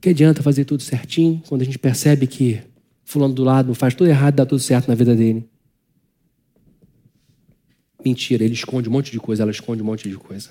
Que 0.00 0.08
adianta 0.08 0.42
fazer 0.42 0.64
tudo 0.64 0.82
certinho 0.82 1.42
quando 1.46 1.60
a 1.60 1.64
gente 1.66 1.78
percebe 1.78 2.26
que 2.26 2.62
fulano 3.04 3.34
do 3.34 3.44
lado 3.44 3.74
faz 3.74 3.94
tudo 3.94 4.08
errado, 4.08 4.36
dá 4.36 4.46
tudo 4.46 4.58
certo 4.58 4.88
na 4.88 4.94
vida 4.94 5.14
dele? 5.14 5.46
Mentira, 8.02 8.42
ele 8.42 8.54
esconde 8.54 8.88
um 8.88 8.92
monte 8.92 9.12
de 9.12 9.20
coisa, 9.20 9.42
ela 9.42 9.50
esconde 9.50 9.82
um 9.82 9.86
monte 9.86 10.08
de 10.08 10.16
coisa 10.16 10.50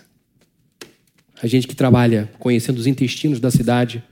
a 1.45 1.47
gente 1.47 1.67
que 1.67 1.75
trabalha 1.75 2.31
conhecendo 2.39 2.79
os 2.79 2.87
intestinos 2.87 3.39
da 3.39 3.51
cidade, 3.51 4.03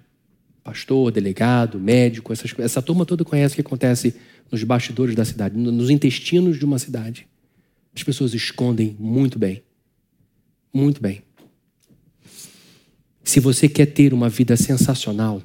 pastor, 0.63 1.11
delegado, 1.11 1.79
médico, 1.79 2.31
essas, 2.31 2.53
essa 2.59 2.79
turma 2.79 3.07
toda 3.07 3.25
conhece 3.25 3.53
o 3.53 3.55
que 3.55 3.61
acontece 3.61 4.15
nos 4.51 4.63
bastidores 4.63 5.15
da 5.15 5.25
cidade, 5.25 5.57
nos 5.57 5.89
intestinos 5.89 6.59
de 6.59 6.63
uma 6.63 6.77
cidade. 6.77 7.27
As 7.95 8.03
pessoas 8.03 8.35
escondem 8.35 8.95
muito 8.99 9.39
bem. 9.39 9.63
Muito 10.71 11.01
bem. 11.01 11.23
Se 13.23 13.39
você 13.39 13.67
quer 13.67 13.87
ter 13.87 14.13
uma 14.13 14.29
vida 14.29 14.55
sensacional, 14.55 15.41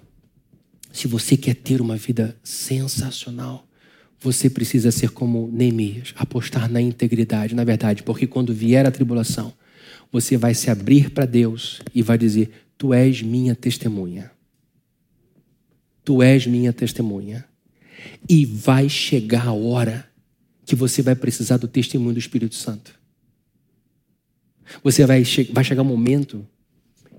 se 0.92 1.08
você 1.08 1.38
quer 1.38 1.54
ter 1.54 1.80
uma 1.80 1.96
vida 1.96 2.36
sensacional, 2.44 3.66
você 4.20 4.50
precisa 4.50 4.90
ser 4.90 5.10
como 5.10 5.48
Neemias, 5.50 6.12
apostar 6.16 6.70
na 6.70 6.82
integridade, 6.82 7.54
na 7.54 7.64
verdade, 7.64 8.02
porque 8.02 8.26
quando 8.26 8.52
vier 8.52 8.84
a 8.84 8.90
tribulação, 8.90 9.54
você 10.10 10.36
vai 10.36 10.54
se 10.54 10.70
abrir 10.70 11.10
para 11.10 11.26
Deus 11.26 11.80
e 11.94 12.02
vai 12.02 12.16
dizer: 12.16 12.50
Tu 12.76 12.92
és 12.94 13.22
minha 13.22 13.54
testemunha. 13.54 14.30
Tu 16.04 16.22
és 16.22 16.46
minha 16.46 16.72
testemunha. 16.72 17.44
E 18.28 18.46
vai 18.46 18.88
chegar 18.88 19.48
a 19.48 19.52
hora 19.52 20.08
que 20.64 20.74
você 20.74 21.02
vai 21.02 21.14
precisar 21.14 21.56
do 21.56 21.68
testemunho 21.68 22.14
do 22.14 22.18
Espírito 22.18 22.54
Santo. 22.54 22.98
Você 24.82 25.04
vai, 25.06 25.24
che 25.24 25.44
vai 25.44 25.64
chegar 25.64 25.82
um 25.82 25.86
momento 25.86 26.46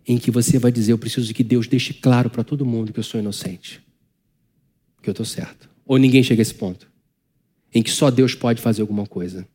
em 0.08 0.18
que 0.18 0.32
você 0.32 0.58
vai 0.58 0.72
dizer: 0.72 0.92
Eu 0.92 0.98
preciso 0.98 1.34
que 1.34 1.44
Deus 1.44 1.68
deixe 1.68 1.94
claro 1.94 2.30
para 2.30 2.44
todo 2.44 2.66
mundo 2.66 2.94
que 2.94 3.00
eu 3.00 3.04
sou 3.04 3.20
inocente, 3.20 3.82
que 5.02 5.10
eu 5.10 5.12
estou 5.12 5.26
certo. 5.26 5.70
Ou 5.86 5.98
ninguém 5.98 6.24
chega 6.24 6.42
a 6.42 6.44
esse 6.44 6.54
ponto, 6.54 6.90
em 7.74 7.82
que 7.82 7.92
só 7.92 8.10
Deus 8.10 8.36
pode 8.36 8.62
fazer 8.62 8.82
alguma 8.82 9.06
coisa. 9.06 9.48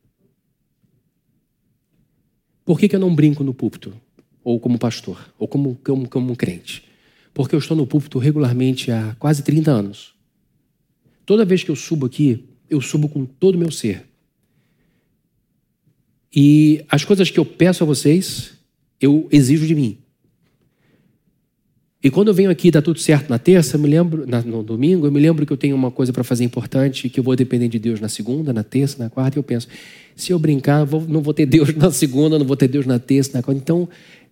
Por 2.65 2.79
que, 2.79 2.89
que 2.89 2.95
eu 2.95 2.99
não 2.99 3.13
brinco 3.13 3.43
no 3.43 3.53
púlpito? 3.53 3.93
Ou 4.43 4.59
como 4.59 4.79
pastor? 4.79 5.31
Ou 5.37 5.47
como, 5.47 5.79
como, 5.83 6.09
como 6.09 6.35
crente? 6.35 6.83
Porque 7.33 7.53
eu 7.53 7.59
estou 7.59 7.77
no 7.77 7.85
púlpito 7.85 8.17
regularmente 8.17 8.91
há 8.91 9.15
quase 9.19 9.43
30 9.43 9.71
anos. 9.71 10.15
Toda 11.25 11.45
vez 11.45 11.63
que 11.63 11.69
eu 11.69 11.75
subo 11.75 12.07
aqui, 12.07 12.45
eu 12.69 12.81
subo 12.81 13.07
com 13.07 13.25
todo 13.25 13.55
o 13.55 13.57
meu 13.59 13.71
ser. 13.71 14.05
E 16.35 16.83
as 16.89 17.05
coisas 17.05 17.29
que 17.29 17.39
eu 17.39 17.45
peço 17.45 17.83
a 17.83 17.87
vocês, 17.87 18.53
eu 18.99 19.27
exijo 19.31 19.65
de 19.65 19.75
mim. 19.75 19.97
E 22.03 22.09
quando 22.11 22.27
eu 22.27 22.33
venho 22.33 22.51
aqui 22.51 22.69
dá 22.69 22.81
tudo 22.81 22.99
certo 22.99 23.29
na 23.29 23.39
terça, 23.39 23.77
me 23.77 23.87
lembro, 23.87 24.27
na, 24.27 24.41
no 24.41 24.61
domingo, 24.61 25.07
eu 25.07 25.11
me 25.11 25.19
lembro 25.19 25.45
que 25.45 25.51
eu 25.51 25.57
tenho 25.57 25.75
uma 25.75 25.89
coisa 25.89 26.13
para 26.13 26.23
fazer 26.23 26.43
importante, 26.43 27.09
que 27.09 27.19
eu 27.19 27.23
vou 27.23 27.35
depender 27.35 27.67
de 27.67 27.79
Deus 27.79 27.99
na 27.99 28.07
segunda, 28.07 28.53
na 28.53 28.63
terça, 28.63 29.01
na 29.01 29.09
quarta, 29.09 29.37
e 29.37 29.39
eu 29.39 29.43
penso, 29.43 29.67
se 30.15 30.31
eu 30.31 30.39
brincar, 30.39 30.87
não 31.07 31.21
vou 31.21 31.33
ter 31.33 31.45
Deus 31.45 31.75
na 31.75 31.91
segunda, 31.91 32.39
não 32.39 32.45
vou 32.45 32.55
ter 32.55 32.67
Deus 32.67 32.85
na 32.85 32.99
terça, 32.99 33.31
na 33.33 33.43
quarta. 33.43 33.61
Então, 33.61 33.87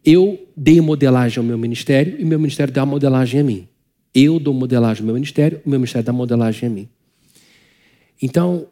eu 0.06 0.48
dei 0.56 0.80
modelagem 0.82 1.40
ao 1.40 1.44
meu 1.44 1.58
ministério 1.58 2.16
e 2.20 2.26
meu 2.26 2.40
ministério 2.40 2.74
dá 2.74 2.86
modelagem 2.86 3.40
a 3.40 3.44
mim. 3.44 3.68
Eu 4.14 4.40
dou 4.40 4.54
modelagem 4.54 5.02
ao 5.02 5.06
meu 5.06 5.16
ministério, 5.16 5.62
o 5.66 5.70
meu 5.70 5.80
ministério 5.80 6.06
dá 6.06 6.14
modelagem 6.14 6.68
a 6.68 6.72
mim. 6.72 6.88
Então, 8.22 8.68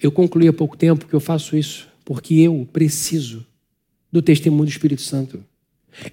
eu 0.00 0.10
concluí 0.10 0.48
há 0.48 0.52
pouco 0.52 0.76
tempo 0.76 1.06
que 1.06 1.14
eu 1.14 1.20
faço 1.20 1.56
isso 1.56 1.92
porque 2.04 2.34
eu 2.34 2.68
preciso 2.72 3.46
do 4.10 4.20
testemunho 4.20 4.64
do 4.64 4.70
Espírito 4.70 5.02
Santo. 5.02 5.42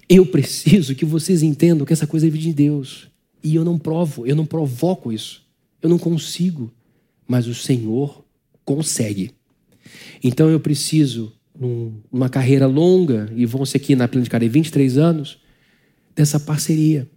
Eu 0.08 0.26
preciso 0.26 0.94
que 0.94 1.04
vocês 1.04 1.42
entendam 1.42 1.86
que 1.86 1.92
essa 1.92 2.06
coisa 2.06 2.26
é 2.26 2.30
de 2.30 2.52
Deus. 2.52 3.08
E 3.42 3.54
eu 3.54 3.64
não 3.64 3.78
provo, 3.78 4.26
eu 4.26 4.36
não 4.36 4.46
provoco 4.46 5.12
isso. 5.12 5.42
Eu 5.82 5.88
não 5.88 5.98
consigo. 5.98 6.70
Mas 7.26 7.46
o 7.46 7.54
Senhor 7.54 8.24
consegue. 8.64 9.32
Então 10.22 10.48
eu 10.48 10.60
preciso, 10.60 11.32
numa 11.58 12.28
carreira 12.28 12.66
longa, 12.66 13.30
e 13.34 13.46
vão 13.46 13.64
ser 13.64 13.78
aqui 13.78 13.94
na 13.94 14.08
Plena 14.08 14.24
de 14.24 14.30
Careia 14.30 14.50
23 14.50 14.98
anos, 14.98 15.38
dessa 16.14 16.38
parceria. 16.38 17.08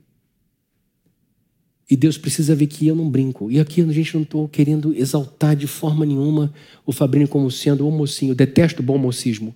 E 1.89 1.95
Deus 1.95 2.17
precisa 2.17 2.55
ver 2.55 2.67
que 2.67 2.87
eu 2.87 2.95
não 2.95 3.09
brinco. 3.09 3.51
E 3.51 3.59
aqui 3.59 3.81
a 3.81 3.91
gente 3.91 4.15
não 4.15 4.23
estou 4.23 4.47
querendo 4.47 4.95
exaltar 4.95 5.55
de 5.55 5.67
forma 5.67 6.05
nenhuma 6.05 6.53
o 6.85 6.91
Fabrício 6.91 7.27
como 7.27 7.51
sendo 7.51 7.87
o 7.87 7.91
mocinho. 7.91 8.31
Eu 8.31 8.35
detesto 8.35 8.81
o 8.81 8.85
bom 8.85 8.97
mocismo. 8.97 9.55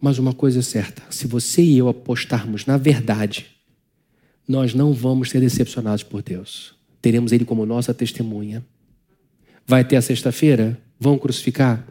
Mas 0.00 0.18
uma 0.18 0.32
coisa 0.32 0.60
é 0.60 0.62
certa: 0.62 1.02
se 1.10 1.26
você 1.26 1.62
e 1.62 1.78
eu 1.78 1.88
apostarmos 1.88 2.66
na 2.66 2.76
verdade, 2.76 3.46
nós 4.48 4.74
não 4.74 4.92
vamos 4.92 5.30
ser 5.30 5.40
decepcionados 5.40 6.02
por 6.02 6.22
Deus. 6.22 6.74
Teremos 7.02 7.32
Ele 7.32 7.44
como 7.44 7.66
nossa 7.66 7.92
testemunha. 7.92 8.64
Vai 9.66 9.84
ter 9.84 9.96
a 9.96 10.02
sexta-feira? 10.02 10.80
Vão 10.98 11.18
crucificar? 11.18 11.86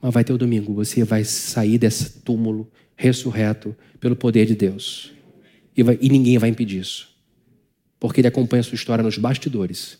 Mas 0.00 0.12
vai 0.12 0.24
ter 0.24 0.32
o 0.32 0.38
domingo. 0.38 0.74
Você 0.74 1.04
vai 1.04 1.24
sair 1.24 1.78
desse 1.78 2.20
túmulo 2.20 2.70
ressurreto 2.96 3.76
pelo 4.00 4.16
poder 4.16 4.46
de 4.46 4.54
Deus. 4.54 5.12
E, 5.76 5.82
vai, 5.82 5.98
e 6.00 6.08
ninguém 6.08 6.38
vai 6.38 6.48
impedir 6.48 6.80
isso. 6.80 7.14
Porque 8.00 8.20
Ele 8.20 8.28
acompanha 8.28 8.60
a 8.60 8.64
sua 8.64 8.74
história 8.74 9.02
nos 9.02 9.18
bastidores. 9.18 9.98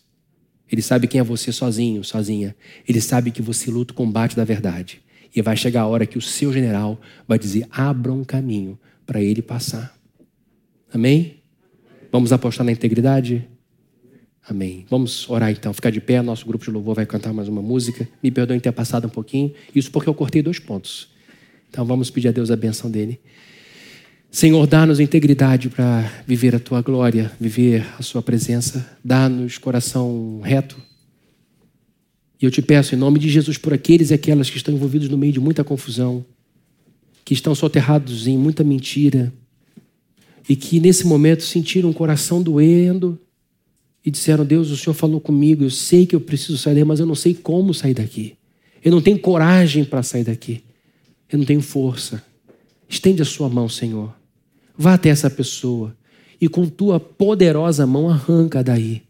Ele 0.69 0.81
sabe 0.81 1.07
quem 1.07 1.19
é 1.19 1.23
você 1.23 1.51
sozinho, 1.51 2.03
sozinha. 2.03 2.55
Ele 2.87 2.99
sabe 2.99 3.31
que 3.31 3.41
você 3.41 3.71
luta 3.71 3.93
o 3.93 3.95
combate 3.95 4.35
da 4.35 4.43
verdade. 4.43 5.01
E 5.35 5.41
vai 5.41 5.55
chegar 5.55 5.81
a 5.81 5.87
hora 5.87 6.05
que 6.05 6.17
o 6.17 6.21
seu 6.21 6.51
general 6.51 6.99
vai 7.27 7.39
dizer: 7.39 7.67
abra 7.71 8.11
um 8.11 8.23
caminho 8.23 8.77
para 9.05 9.21
ele 9.21 9.41
passar. 9.41 9.97
Amém? 10.93 11.41
Vamos 12.11 12.33
apostar 12.33 12.65
na 12.65 12.71
integridade? 12.71 13.47
Amém. 14.49 14.85
Vamos 14.89 15.29
orar 15.29 15.51
então, 15.51 15.73
ficar 15.73 15.89
de 15.89 15.99
pé. 15.99 16.21
Nosso 16.21 16.45
grupo 16.45 16.63
de 16.63 16.71
louvor 16.71 16.95
vai 16.95 17.05
cantar 17.05 17.33
mais 17.33 17.47
uma 17.47 17.61
música. 17.61 18.07
Me 18.23 18.31
perdoem 18.31 18.59
ter 18.59 18.71
passado 18.71 19.07
um 19.07 19.09
pouquinho. 19.09 19.53
Isso 19.75 19.91
porque 19.91 20.09
eu 20.09 20.13
cortei 20.13 20.41
dois 20.41 20.59
pontos. 20.59 21.09
Então 21.69 21.85
vamos 21.85 22.09
pedir 22.09 22.29
a 22.29 22.31
Deus 22.31 22.49
a 22.49 22.55
benção 22.55 22.89
dele. 22.89 23.19
Senhor, 24.31 24.65
dá-nos 24.67 24.99
integridade 24.99 25.69
para 25.69 26.09
viver 26.25 26.55
a 26.55 26.59
tua 26.59 26.81
glória, 26.81 27.31
viver 27.39 27.85
a 27.99 28.01
sua 28.01 28.21
presença. 28.21 28.97
Dá-nos 29.03 29.57
coração 29.57 30.39
reto, 30.43 30.77
e 32.39 32.45
eu 32.45 32.51
te 32.51 32.61
peço, 32.61 32.93
em 32.93 32.97
nome 32.97 33.17
de 33.17 33.29
Jesus, 33.29 33.57
por 33.57 33.73
aqueles 33.73 34.11
e 34.11 34.13
aquelas 34.13 34.49
que 34.49 34.57
estão 34.57 34.73
envolvidos 34.73 35.09
no 35.09 35.17
meio 35.17 35.33
de 35.33 35.39
muita 35.39 35.63
confusão, 35.63 36.23
que 37.25 37.33
estão 37.33 37.55
soterrados 37.55 38.27
em 38.27 38.37
muita 38.37 38.63
mentira, 38.63 39.33
e 40.47 40.55
que 40.55 40.79
nesse 40.79 41.05
momento 41.07 41.43
sentiram 41.43 41.89
o 41.89 41.93
coração 41.93 42.41
doendo 42.41 43.19
e 44.07 44.11
disseram: 44.11 44.45
Deus, 44.45 44.71
o 44.71 44.77
Senhor 44.77 44.93
falou 44.93 45.19
comigo, 45.19 45.65
eu 45.65 45.69
sei 45.69 46.05
que 46.05 46.15
eu 46.15 46.21
preciso 46.21 46.57
sair 46.57 46.75
daqui, 46.75 46.85
mas 46.85 47.01
eu 47.01 47.05
não 47.05 47.13
sei 47.13 47.33
como 47.33 47.73
sair 47.73 47.93
daqui. 47.93 48.37
Eu 48.81 48.89
não 48.89 49.01
tenho 49.01 49.19
coragem 49.19 49.83
para 49.83 50.01
sair 50.01 50.23
daqui. 50.23 50.63
Eu 51.29 51.37
não 51.37 51.45
tenho 51.45 51.59
força. 51.59 52.23
Estende 52.87 53.21
a 53.21 53.25
sua 53.25 53.49
mão, 53.49 53.67
Senhor. 53.67 54.15
Vá 54.77 54.93
até 54.93 55.09
essa 55.09 55.29
pessoa 55.29 55.93
e 56.39 56.47
com 56.47 56.65
tua 56.67 57.01
poderosa 57.01 57.85
mão 57.85 58.09
arranca 58.09 58.63
daí. 58.63 59.01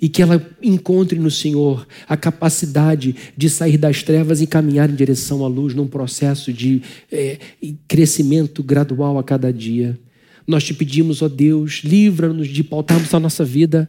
E 0.00 0.08
que 0.08 0.20
ela 0.20 0.44
encontre 0.60 1.20
no 1.20 1.30
Senhor 1.30 1.86
a 2.08 2.16
capacidade 2.16 3.14
de 3.36 3.48
sair 3.48 3.78
das 3.78 4.02
trevas 4.02 4.40
e 4.40 4.46
caminhar 4.48 4.90
em 4.90 4.96
direção 4.96 5.44
à 5.44 5.48
luz 5.48 5.72
num 5.72 5.86
processo 5.86 6.52
de 6.52 6.82
é, 7.12 7.38
crescimento 7.86 8.60
gradual 8.60 9.20
a 9.20 9.22
cada 9.22 9.52
dia. 9.52 9.96
Nós 10.44 10.64
te 10.64 10.74
pedimos, 10.74 11.22
ó 11.22 11.28
Deus, 11.28 11.82
livra-nos 11.84 12.48
de 12.48 12.64
pautarmos 12.64 13.14
a 13.14 13.20
nossa 13.20 13.44
vida 13.44 13.88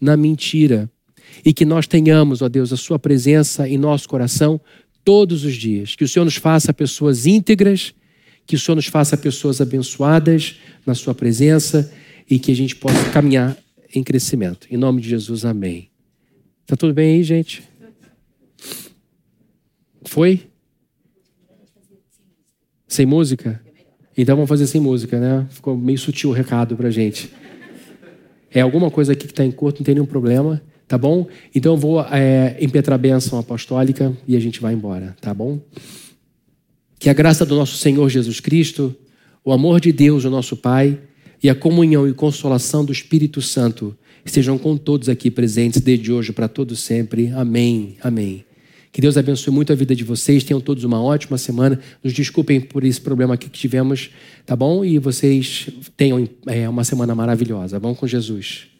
na 0.00 0.16
mentira. 0.16 0.90
E 1.44 1.52
que 1.52 1.64
nós 1.64 1.86
tenhamos, 1.86 2.42
ó 2.42 2.48
Deus, 2.48 2.72
a 2.72 2.76
Sua 2.76 2.98
presença 2.98 3.68
em 3.68 3.76
nosso 3.76 4.08
coração 4.08 4.60
todos 5.04 5.44
os 5.44 5.54
dias. 5.54 5.94
Que 5.94 6.04
o 6.04 6.08
Senhor 6.08 6.24
nos 6.24 6.36
faça 6.36 6.72
pessoas 6.72 7.26
íntegras, 7.26 7.94
que 8.46 8.56
o 8.56 8.58
Senhor 8.58 8.76
nos 8.76 8.86
faça 8.86 9.16
pessoas 9.16 9.60
abençoadas 9.60 10.56
na 10.86 10.94
Sua 10.94 11.14
presença 11.14 11.92
e 12.28 12.38
que 12.38 12.52
a 12.52 12.56
gente 12.56 12.76
possa 12.76 13.10
caminhar 13.10 13.56
em 13.94 14.02
crescimento. 14.02 14.66
Em 14.70 14.76
nome 14.76 15.00
de 15.00 15.08
Jesus, 15.08 15.44
amém. 15.44 15.90
Tá 16.66 16.76
tudo 16.76 16.92
bem 16.92 17.16
aí, 17.16 17.22
gente? 17.22 17.62
Foi? 20.04 20.42
Sem 22.86 23.06
música? 23.06 23.62
Então 24.16 24.34
vamos 24.34 24.48
fazer 24.48 24.66
sem 24.66 24.80
música, 24.80 25.20
né? 25.20 25.46
Ficou 25.50 25.76
meio 25.76 25.98
sutil 25.98 26.30
o 26.30 26.32
recado 26.32 26.76
pra 26.76 26.90
gente. 26.90 27.30
É 28.50 28.60
alguma 28.60 28.90
coisa 28.90 29.12
aqui 29.12 29.26
que 29.26 29.32
está 29.32 29.44
em 29.44 29.50
curto, 29.50 29.80
não 29.80 29.84
tem 29.84 29.94
nenhum 29.94 30.06
problema, 30.06 30.62
tá 30.86 30.96
bom? 30.96 31.26
Então 31.54 31.72
eu 31.72 31.76
vou 31.76 32.00
é, 32.02 32.56
impetrar 32.60 32.94
a 32.94 32.98
bênção 32.98 33.38
apostólica 33.38 34.16
e 34.26 34.36
a 34.36 34.40
gente 34.40 34.60
vai 34.60 34.74
embora, 34.74 35.16
tá 35.20 35.34
bom? 35.34 35.60
Que 36.98 37.10
a 37.10 37.12
graça 37.12 37.44
do 37.44 37.54
nosso 37.54 37.76
Senhor 37.76 38.08
Jesus 38.08 38.40
Cristo, 38.40 38.94
o 39.44 39.52
amor 39.52 39.80
de 39.80 39.92
Deus, 39.92 40.24
o 40.24 40.30
nosso 40.30 40.56
Pai, 40.56 40.98
e 41.42 41.48
a 41.48 41.54
comunhão 41.54 42.08
e 42.08 42.12
consolação 42.12 42.84
do 42.84 42.92
Espírito 42.92 43.40
Santo 43.40 43.96
estejam 44.24 44.58
com 44.58 44.76
todos 44.76 45.08
aqui 45.08 45.30
presentes 45.30 45.80
desde 45.80 46.12
hoje 46.12 46.32
para 46.32 46.48
todos 46.48 46.80
sempre. 46.80 47.30
Amém. 47.32 47.96
Amém. 48.02 48.47
Que 48.92 49.00
Deus 49.00 49.16
abençoe 49.16 49.52
muito 49.52 49.72
a 49.72 49.76
vida 49.76 49.94
de 49.94 50.04
vocês. 50.04 50.44
Tenham 50.44 50.60
todos 50.60 50.84
uma 50.84 51.02
ótima 51.02 51.36
semana. 51.38 51.80
Nos 52.02 52.12
desculpem 52.12 52.60
por 52.60 52.84
esse 52.84 53.00
problema 53.00 53.34
aqui 53.34 53.48
que 53.48 53.58
tivemos, 53.58 54.10
tá 54.46 54.56
bom? 54.56 54.84
E 54.84 54.98
vocês 54.98 55.68
tenham 55.96 56.28
é, 56.46 56.68
uma 56.68 56.84
semana 56.84 57.14
maravilhosa. 57.14 57.78
Vamos 57.78 57.98
com 57.98 58.06
Jesus. 58.06 58.77